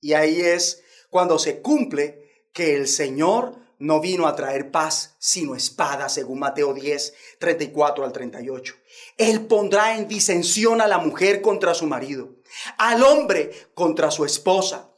Y 0.00 0.12
ahí 0.12 0.40
es 0.40 0.82
cuando 1.10 1.38
se 1.38 1.60
cumple 1.60 2.48
que 2.52 2.76
el 2.76 2.88
Señor 2.88 3.66
no 3.78 4.00
vino 4.00 4.26
a 4.26 4.34
traer 4.34 4.70
paz, 4.70 5.16
sino 5.18 5.54
espada, 5.54 6.08
según 6.08 6.38
Mateo 6.38 6.72
10, 6.72 7.14
34 7.38 8.04
al 8.04 8.12
38. 8.12 8.74
Él 9.18 9.46
pondrá 9.46 9.96
en 9.96 10.08
disensión 10.08 10.80
a 10.80 10.86
la 10.86 10.98
mujer 10.98 11.42
contra 11.42 11.74
su 11.74 11.86
marido, 11.86 12.36
al 12.78 13.02
hombre 13.02 13.68
contra 13.74 14.10
su 14.10 14.24
esposa, 14.24 14.90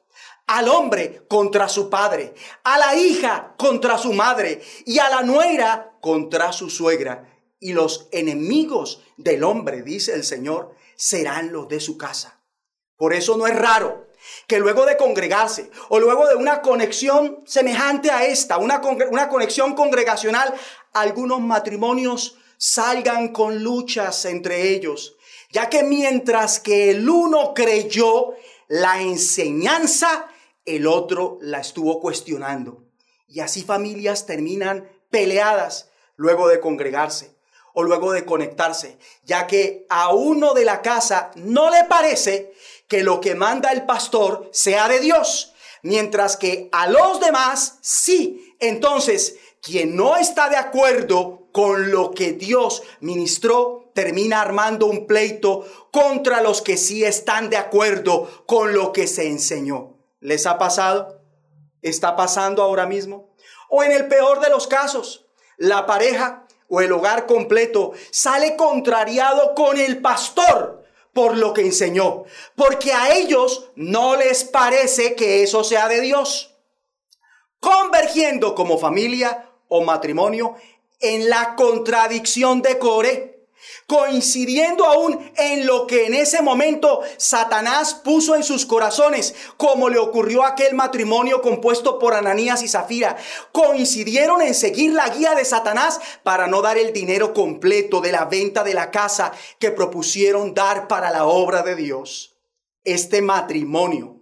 al 0.47 0.69
hombre 0.69 1.25
contra 1.29 1.69
su 1.69 1.91
padre, 1.91 2.35
a 2.65 2.79
la 2.79 2.97
hija 2.97 3.55
contra 3.59 3.99
su 3.99 4.13
madre 4.13 4.63
y 4.87 4.99
a 4.99 5.09
la 5.09 5.23
nuera 5.23 5.97
contra 6.01 6.53
su 6.53 6.71
suegra. 6.71 7.38
Y 7.61 7.73
los 7.73 8.09
enemigos 8.13 9.03
del 9.17 9.43
hombre, 9.45 9.83
dice 9.83 10.15
el 10.15 10.25
Señor, 10.25 10.75
serán 10.97 11.53
los 11.53 11.69
de 11.69 11.81
su 11.81 11.97
casa. 11.97 12.41
Por 12.97 13.15
eso 13.15 13.37
no 13.37 13.47
es 13.47 13.57
raro 13.57 14.09
que 14.47 14.59
luego 14.59 14.85
de 14.85 14.97
congregarse 14.97 15.71
o 15.89 16.01
luego 16.01 16.27
de 16.27 16.35
una 16.35 16.61
conexión 16.61 17.43
semejante 17.47 18.11
a 18.11 18.25
esta, 18.27 18.59
una, 18.59 18.83
una 19.11 19.29
conexión 19.29 19.75
congregacional, 19.75 20.53
algunos 20.93 21.41
matrimonios 21.41 22.37
salgan 22.57 23.29
con 23.33 23.63
luchas 23.63 24.25
entre 24.25 24.71
ellos, 24.71 25.17
ya 25.51 25.69
que 25.69 25.85
mientras 25.85 26.59
que 26.59 26.91
el 26.91 27.09
uno 27.09 27.55
creyó 27.55 28.35
la 28.67 29.01
enseñanza, 29.01 30.29
el 30.65 30.87
otro 30.87 31.39
la 31.41 31.61
estuvo 31.61 32.01
cuestionando. 32.01 32.85
Y 33.29 33.41
así 33.41 33.63
familias 33.63 34.27
terminan 34.27 34.91
peleadas 35.11 35.91
luego 36.17 36.49
de 36.49 36.61
congregarse 36.61 37.38
o 37.79 37.85
luego 37.85 38.11
de 38.11 38.25
conectarse, 38.25 38.99
ya 39.23 39.47
que 39.47 39.87
a 39.89 40.13
uno 40.13 40.53
de 40.53 40.65
la 40.65 40.83
casa 40.83 41.31
no 41.37 41.71
le 41.71 41.85
parece 41.85 42.53
que 42.89 43.05
lo 43.05 43.21
que 43.21 43.37
manda 43.37 43.71
el 43.71 43.87
pastor 43.87 44.51
sea 44.53 44.89
de 44.89 44.99
Dios, 44.99 45.55
mientras 45.83 46.37
que 46.37 46.69
a 46.73 46.89
los 46.89 47.21
demás 47.21 47.79
sí. 47.81 48.53
Entonces, 48.59 49.37
quien 49.63 49.95
no 49.95 50.17
está 50.17 50.49
de 50.49 50.57
acuerdo 50.57 51.47
con 51.53 51.93
lo 51.93 52.11
que 52.11 52.33
Dios 52.33 52.83
ministró, 52.99 53.93
termina 53.95 54.43
armando 54.43 54.87
un 54.87 55.07
pleito 55.07 55.65
contra 55.93 56.43
los 56.43 56.63
que 56.63 56.77
sí 56.77 57.05
están 57.05 57.49
de 57.49 57.59
acuerdo 57.59 58.45
con 58.47 58.75
lo 58.75 58.93
que 58.93 59.07
se 59.07 59.29
enseñó. 59.29 59.95
¿Les 60.19 60.47
ha 60.47 60.59
pasado? 60.59 61.23
¿Está 61.83 62.17
pasando 62.17 62.61
ahora 62.61 62.87
mismo? 62.87 63.37
O 63.71 63.85
en 63.85 63.93
el 63.93 64.09
peor 64.09 64.41
de 64.41 64.51
los 64.51 64.67
casos, 64.67 65.29
la 65.59 65.87
pareja 65.87 66.48
o 66.69 66.81
el 66.81 66.93
hogar 66.93 67.27
completo 67.27 67.93
sale 68.11 68.57
contrariado 68.57 69.55
con 69.55 69.79
el 69.79 70.01
pastor 70.01 70.85
por 71.13 71.37
lo 71.37 71.53
que 71.53 71.63
enseñó, 71.63 72.25
porque 72.55 72.93
a 72.93 73.17
ellos 73.17 73.71
no 73.75 74.15
les 74.15 74.45
parece 74.45 75.17
que 75.17 75.43
eso 75.43 75.65
sea 75.65 75.89
de 75.89 76.01
Dios. 76.01 76.55
Convergiendo 77.59 78.55
como 78.55 78.79
familia 78.79 79.51
o 79.67 79.83
matrimonio 79.83 80.55
en 81.01 81.29
la 81.29 81.57
contradicción 81.57 82.63
de 82.63 82.79
Core 82.79 83.38
coincidiendo 83.89 84.85
aún 84.85 85.19
en 85.39 85.67
lo 85.67 85.87
que 85.87 86.05
en 86.05 86.13
ese 86.13 86.43
momento 86.43 87.01
Satanás 87.17 87.95
puso 87.95 88.37
en 88.37 88.45
sus 88.45 88.67
corazones, 88.67 89.35
como 89.57 89.89
le 89.89 89.99
ocurrió 89.99 90.45
a 90.45 90.49
aquel 90.49 90.75
matrimonio 90.75 91.41
compuesto 91.41 91.99
por 91.99 92.13
Ananías 92.13 92.63
y 92.63 92.69
Zafira. 92.69 93.17
Coincidieron 93.51 94.43
en 94.43 94.55
seguir 94.55 94.93
la 94.93 95.09
guía 95.09 95.35
de 95.35 95.47
Satanás 95.47 96.01
para 96.23 96.47
no 96.47 96.61
dar 96.61 96.77
el 96.77 96.93
dinero 96.93 97.33
completo 97.33 98.03
de 98.03 98.13
la 98.13 98.27
venta 98.27 98.63
de 98.63 98.75
la 98.75 98.91
casa 98.91 99.33
que 99.59 99.71
propusieron 99.71 100.53
dar 100.53 100.87
para 100.87 101.11
la 101.11 101.25
obra 101.25 101.63
de 101.63 101.75
Dios. 101.75 102.37
Este 102.85 103.23
matrimonio, 103.23 104.21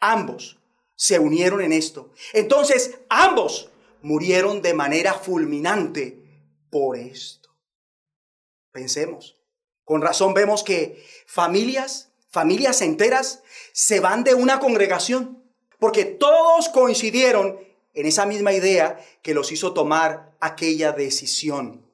ambos 0.00 0.58
se 0.96 1.20
unieron 1.20 1.60
en 1.60 1.72
esto. 1.72 2.10
Entonces, 2.32 2.98
ambos 3.08 3.70
murieron 4.02 4.60
de 4.60 4.74
manera 4.74 5.14
fulminante 5.14 6.18
por 6.68 6.96
esto. 6.96 7.47
Pensemos. 8.72 9.36
Con 9.84 10.02
razón 10.02 10.34
vemos 10.34 10.62
que 10.62 11.04
familias, 11.26 12.10
familias 12.30 12.82
enteras, 12.82 13.42
se 13.72 14.00
van 14.00 14.24
de 14.24 14.34
una 14.34 14.60
congregación, 14.60 15.42
porque 15.78 16.04
todos 16.04 16.68
coincidieron 16.68 17.58
en 17.94 18.06
esa 18.06 18.26
misma 18.26 18.52
idea 18.52 18.98
que 19.22 19.34
los 19.34 19.50
hizo 19.50 19.72
tomar 19.72 20.36
aquella 20.40 20.92
decisión. 20.92 21.86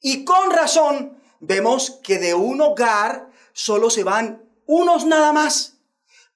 Y 0.00 0.24
con 0.24 0.50
razón 0.50 1.20
vemos 1.40 2.00
que 2.02 2.18
de 2.18 2.34
un 2.34 2.60
hogar 2.60 3.30
solo 3.52 3.90
se 3.90 4.02
van 4.02 4.42
unos 4.66 5.04
nada 5.04 5.32
más, 5.32 5.78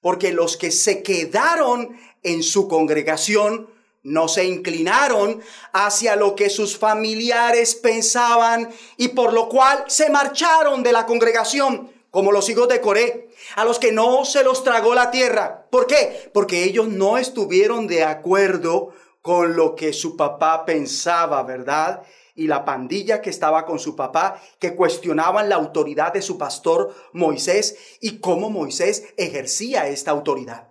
porque 0.01 0.31
los 0.31 0.57
que 0.57 0.71
se 0.71 1.01
quedaron 1.01 1.97
en 2.23 2.43
su 2.43 2.67
congregación 2.67 3.69
no 4.07 4.29
se 4.29 4.45
inclinaron 4.45 5.41
hacia 5.73 6.15
lo 6.15 6.33
que 6.33 6.49
sus 6.49 6.77
familiares 6.77 7.75
pensaban 7.75 8.69
y 8.95 9.09
por 9.09 9.33
lo 9.33 9.49
cual 9.49 9.83
se 9.87 10.09
marcharon 10.09 10.81
de 10.81 10.93
la 10.93 11.05
congregación, 11.05 11.91
como 12.09 12.31
los 12.31 12.49
hijos 12.49 12.69
de 12.69 12.79
Coré, 12.79 13.27
a 13.57 13.65
los 13.65 13.79
que 13.79 13.91
no 13.91 14.23
se 14.23 14.45
los 14.45 14.63
tragó 14.63 14.95
la 14.95 15.11
tierra. 15.11 15.67
¿Por 15.69 15.87
qué? 15.87 16.31
Porque 16.33 16.63
ellos 16.63 16.87
no 16.87 17.17
estuvieron 17.17 17.85
de 17.85 18.05
acuerdo 18.05 18.93
con 19.21 19.57
lo 19.57 19.75
que 19.75 19.91
su 19.91 20.15
papá 20.15 20.63
pensaba, 20.63 21.43
¿verdad? 21.43 22.03
Y 22.33 22.47
la 22.47 22.63
pandilla 22.63 23.21
que 23.21 23.29
estaba 23.29 23.65
con 23.65 23.77
su 23.77 23.97
papá, 23.97 24.41
que 24.57 24.73
cuestionaban 24.73 25.49
la 25.49 25.55
autoridad 25.55 26.13
de 26.13 26.21
su 26.21 26.37
pastor 26.37 26.95
Moisés 27.11 27.97
y 27.99 28.19
cómo 28.19 28.49
Moisés 28.49 29.03
ejercía 29.17 29.89
esta 29.89 30.11
autoridad. 30.11 30.69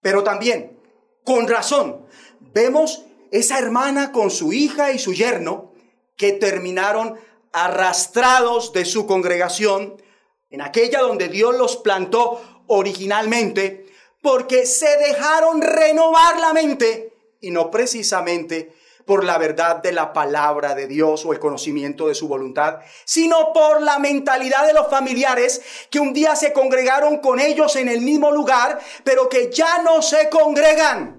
Pero 0.00 0.24
también, 0.24 0.76
con 1.22 1.46
razón, 1.46 2.07
vemos 2.40 3.04
esa 3.30 3.58
hermana 3.58 4.12
con 4.12 4.30
su 4.30 4.52
hija 4.52 4.92
y 4.92 4.98
su 4.98 5.12
yerno 5.12 5.72
que 6.16 6.32
terminaron 6.32 7.18
arrastrados 7.52 8.72
de 8.72 8.84
su 8.84 9.06
congregación, 9.06 10.02
en 10.50 10.62
aquella 10.62 11.00
donde 11.00 11.28
Dios 11.28 11.56
los 11.56 11.76
plantó 11.76 12.40
originalmente, 12.66 13.86
porque 14.22 14.66
se 14.66 14.96
dejaron 14.98 15.62
renovar 15.62 16.40
la 16.40 16.52
mente 16.52 17.14
y 17.40 17.50
no 17.50 17.70
precisamente 17.70 18.72
por 19.08 19.24
la 19.24 19.38
verdad 19.38 19.76
de 19.76 19.92
la 19.92 20.12
palabra 20.12 20.74
de 20.74 20.86
Dios 20.86 21.24
o 21.24 21.32
el 21.32 21.38
conocimiento 21.38 22.08
de 22.08 22.14
su 22.14 22.28
voluntad, 22.28 22.80
sino 23.06 23.54
por 23.54 23.80
la 23.80 23.98
mentalidad 23.98 24.66
de 24.66 24.74
los 24.74 24.88
familiares 24.88 25.62
que 25.88 25.98
un 25.98 26.12
día 26.12 26.36
se 26.36 26.52
congregaron 26.52 27.18
con 27.18 27.40
ellos 27.40 27.76
en 27.76 27.88
el 27.88 28.02
mismo 28.02 28.30
lugar, 28.30 28.78
pero 29.04 29.30
que 29.30 29.50
ya 29.50 29.82
no 29.82 30.02
se 30.02 30.28
congregan. 30.28 31.17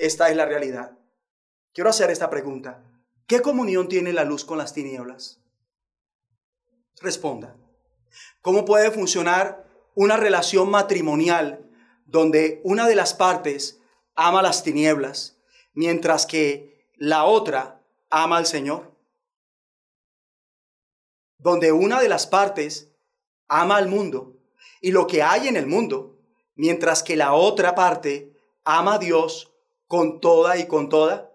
Esta 0.00 0.30
es 0.30 0.36
la 0.36 0.46
realidad. 0.46 0.96
Quiero 1.74 1.90
hacer 1.90 2.10
esta 2.10 2.30
pregunta. 2.30 2.82
¿Qué 3.26 3.42
comunión 3.42 3.86
tiene 3.86 4.14
la 4.14 4.24
luz 4.24 4.46
con 4.46 4.56
las 4.56 4.72
tinieblas? 4.72 5.42
Responda. 7.02 7.54
¿Cómo 8.40 8.64
puede 8.64 8.90
funcionar 8.92 9.68
una 9.94 10.16
relación 10.16 10.70
matrimonial 10.70 11.70
donde 12.06 12.62
una 12.64 12.88
de 12.88 12.94
las 12.94 13.12
partes 13.12 13.78
ama 14.14 14.40
las 14.40 14.62
tinieblas 14.62 15.36
mientras 15.74 16.24
que 16.24 16.88
la 16.96 17.26
otra 17.26 17.84
ama 18.08 18.38
al 18.38 18.46
Señor? 18.46 18.96
Donde 21.36 21.72
una 21.72 22.00
de 22.00 22.08
las 22.08 22.26
partes 22.26 22.88
ama 23.48 23.76
al 23.76 23.88
mundo 23.88 24.38
y 24.80 24.92
lo 24.92 25.06
que 25.06 25.22
hay 25.22 25.46
en 25.46 25.58
el 25.58 25.66
mundo, 25.66 26.18
mientras 26.54 27.02
que 27.02 27.16
la 27.16 27.34
otra 27.34 27.74
parte 27.74 28.32
ama 28.64 28.94
a 28.94 28.98
Dios 28.98 29.50
con 29.90 30.20
toda 30.20 30.56
y 30.56 30.68
con 30.68 30.88
toda, 30.88 31.32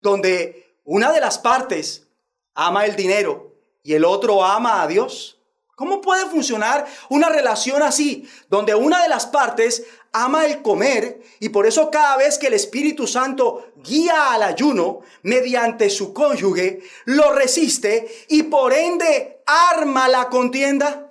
donde 0.00 0.78
una 0.84 1.10
de 1.10 1.20
las 1.20 1.36
partes 1.36 2.06
ama 2.54 2.86
el 2.86 2.94
dinero 2.94 3.56
y 3.82 3.94
el 3.94 4.04
otro 4.04 4.44
ama 4.44 4.82
a 4.82 4.86
Dios. 4.86 5.40
¿Cómo 5.74 6.00
puede 6.00 6.26
funcionar 6.26 6.86
una 7.08 7.28
relación 7.30 7.82
así, 7.82 8.30
donde 8.48 8.76
una 8.76 9.02
de 9.02 9.08
las 9.08 9.26
partes 9.26 9.84
ama 10.12 10.46
el 10.46 10.62
comer 10.62 11.22
y 11.40 11.48
por 11.48 11.66
eso 11.66 11.90
cada 11.90 12.16
vez 12.16 12.38
que 12.38 12.46
el 12.46 12.54
Espíritu 12.54 13.08
Santo 13.08 13.72
guía 13.78 14.32
al 14.32 14.44
ayuno 14.44 15.00
mediante 15.22 15.90
su 15.90 16.14
cónyuge, 16.14 16.84
lo 17.04 17.32
resiste 17.32 18.26
y 18.28 18.44
por 18.44 18.72
ende 18.72 19.42
arma 19.44 20.06
la 20.06 20.28
contienda? 20.28 21.03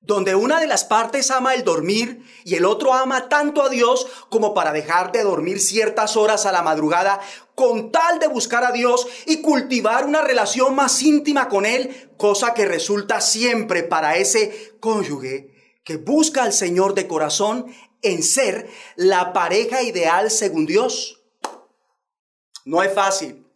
Donde 0.00 0.34
una 0.34 0.60
de 0.60 0.66
las 0.66 0.84
partes 0.84 1.30
ama 1.30 1.54
el 1.54 1.62
dormir 1.62 2.24
y 2.44 2.54
el 2.54 2.64
otro 2.64 2.94
ama 2.94 3.28
tanto 3.28 3.62
a 3.62 3.68
Dios 3.68 4.06
como 4.30 4.54
para 4.54 4.72
dejar 4.72 5.12
de 5.12 5.22
dormir 5.22 5.60
ciertas 5.60 6.16
horas 6.16 6.46
a 6.46 6.52
la 6.52 6.62
madrugada 6.62 7.20
con 7.54 7.92
tal 7.92 8.18
de 8.18 8.26
buscar 8.26 8.64
a 8.64 8.72
Dios 8.72 9.06
y 9.26 9.42
cultivar 9.42 10.06
una 10.06 10.22
relación 10.22 10.74
más 10.74 11.02
íntima 11.02 11.48
con 11.48 11.66
Él, 11.66 12.10
cosa 12.16 12.54
que 12.54 12.64
resulta 12.64 13.20
siempre 13.20 13.82
para 13.82 14.16
ese 14.16 14.74
cónyuge 14.80 15.50
que 15.84 15.96
busca 15.96 16.44
al 16.44 16.52
Señor 16.52 16.94
de 16.94 17.06
corazón 17.06 17.66
en 18.02 18.22
ser 18.22 18.70
la 18.96 19.32
pareja 19.34 19.82
ideal 19.82 20.30
según 20.30 20.64
Dios. 20.64 21.22
No 22.64 22.82
es 22.82 22.92
fácil 22.94 23.46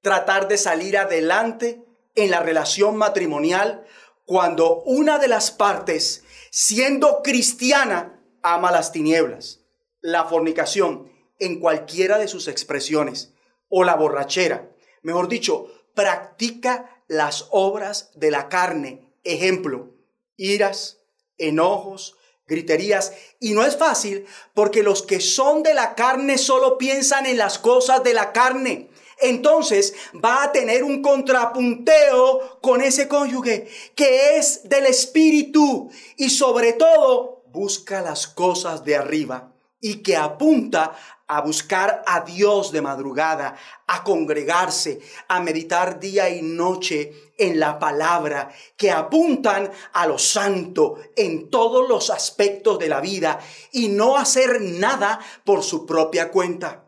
tratar 0.00 0.46
de 0.48 0.58
salir 0.58 0.96
adelante 0.96 1.84
en 2.14 2.30
la 2.30 2.40
relación 2.40 2.96
matrimonial 2.96 3.84
cuando 4.28 4.82
una 4.82 5.18
de 5.18 5.26
las 5.26 5.50
partes, 5.50 6.22
siendo 6.50 7.22
cristiana, 7.22 8.20
ama 8.42 8.70
las 8.70 8.92
tinieblas, 8.92 9.60
la 10.02 10.26
fornicación 10.26 11.10
en 11.38 11.58
cualquiera 11.60 12.18
de 12.18 12.28
sus 12.28 12.46
expresiones, 12.46 13.32
o 13.70 13.84
la 13.84 13.94
borrachera, 13.96 14.70
mejor 15.00 15.28
dicho, 15.28 15.68
practica 15.94 17.02
las 17.08 17.46
obras 17.52 18.10
de 18.16 18.30
la 18.30 18.50
carne, 18.50 19.14
ejemplo, 19.24 19.94
iras, 20.36 20.98
enojos, 21.38 22.18
griterías. 22.46 23.14
Y 23.40 23.52
no 23.52 23.64
es 23.64 23.78
fácil 23.78 24.26
porque 24.52 24.82
los 24.82 25.02
que 25.02 25.20
son 25.20 25.62
de 25.62 25.72
la 25.72 25.94
carne 25.94 26.36
solo 26.36 26.76
piensan 26.76 27.24
en 27.24 27.38
las 27.38 27.58
cosas 27.58 28.04
de 28.04 28.12
la 28.12 28.32
carne. 28.34 28.87
Entonces 29.20 29.94
va 30.24 30.44
a 30.44 30.52
tener 30.52 30.84
un 30.84 31.02
contrapunteo 31.02 32.60
con 32.60 32.80
ese 32.80 33.08
cónyuge 33.08 33.68
que 33.94 34.36
es 34.36 34.68
del 34.68 34.86
espíritu 34.86 35.90
y 36.16 36.30
sobre 36.30 36.74
todo 36.74 37.42
busca 37.46 38.00
las 38.00 38.26
cosas 38.26 38.84
de 38.84 38.96
arriba 38.96 39.52
y 39.80 40.02
que 40.02 40.16
apunta 40.16 40.96
a 41.26 41.42
buscar 41.42 42.02
a 42.06 42.22
Dios 42.22 42.72
de 42.72 42.80
madrugada, 42.80 43.54
a 43.86 44.02
congregarse, 44.02 45.00
a 45.28 45.40
meditar 45.40 46.00
día 46.00 46.30
y 46.30 46.40
noche 46.40 47.32
en 47.36 47.60
la 47.60 47.78
palabra, 47.78 48.50
que 48.76 48.90
apuntan 48.90 49.70
a 49.92 50.06
lo 50.06 50.18
santo 50.18 50.98
en 51.16 51.50
todos 51.50 51.86
los 51.86 52.08
aspectos 52.08 52.78
de 52.78 52.88
la 52.88 53.00
vida 53.00 53.38
y 53.72 53.88
no 53.88 54.16
hacer 54.16 54.60
nada 54.62 55.20
por 55.44 55.62
su 55.62 55.84
propia 55.84 56.30
cuenta. 56.30 56.86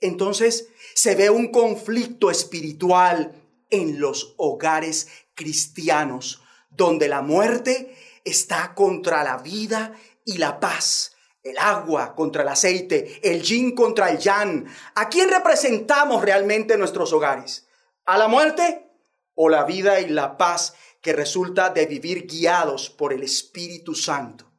Entonces 0.00 0.68
se 0.94 1.14
ve 1.14 1.30
un 1.30 1.48
conflicto 1.48 2.30
espiritual 2.30 3.32
en 3.70 4.00
los 4.00 4.34
hogares 4.36 5.08
cristianos, 5.34 6.42
donde 6.70 7.08
la 7.08 7.22
muerte 7.22 7.94
está 8.24 8.74
contra 8.74 9.24
la 9.24 9.38
vida 9.38 9.94
y 10.24 10.38
la 10.38 10.60
paz 10.60 11.16
el 11.42 11.56
agua 11.58 12.14
contra 12.14 12.42
el 12.42 12.48
aceite, 12.48 13.20
el 13.22 13.42
yin 13.42 13.74
contra 13.74 14.10
el 14.10 14.18
yang. 14.18 14.66
¿A 14.94 15.08
quién 15.08 15.30
representamos 15.30 16.22
realmente 16.22 16.74
en 16.74 16.80
nuestros 16.80 17.12
hogares? 17.12 17.66
¿A 18.04 18.18
la 18.18 18.28
muerte 18.28 18.90
o 19.34 19.48
la 19.48 19.64
vida 19.64 20.00
y 20.00 20.08
la 20.08 20.36
paz 20.36 20.74
que 21.00 21.12
resulta 21.12 21.70
de 21.70 21.86
vivir 21.86 22.26
guiados 22.26 22.90
por 22.90 23.12
el 23.12 23.22
Espíritu 23.22 23.94
Santo? 23.94 24.50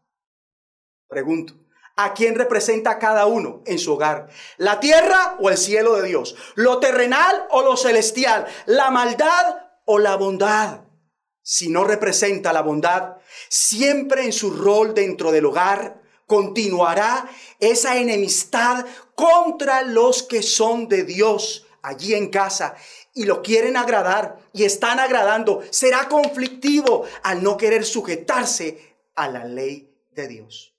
Pregunto, 1.08 1.54
¿a 1.96 2.14
quién 2.14 2.36
representa 2.36 3.00
cada 3.00 3.26
uno 3.26 3.62
en 3.66 3.80
su 3.80 3.94
hogar? 3.94 4.30
¿La 4.58 4.80
tierra 4.80 5.38
o 5.40 5.50
el 5.50 5.58
cielo 5.58 5.96
de 5.96 6.08
Dios? 6.08 6.36
¿Lo 6.56 6.80
terrenal 6.80 7.48
o 7.50 7.62
lo 7.62 7.78
celestial? 7.78 8.48
¿La 8.66 8.92
maldad 8.92 9.58
o 9.86 10.00
la 10.00 10.16
bondad? 10.16 10.82
Si 11.44 11.70
no 11.70 11.84
representa 11.84 12.54
la 12.54 12.62
bondad, 12.62 13.18
siempre 13.50 14.24
en 14.24 14.34
su 14.34 14.52
rol 14.52 14.94
dentro 14.94 15.32
del 15.32 15.46
hogar, 15.46 16.02
continuará 16.28 17.30
esa 17.60 17.98
enemistad 17.98 18.86
contra 19.16 19.82
los 19.82 20.24
que 20.24 20.42
son 20.44 20.88
de 20.88 21.04
Dios 21.04 21.68
allí 21.82 22.14
en 22.14 22.30
casa 22.30 22.76
y 23.14 23.26
lo 23.26 23.42
quieren 23.42 23.76
agradar 23.76 24.38
y 24.54 24.64
están 24.64 25.00
agradando. 25.00 25.62
Será 25.72 26.08
conflictivo 26.08 27.04
al 27.24 27.44
no 27.44 27.58
querer 27.58 27.84
sujetarse 27.84 28.96
a 29.16 29.28
la 29.28 29.46
ley 29.46 29.94
de 30.12 30.28
Dios. 30.28 30.71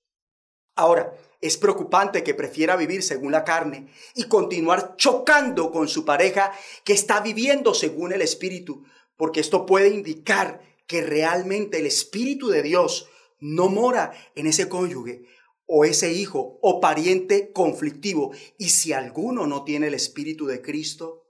Ahora, 0.74 1.14
es 1.40 1.56
preocupante 1.56 2.22
que 2.22 2.34
prefiera 2.34 2.76
vivir 2.76 3.02
según 3.02 3.32
la 3.32 3.44
carne 3.44 3.88
y 4.14 4.24
continuar 4.24 4.96
chocando 4.96 5.72
con 5.72 5.88
su 5.88 6.04
pareja 6.04 6.52
que 6.84 6.92
está 6.92 7.20
viviendo 7.20 7.74
según 7.74 8.12
el 8.12 8.22
Espíritu, 8.22 8.84
porque 9.16 9.40
esto 9.40 9.66
puede 9.66 9.88
indicar 9.88 10.62
que 10.86 11.02
realmente 11.02 11.78
el 11.78 11.86
Espíritu 11.86 12.48
de 12.48 12.62
Dios 12.62 13.08
no 13.40 13.68
mora 13.68 14.12
en 14.36 14.46
ese 14.46 14.68
cónyuge 14.68 15.24
o 15.66 15.84
ese 15.84 16.12
hijo 16.12 16.58
o 16.62 16.80
pariente 16.80 17.50
conflictivo. 17.52 18.32
Y 18.56 18.68
si 18.68 18.92
alguno 18.92 19.46
no 19.46 19.64
tiene 19.64 19.88
el 19.88 19.94
Espíritu 19.94 20.46
de 20.46 20.62
Cristo, 20.62 21.24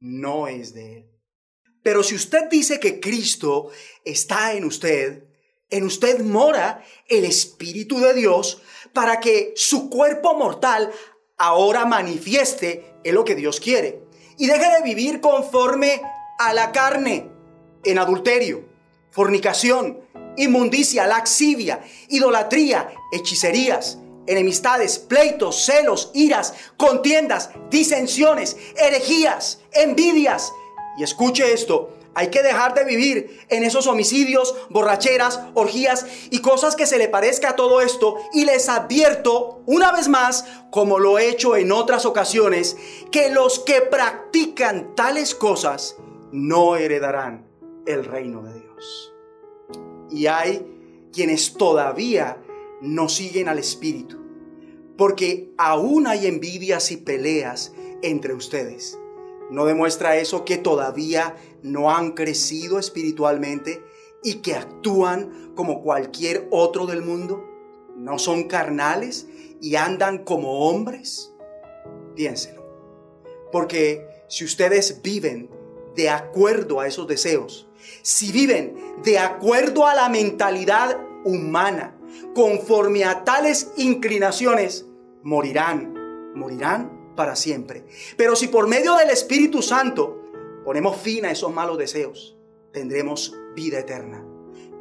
no 0.00 0.48
es 0.48 0.74
de 0.74 0.98
él. 0.98 1.10
Pero 1.82 2.02
si 2.02 2.14
usted 2.14 2.48
dice 2.50 2.78
que 2.78 3.00
Cristo 3.00 3.70
está 4.04 4.54
en 4.54 4.64
usted, 4.64 5.25
en 5.70 5.84
usted 5.84 6.20
mora 6.20 6.84
el 7.08 7.24
Espíritu 7.24 7.98
de 8.00 8.14
Dios 8.14 8.62
para 8.92 9.20
que 9.20 9.52
su 9.56 9.90
cuerpo 9.90 10.34
mortal 10.34 10.92
ahora 11.36 11.84
manifieste 11.84 12.94
en 13.04 13.14
lo 13.14 13.24
que 13.24 13.34
Dios 13.34 13.60
quiere. 13.60 14.02
Y 14.38 14.46
deje 14.46 14.70
de 14.76 14.82
vivir 14.82 15.20
conforme 15.20 16.02
a 16.38 16.52
la 16.52 16.72
carne, 16.72 17.30
en 17.84 17.98
adulterio, 17.98 18.64
fornicación, 19.10 20.00
inmundicia, 20.36 21.06
laxivia, 21.06 21.80
idolatría, 22.08 22.90
hechicerías, 23.12 23.98
enemistades, 24.26 24.98
pleitos, 24.98 25.64
celos, 25.64 26.10
iras, 26.14 26.54
contiendas, 26.76 27.50
disensiones, 27.70 28.56
herejías, 28.76 29.60
envidias. 29.72 30.52
Y 30.98 31.02
escuche 31.02 31.52
esto, 31.52 31.96
hay 32.16 32.28
que 32.28 32.42
dejar 32.42 32.74
de 32.74 32.84
vivir 32.84 33.46
en 33.48 33.62
esos 33.62 33.86
homicidios, 33.86 34.56
borracheras, 34.70 35.40
orgías 35.54 36.06
y 36.30 36.40
cosas 36.40 36.74
que 36.74 36.86
se 36.86 36.98
le 36.98 37.08
parezca 37.08 37.50
a 37.50 37.56
todo 37.56 37.80
esto. 37.80 38.16
Y 38.32 38.44
les 38.44 38.68
advierto 38.68 39.62
una 39.66 39.92
vez 39.92 40.08
más, 40.08 40.44
como 40.70 40.98
lo 40.98 41.18
he 41.18 41.28
hecho 41.28 41.56
en 41.56 41.70
otras 41.70 42.06
ocasiones, 42.06 42.76
que 43.12 43.28
los 43.28 43.60
que 43.60 43.82
practican 43.82 44.94
tales 44.96 45.34
cosas 45.34 45.96
no 46.32 46.76
heredarán 46.76 47.46
el 47.86 48.04
reino 48.04 48.42
de 48.42 48.54
Dios 48.54 49.12
y 50.10 50.26
hay 50.26 50.66
quienes 51.12 51.54
todavía 51.54 52.38
no 52.80 53.08
siguen 53.08 53.48
al 53.48 53.58
Espíritu, 53.58 54.18
porque 54.96 55.52
aún 55.56 56.06
hay 56.06 56.26
envidias 56.26 56.90
y 56.92 56.96
peleas 56.98 57.72
entre 58.02 58.34
ustedes. 58.34 58.98
¿No 59.50 59.64
demuestra 59.64 60.16
eso 60.16 60.44
que 60.44 60.58
todavía 60.58 61.36
no 61.66 61.90
han 61.90 62.12
crecido 62.12 62.78
espiritualmente 62.78 63.84
y 64.22 64.36
que 64.36 64.54
actúan 64.54 65.52
como 65.54 65.82
cualquier 65.82 66.48
otro 66.50 66.86
del 66.86 67.02
mundo? 67.02 67.44
¿No 67.96 68.18
son 68.18 68.44
carnales 68.44 69.26
y 69.60 69.76
andan 69.76 70.24
como 70.24 70.68
hombres? 70.68 71.32
Piénselo. 72.14 72.64
Porque 73.52 74.06
si 74.28 74.44
ustedes 74.44 75.02
viven 75.02 75.50
de 75.94 76.10
acuerdo 76.10 76.80
a 76.80 76.86
esos 76.86 77.06
deseos, 77.06 77.68
si 78.02 78.32
viven 78.32 78.76
de 79.02 79.18
acuerdo 79.18 79.86
a 79.86 79.94
la 79.94 80.08
mentalidad 80.08 80.98
humana, 81.24 81.98
conforme 82.34 83.04
a 83.04 83.24
tales 83.24 83.72
inclinaciones, 83.76 84.86
morirán, 85.22 85.94
morirán 86.34 87.14
para 87.16 87.34
siempre. 87.34 87.86
Pero 88.16 88.36
si 88.36 88.48
por 88.48 88.68
medio 88.68 88.94
del 88.96 89.10
Espíritu 89.10 89.62
Santo 89.62 90.25
ponemos 90.66 90.96
fin 90.96 91.24
a 91.24 91.30
esos 91.30 91.54
malos 91.54 91.78
deseos, 91.78 92.36
tendremos 92.72 93.32
vida 93.54 93.78
eterna. 93.78 94.26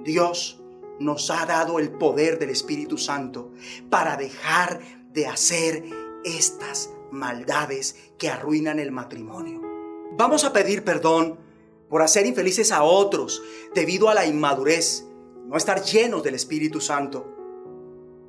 Dios 0.04 0.60
nos 1.00 1.30
ha 1.30 1.46
dado 1.46 1.78
el 1.78 1.92
poder 1.92 2.40
del 2.40 2.50
Espíritu 2.50 2.98
Santo 2.98 3.52
para 3.92 4.18
dejar 4.18 4.82
de 5.14 5.28
hacer 5.28 5.84
estas 6.24 6.92
maldades 7.12 7.98
que 8.18 8.30
arruinan 8.30 8.80
el 8.80 8.92
matrimonio. 8.92 9.62
Vamos 10.18 10.44
a 10.44 10.52
pedir 10.52 10.84
perdón 10.84 11.38
por 11.88 12.02
hacer 12.02 12.26
infelices 12.26 12.72
a 12.72 12.82
otros 12.82 13.44
debido 13.76 14.10
a 14.10 14.16
la 14.16 14.26
inmadurez, 14.26 15.06
no 15.46 15.56
estar 15.56 15.84
llenos 15.84 16.24
del 16.24 16.34
Espíritu 16.34 16.82
Santo. 16.82 17.32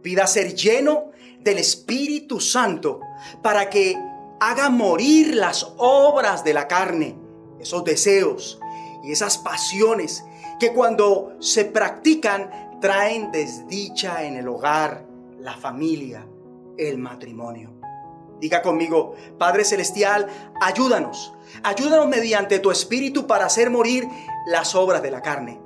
Pida 0.03 0.27
ser 0.27 0.55
lleno 0.55 1.11
del 1.41 1.57
Espíritu 1.57 2.39
Santo 2.39 3.01
para 3.43 3.71
que 3.71 3.97
haga 4.41 4.69
morir 4.69 5.35
las 5.35 5.73
obras 5.79 6.45
de 6.45 6.53
la 6.53 6.69
carne, 6.69 7.26
esos 7.61 7.85
deseos 7.85 8.61
y 9.03 9.13
esas 9.13 9.39
pasiones 9.39 10.25
que 10.59 10.73
cuando 10.73 11.37
se 11.41 11.65
practican 11.65 12.79
traen 12.81 13.31
desdicha 13.31 14.25
en 14.25 14.37
el 14.37 14.49
hogar, 14.49 15.07
la 15.39 15.57
familia, 15.57 16.27
el 16.77 16.99
matrimonio. 16.99 17.73
Diga 18.41 18.61
conmigo, 18.61 19.15
Padre 19.39 19.65
Celestial, 19.65 20.27
ayúdanos, 20.61 21.35
ayúdanos 21.63 22.07
mediante 22.09 22.59
tu 22.59 22.71
Espíritu 22.71 23.27
para 23.27 23.47
hacer 23.47 23.71
morir 23.71 24.07
las 24.47 24.75
obras 24.75 25.03
de 25.03 25.11
la 25.11 25.23
carne. 25.23 25.61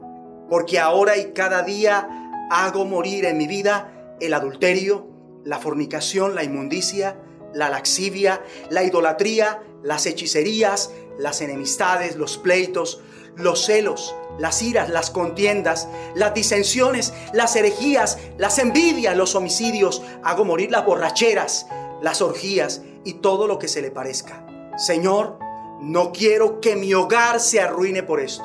Porque 0.49 0.79
ahora 0.79 1.17
y 1.17 1.33
cada 1.33 1.63
día 1.63 2.31
hago 2.51 2.85
morir 2.85 3.25
en 3.25 3.39
mi 3.39 3.47
vida 3.47 4.17
el 4.21 4.35
adulterio, 4.35 5.09
la 5.45 5.59
fornicación, 5.59 6.35
la 6.35 6.45
inmundicia, 6.45 7.17
la 7.55 7.71
laxivia, 7.71 8.43
la 8.69 8.85
idolatría, 8.85 9.63
las 9.83 10.07
hechicerías, 10.07 10.93
las 11.21 11.41
enemistades, 11.41 12.17
los 12.17 12.39
pleitos, 12.39 13.01
los 13.37 13.65
celos, 13.65 14.15
las 14.39 14.63
iras, 14.63 14.89
las 14.89 15.11
contiendas, 15.11 15.89
las 16.15 16.35
disensiones, 16.35 17.13
las 17.33 17.55
herejías, 17.57 18.19
las 18.39 18.59
envidias, 18.59 19.17
los 19.17 19.35
homicidios. 19.35 20.03
Hago 20.25 20.45
morir 20.45 20.71
las 20.71 20.85
borracheras, 20.85 21.67
las 22.03 22.23
orgías 22.23 22.83
y 23.05 23.15
todo 23.15 23.47
lo 23.47 23.59
que 23.59 23.69
se 23.69 23.83
le 23.83 23.91
parezca. 23.91 24.47
Señor, 24.77 25.39
no 25.81 26.13
quiero 26.13 26.61
que 26.61 26.77
mi 26.77 26.93
hogar 26.95 27.41
se 27.41 27.61
arruine 27.61 28.03
por 28.03 28.21
esto. 28.21 28.45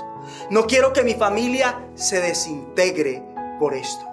No 0.49 0.67
quiero 0.67 0.91
que 0.91 1.03
mi 1.03 1.13
familia 1.13 1.87
se 1.95 2.19
desintegre 2.19 3.23
por 3.59 3.73
esto. 3.73 4.05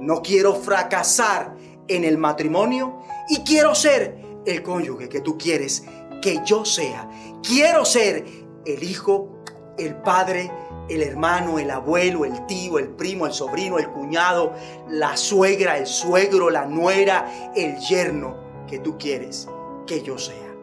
No 0.00 0.22
quiero 0.22 0.54
fracasar 0.54 1.54
en 1.88 2.04
el 2.04 2.18
matrimonio 2.18 3.00
y 3.28 3.42
quiero 3.42 3.74
ser 3.74 4.18
el 4.44 4.62
cónyuge 4.62 5.08
que 5.08 5.20
tú 5.20 5.36
quieres 5.38 5.84
que 6.20 6.40
yo 6.44 6.64
sea. 6.64 7.08
Quiero 7.42 7.84
ser 7.84 8.24
el 8.64 8.82
hijo, 8.82 9.42
el 9.78 9.96
padre 9.96 10.50
el 10.88 11.02
hermano, 11.02 11.58
el 11.58 11.70
abuelo, 11.70 12.24
el 12.24 12.46
tío, 12.46 12.78
el 12.78 12.88
primo, 12.88 13.26
el 13.26 13.32
sobrino, 13.32 13.78
el 13.78 13.90
cuñado, 13.90 14.54
la 14.88 15.16
suegra, 15.16 15.78
el 15.78 15.86
suegro, 15.86 16.50
la 16.50 16.66
nuera, 16.66 17.52
el 17.54 17.78
yerno 17.78 18.64
que 18.66 18.78
tú 18.78 18.96
quieres 18.98 19.48
que 19.86 20.02
yo 20.02 20.18
sea. 20.18 20.54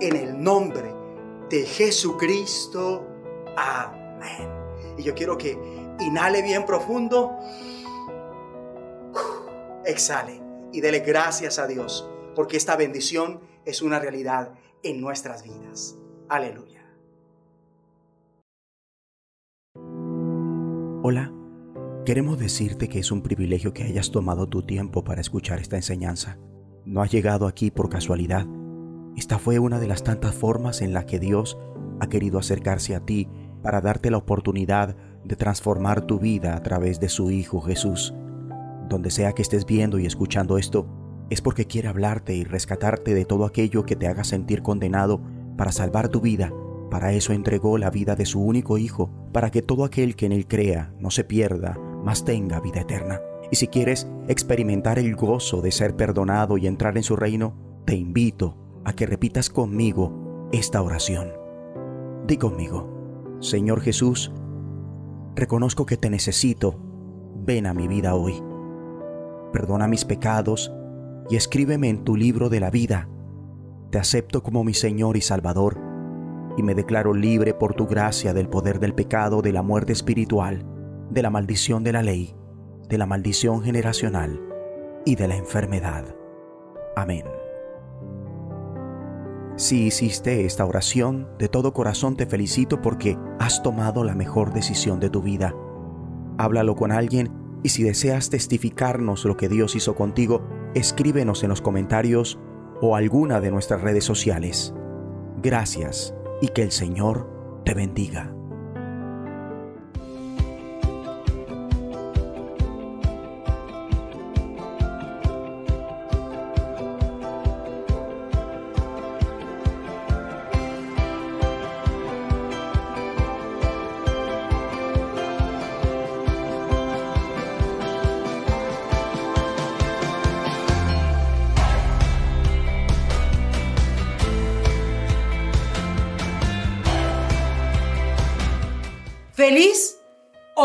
En 0.00 0.16
el 0.16 0.42
nombre 0.42 0.94
de 1.50 1.64
Jesucristo. 1.64 3.06
Amén. 3.56 4.48
Y 4.96 5.02
yo 5.02 5.14
quiero 5.14 5.38
que 5.38 5.58
inhale 6.00 6.42
bien 6.42 6.64
profundo, 6.66 7.36
exhale 9.84 10.40
y 10.72 10.80
dele 10.80 11.00
gracias 11.00 11.58
a 11.58 11.66
Dios, 11.66 12.08
porque 12.34 12.56
esta 12.56 12.76
bendición 12.76 13.40
es 13.64 13.82
una 13.82 13.98
realidad 13.98 14.54
en 14.82 15.00
nuestras 15.00 15.42
vidas. 15.42 15.96
Aleluya. 16.28 16.84
Hola, 21.02 21.32
queremos 22.04 22.38
decirte 22.38 22.88
que 22.88 22.98
es 22.98 23.10
un 23.10 23.22
privilegio 23.22 23.72
que 23.72 23.84
hayas 23.84 24.10
tomado 24.10 24.46
tu 24.46 24.62
tiempo 24.62 25.04
para 25.04 25.22
escuchar 25.22 25.58
esta 25.58 25.76
enseñanza. 25.76 26.38
No 26.84 27.00
has 27.00 27.10
llegado 27.10 27.46
aquí 27.46 27.70
por 27.70 27.88
casualidad. 27.88 28.46
Esta 29.16 29.38
fue 29.38 29.58
una 29.58 29.80
de 29.80 29.88
las 29.88 30.04
tantas 30.04 30.34
formas 30.34 30.82
en 30.82 30.92
las 30.92 31.06
que 31.06 31.18
Dios 31.18 31.56
ha 31.98 32.08
querido 32.08 32.38
acercarse 32.38 32.94
a 32.94 33.00
ti 33.00 33.28
para 33.62 33.80
darte 33.80 34.10
la 34.10 34.18
oportunidad 34.18 34.96
de 35.24 35.36
transformar 35.36 36.02
tu 36.02 36.18
vida 36.18 36.56
a 36.56 36.62
través 36.62 37.00
de 37.00 37.08
su 37.08 37.30
Hijo 37.30 37.62
Jesús. 37.62 38.14
Donde 38.88 39.10
sea 39.10 39.32
que 39.32 39.42
estés 39.42 39.64
viendo 39.64 39.98
y 39.98 40.04
escuchando 40.04 40.58
esto, 40.58 40.86
es 41.30 41.40
porque 41.40 41.66
quiere 41.66 41.88
hablarte 41.88 42.34
y 42.34 42.44
rescatarte 42.44 43.14
de 43.14 43.24
todo 43.24 43.46
aquello 43.46 43.84
que 43.84 43.96
te 43.96 44.08
haga 44.08 44.24
sentir 44.24 44.62
condenado 44.62 45.20
para 45.58 45.72
salvar 45.72 46.08
tu 46.08 46.22
vida 46.22 46.50
para 46.90 47.12
eso 47.12 47.32
entregó 47.32 47.76
la 47.76 47.90
vida 47.90 48.16
de 48.16 48.24
su 48.24 48.40
único 48.40 48.78
Hijo, 48.78 49.10
para 49.32 49.50
que 49.50 49.62
todo 49.62 49.84
aquel 49.84 50.16
que 50.16 50.26
en 50.26 50.32
él 50.32 50.46
crea 50.46 50.94
no 50.98 51.10
se 51.10 51.24
pierda, 51.24 51.78
mas 52.04 52.24
tenga 52.24 52.60
vida 52.60 52.80
eterna. 52.80 53.20
Y 53.50 53.56
si 53.56 53.68
quieres 53.68 54.08
experimentar 54.26 54.98
el 54.98 55.14
gozo 55.14 55.60
de 55.60 55.70
ser 55.70 55.96
perdonado 55.96 56.56
y 56.56 56.66
entrar 56.66 56.96
en 56.96 57.02
su 57.02 57.16
reino, 57.16 57.82
te 57.84 57.94
invito 57.94 58.56
a 58.84 58.94
que 58.94 59.06
repitas 59.06 59.50
conmigo 59.50 60.48
esta 60.52 60.80
oración. 60.80 61.32
Di 62.26 62.36
conmigo, 62.36 63.36
Señor 63.40 63.80
Jesús, 63.80 64.32
reconozco 65.34 65.84
que 65.84 65.96
te 65.96 66.10
necesito, 66.10 66.78
ven 67.44 67.66
a 67.66 67.74
mi 67.74 67.86
vida 67.86 68.14
hoy. 68.14 68.42
Perdona 69.52 69.88
mis 69.88 70.04
pecados 70.04 70.72
y 71.30 71.36
escríbeme 71.36 71.88
en 71.88 72.04
tu 72.04 72.16
libro 72.16 72.48
de 72.48 72.60
la 72.60 72.70
vida. 72.70 73.08
Te 73.90 73.98
acepto 73.98 74.42
como 74.42 74.64
mi 74.64 74.74
Señor 74.74 75.16
y 75.16 75.22
Salvador 75.22 75.80
y 76.58 76.62
me 76.62 76.74
declaro 76.74 77.14
libre 77.14 77.54
por 77.54 77.74
tu 77.74 77.86
gracia 77.86 78.34
del 78.34 78.48
poder 78.48 78.80
del 78.80 78.94
pecado, 78.94 79.40
de 79.40 79.52
la 79.52 79.62
muerte 79.62 79.92
espiritual, 79.92 80.66
de 81.10 81.22
la 81.22 81.30
maldición 81.30 81.84
de 81.84 81.92
la 81.92 82.02
ley, 82.02 82.34
de 82.88 82.98
la 82.98 83.06
maldición 83.06 83.62
generacional 83.62 84.40
y 85.06 85.14
de 85.14 85.28
la 85.28 85.36
enfermedad. 85.36 86.04
Amén. 86.96 87.24
Si 89.56 89.86
hiciste 89.86 90.44
esta 90.44 90.66
oración, 90.66 91.28
de 91.38 91.48
todo 91.48 91.72
corazón 91.72 92.16
te 92.16 92.26
felicito 92.26 92.82
porque 92.82 93.16
has 93.38 93.62
tomado 93.62 94.04
la 94.04 94.14
mejor 94.14 94.52
decisión 94.52 95.00
de 95.00 95.10
tu 95.10 95.22
vida. 95.22 95.54
Háblalo 96.36 96.76
con 96.76 96.92
alguien 96.92 97.32
y 97.62 97.70
si 97.70 97.82
deseas 97.84 98.28
testificarnos 98.30 99.24
lo 99.24 99.36
que 99.36 99.48
Dios 99.48 99.74
hizo 99.76 99.94
contigo, 99.94 100.46
escríbenos 100.74 101.42
en 101.42 101.48
los 101.48 101.62
comentarios 101.62 102.38
o 102.80 102.96
alguna 102.96 103.40
de 103.40 103.50
nuestras 103.50 103.80
redes 103.80 104.04
sociales. 104.04 104.74
Gracias 105.42 106.14
y 106.40 106.48
que 106.48 106.62
el 106.62 106.70
Señor 106.70 107.28
te 107.64 107.74
bendiga. 107.74 108.37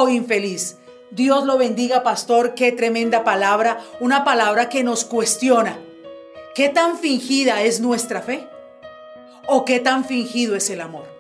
O 0.04 0.10
infeliz? 0.10 0.78
Dios 1.12 1.46
lo 1.46 1.58
bendiga, 1.58 2.04
pastor. 2.04 2.56
Qué 2.56 2.72
tremenda 2.72 3.24
palabra. 3.24 3.80
Una 4.00 4.24
palabra 4.24 4.70
que 4.70 4.84
nos 4.84 5.06
cuestiona. 5.06 5.78
¿Qué 6.56 6.70
tan 6.70 6.98
fingida 6.98 7.62
es 7.62 7.82
nuestra 7.82 8.22
fe? 8.22 8.48
¿O 9.48 9.66
qué 9.66 9.80
tan 9.80 10.06
fingido 10.06 10.56
es 10.56 10.70
el 10.70 10.82
amor? 10.82 11.13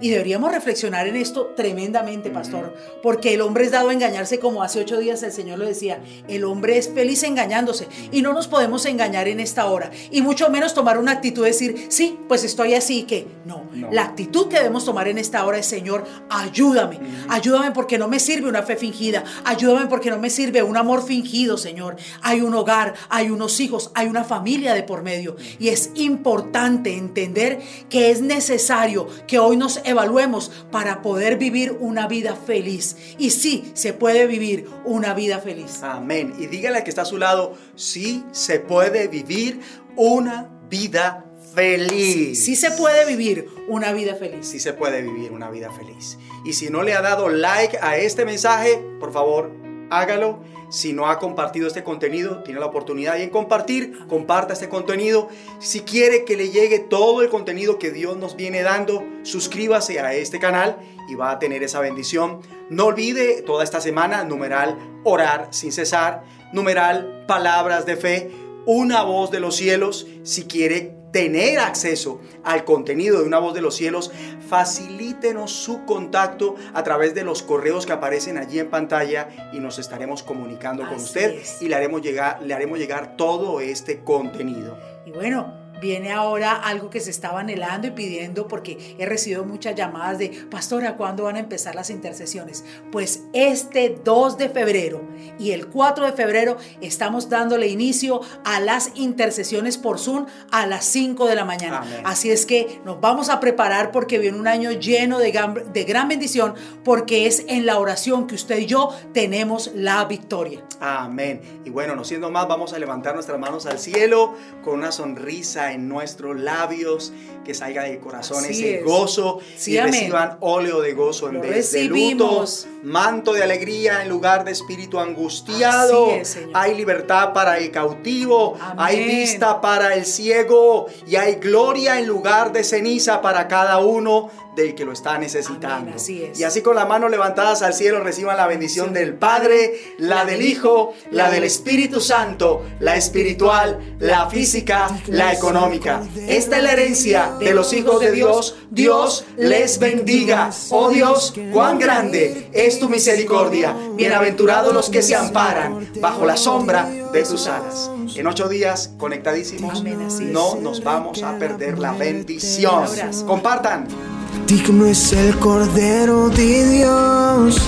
Y 0.00 0.10
deberíamos 0.10 0.52
reflexionar 0.52 1.06
en 1.06 1.16
esto 1.16 1.54
tremendamente, 1.56 2.30
pastor, 2.30 2.74
porque 3.02 3.34
el 3.34 3.40
hombre 3.40 3.64
es 3.64 3.70
dado 3.70 3.88
a 3.88 3.92
engañarse 3.92 4.38
como 4.38 4.62
hace 4.62 4.80
ocho 4.80 4.98
días 4.98 5.22
el 5.22 5.32
Señor 5.32 5.58
lo 5.58 5.66
decía. 5.66 6.00
El 6.28 6.44
hombre 6.44 6.78
es 6.78 6.88
feliz 6.88 7.22
engañándose 7.22 7.88
y 8.12 8.22
no 8.22 8.32
nos 8.32 8.48
podemos 8.48 8.84
engañar 8.86 9.28
en 9.28 9.40
esta 9.40 9.66
hora. 9.66 9.90
Y 10.10 10.22
mucho 10.22 10.50
menos 10.50 10.74
tomar 10.74 10.98
una 10.98 11.12
actitud 11.12 11.42
de 11.42 11.50
decir, 11.50 11.86
sí, 11.88 12.18
pues 12.28 12.44
estoy 12.44 12.74
así 12.74 13.04
que 13.04 13.26
no. 13.44 13.64
La 13.90 14.04
actitud 14.04 14.48
que 14.48 14.56
debemos 14.56 14.84
tomar 14.84 15.08
en 15.08 15.18
esta 15.18 15.44
hora 15.44 15.58
es, 15.58 15.66
Señor, 15.66 16.04
ayúdame. 16.28 16.98
Ayúdame 17.28 17.72
porque 17.72 17.98
no 17.98 18.08
me 18.08 18.20
sirve 18.20 18.48
una 18.48 18.62
fe 18.62 18.76
fingida. 18.76 19.24
Ayúdame 19.44 19.86
porque 19.86 20.10
no 20.10 20.18
me 20.18 20.30
sirve 20.30 20.62
un 20.62 20.76
amor 20.76 21.04
fingido, 21.04 21.56
Señor. 21.56 21.96
Hay 22.22 22.40
un 22.40 22.54
hogar, 22.54 22.94
hay 23.08 23.30
unos 23.30 23.60
hijos, 23.60 23.90
hay 23.94 24.06
una 24.08 24.24
familia 24.24 24.74
de 24.74 24.82
por 24.82 25.02
medio. 25.02 25.36
Y 25.58 25.68
es 25.68 25.90
importante 25.94 26.94
entender 26.94 27.60
que 27.88 28.10
es 28.10 28.20
necesario 28.20 29.06
que 29.26 29.38
hoy 29.38 29.56
nos 29.56 29.75
evaluemos 29.84 30.50
para 30.70 31.02
poder 31.02 31.36
vivir 31.36 31.76
una 31.80 32.06
vida 32.08 32.36
feliz. 32.36 32.96
Y 33.18 33.30
sí, 33.30 33.70
se 33.74 33.92
puede 33.92 34.26
vivir 34.26 34.68
una 34.84 35.14
vida 35.14 35.40
feliz. 35.40 35.82
Amén. 35.82 36.34
Y 36.38 36.46
dígale 36.46 36.84
que 36.84 36.90
está 36.90 37.02
a 37.02 37.06
su 37.06 37.18
lado, 37.18 37.54
sí 37.74 38.24
se 38.32 38.60
puede 38.60 39.08
vivir 39.08 39.60
una 39.96 40.50
vida 40.68 41.24
feliz. 41.54 42.44
Sí, 42.44 42.56
se 42.56 42.70
puede 42.72 43.04
vivir 43.06 43.48
una 43.68 43.92
vida 43.92 44.14
feliz. 44.14 44.46
Sí 44.46 44.60
se 44.60 44.72
puede 44.72 45.02
vivir 45.02 45.32
una 45.32 45.50
vida 45.50 45.70
feliz. 45.72 46.18
Y 46.44 46.52
si 46.52 46.70
no 46.70 46.82
le 46.82 46.94
ha 46.94 47.00
dado 47.00 47.28
like 47.28 47.78
a 47.80 47.96
este 47.96 48.24
mensaje, 48.24 48.82
por 49.00 49.12
favor, 49.12 49.50
hágalo 49.90 50.40
si 50.68 50.92
no 50.92 51.08
ha 51.08 51.18
compartido 51.18 51.66
este 51.66 51.84
contenido, 51.84 52.42
tiene 52.42 52.60
la 52.60 52.66
oportunidad 52.66 53.16
de 53.16 53.30
compartir, 53.30 54.06
comparta 54.08 54.52
este 54.52 54.68
contenido. 54.68 55.28
Si 55.58 55.80
quiere 55.80 56.24
que 56.24 56.36
le 56.36 56.50
llegue 56.50 56.78
todo 56.78 57.22
el 57.22 57.28
contenido 57.28 57.78
que 57.78 57.90
Dios 57.90 58.16
nos 58.16 58.36
viene 58.36 58.62
dando, 58.62 59.04
suscríbase 59.22 60.00
a 60.00 60.14
este 60.14 60.38
canal 60.38 60.78
y 61.08 61.14
va 61.14 61.30
a 61.30 61.38
tener 61.38 61.62
esa 61.62 61.80
bendición. 61.80 62.40
No 62.68 62.86
olvide 62.86 63.42
toda 63.42 63.62
esta 63.62 63.80
semana, 63.80 64.24
numeral, 64.24 64.76
orar 65.04 65.48
sin 65.50 65.72
cesar, 65.72 66.24
numeral, 66.52 67.24
palabras 67.28 67.86
de 67.86 67.96
fe, 67.96 68.30
una 68.66 69.02
voz 69.02 69.30
de 69.30 69.40
los 69.40 69.56
cielos. 69.56 70.06
Si 70.24 70.44
quiere 70.44 70.95
tener 71.16 71.58
acceso 71.60 72.20
al 72.44 72.66
contenido 72.66 73.18
de 73.18 73.26
Una 73.26 73.38
Voz 73.38 73.54
de 73.54 73.62
los 73.62 73.74
Cielos, 73.74 74.12
facilítenos 74.50 75.50
su 75.50 75.86
contacto 75.86 76.56
a 76.74 76.82
través 76.82 77.14
de 77.14 77.24
los 77.24 77.42
correos 77.42 77.86
que 77.86 77.94
aparecen 77.94 78.36
allí 78.36 78.58
en 78.58 78.68
pantalla 78.68 79.50
y 79.54 79.58
nos 79.58 79.78
estaremos 79.78 80.22
comunicando 80.22 80.86
con 80.86 80.96
usted 80.96 81.40
y 81.62 81.68
le 81.68 81.74
haremos, 81.74 82.02
llegar, 82.02 82.42
le 82.42 82.52
haremos 82.52 82.78
llegar 82.78 83.16
todo 83.16 83.60
este 83.60 84.04
contenido. 84.04 84.76
Y 85.06 85.12
bueno, 85.12 85.54
viene 85.80 86.12
ahora 86.12 86.52
algo 86.52 86.90
que 86.90 87.00
se 87.00 87.10
estaba 87.10 87.40
anhelando 87.40 87.86
y 87.86 87.90
pidiendo 87.90 88.48
porque 88.48 88.96
he 88.98 89.06
recibido 89.06 89.44
muchas 89.44 89.74
llamadas 89.74 90.18
de, 90.18 90.28
pastora, 90.50 90.96
¿cuándo 90.96 91.24
van 91.24 91.36
a 91.36 91.40
empezar 91.40 91.74
las 91.74 91.90
intercesiones? 91.90 92.64
Pues 92.90 93.22
este 93.32 93.98
2 94.04 94.38
de 94.38 94.48
febrero 94.48 95.02
y 95.38 95.52
el 95.52 95.66
4 95.68 96.06
de 96.06 96.12
febrero 96.12 96.56
estamos 96.80 97.28
dándole 97.28 97.68
inicio 97.68 98.20
a 98.44 98.60
las 98.60 98.92
intercesiones 98.94 99.78
por 99.78 99.98
Zoom 99.98 100.26
a 100.50 100.66
las 100.66 100.84
5 100.86 101.26
de 101.26 101.34
la 101.34 101.44
mañana. 101.44 101.82
Así 102.04 102.30
es 102.30 102.46
que 102.46 102.80
nos 102.84 103.00
vamos 103.00 103.28
a 103.28 103.40
preparar 103.40 103.92
porque 103.92 104.18
viene 104.18 104.38
un 104.38 104.48
año 104.48 104.72
lleno 104.72 105.18
de 105.18 105.30
gran, 105.30 105.72
de 105.72 105.84
gran 105.84 106.08
bendición 106.08 106.54
porque 106.84 107.26
es 107.26 107.44
en 107.48 107.66
la 107.66 107.78
oración 107.78 108.26
que 108.26 108.34
usted 108.34 108.58
y 108.58 108.66
yo 108.66 108.90
tenemos 109.12 109.70
la 109.74 110.04
victoria. 110.04 110.62
Amén. 110.80 111.60
Y 111.64 111.70
bueno, 111.70 111.96
no 111.96 112.04
siendo 112.04 112.30
más, 112.30 112.48
vamos 112.48 112.72
a 112.72 112.78
levantar 112.78 113.14
nuestras 113.14 113.38
manos 113.38 113.66
al 113.66 113.78
cielo 113.78 114.34
con 114.62 114.74
una 114.74 114.92
sonrisa 114.92 115.65
en 115.72 115.88
nuestros 115.88 116.38
labios, 116.38 117.12
que 117.44 117.54
salga 117.54 117.84
del 117.84 118.00
corazón 118.00 118.44
ese 118.44 118.82
gozo 118.82 119.38
y 119.66 119.78
reciban 119.78 120.36
óleo 120.40 120.80
de 120.80 120.94
gozo 120.94 121.28
en 121.28 121.40
vez 121.40 121.72
de 121.72 121.84
luto, 121.84 122.44
manto 122.82 123.32
de 123.32 123.44
alegría 123.44 124.02
en 124.02 124.08
lugar 124.08 124.44
de 124.44 124.50
espíritu 124.50 124.98
angustiado. 124.98 126.08
hay 126.54 126.74
libertad 126.74 127.32
para 127.32 127.58
el 127.58 127.70
cautivo, 127.70 128.58
hay 128.76 129.04
vista 129.04 129.60
para 129.60 129.94
el 129.94 130.04
ciego 130.04 130.86
y 131.06 131.16
hay 131.16 131.36
gloria 131.36 131.98
en 132.00 132.06
lugar 132.06 132.52
de 132.52 132.64
ceniza 132.64 133.22
para 133.22 133.46
cada 133.46 133.78
uno 133.78 134.30
del 134.56 134.74
que 134.74 134.84
lo 134.84 134.92
está 134.92 135.18
necesitando. 135.18 135.92
Y 136.08 136.42
así 136.42 136.62
con 136.62 136.74
las 136.74 136.88
manos 136.88 137.10
levantadas 137.10 137.62
al 137.62 137.74
cielo 137.74 138.02
reciban 138.02 138.36
la 138.38 138.46
bendición 138.46 138.92
del 138.92 139.14
Padre, 139.14 139.94
la 139.98 140.24
del 140.24 140.42
Hijo, 140.42 140.94
la 141.10 141.30
del 141.30 141.44
Espíritu 141.44 142.00
Santo, 142.00 142.64
la 142.80 142.96
espiritual, 142.96 143.96
la 144.00 144.28
física, 144.30 144.88
la 145.08 145.32
económica. 145.32 146.02
Esta 146.26 146.56
es 146.56 146.62
la 146.62 146.72
herencia 146.72 147.36
de 147.38 147.52
los 147.52 147.72
hijos 147.74 148.00
de 148.00 148.12
Dios. 148.12 148.56
Dios 148.70 149.26
les 149.36 149.78
bendiga. 149.78 150.50
Oh 150.70 150.88
Dios, 150.88 151.34
cuán 151.52 151.78
grande 151.78 152.48
es 152.52 152.80
tu 152.80 152.88
misericordia. 152.88 153.76
Bienaventurados 153.94 154.72
los 154.72 154.88
que 154.88 155.02
se 155.02 155.14
amparan 155.14 155.86
bajo 156.00 156.24
la 156.24 156.36
sombra 156.36 156.88
de 157.12 157.22
tus 157.24 157.46
alas. 157.46 157.90
En 158.14 158.26
ocho 158.26 158.48
días, 158.48 158.94
conectadísimos, 158.98 159.84
no 160.20 160.56
nos 160.56 160.82
vamos 160.82 161.22
a 161.22 161.38
perder 161.38 161.78
la 161.78 161.92
bendición. 161.92 162.86
Compartan. 163.26 164.15
Digno 164.46 164.86
es 164.86 165.12
el 165.12 165.36
Cordero 165.40 166.28
de 166.28 166.70
Dios. 166.70 167.60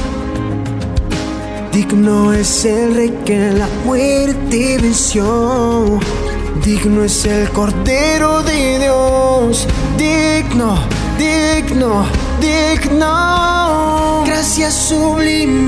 Digno 1.72 2.32
es 2.32 2.64
el 2.64 2.94
Rey 2.94 3.10
que 3.24 3.50
la 3.50 3.66
muerte 3.84 4.78
venció. 4.80 5.98
Digno 6.64 7.02
es 7.02 7.24
el 7.24 7.50
Cordero 7.50 8.44
de 8.44 8.78
Dios. 8.78 9.66
Digno, 9.96 10.78
digno, 11.18 12.06
digno. 12.40 14.22
Gracias 14.24 14.74
sublimes. 14.74 15.66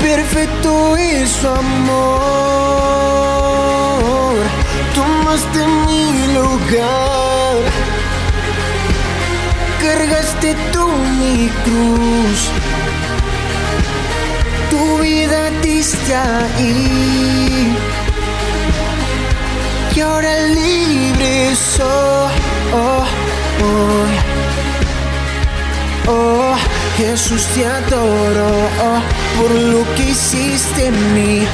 Perfecto 0.00 0.96
es 0.96 1.30
su 1.30 1.46
amor. 1.46 2.32
Tomaste 4.96 5.64
mi 5.86 6.34
lugar 6.34 7.31
cargaste 9.82 10.54
tú 10.72 10.86
mi 11.18 11.48
cruz. 11.64 12.40
Tu 14.70 14.98
vida 15.02 15.50
diste 15.62 16.14
ahí. 16.14 17.76
Y 19.94 20.00
ahora 20.00 20.32
libre 20.58 21.54
soy. 21.56 22.32
Oh, 22.74 23.04
oh, 23.68 24.06
oh, 26.10 26.56
Jesús 26.96 27.44
te 27.54 27.66
adoro 27.66 28.48
oh, 28.88 29.00
por 29.38 29.50
lo 29.50 29.94
que 29.94 30.10
hiciste 30.10 30.86
en 30.86 31.14
mí 31.14 31.46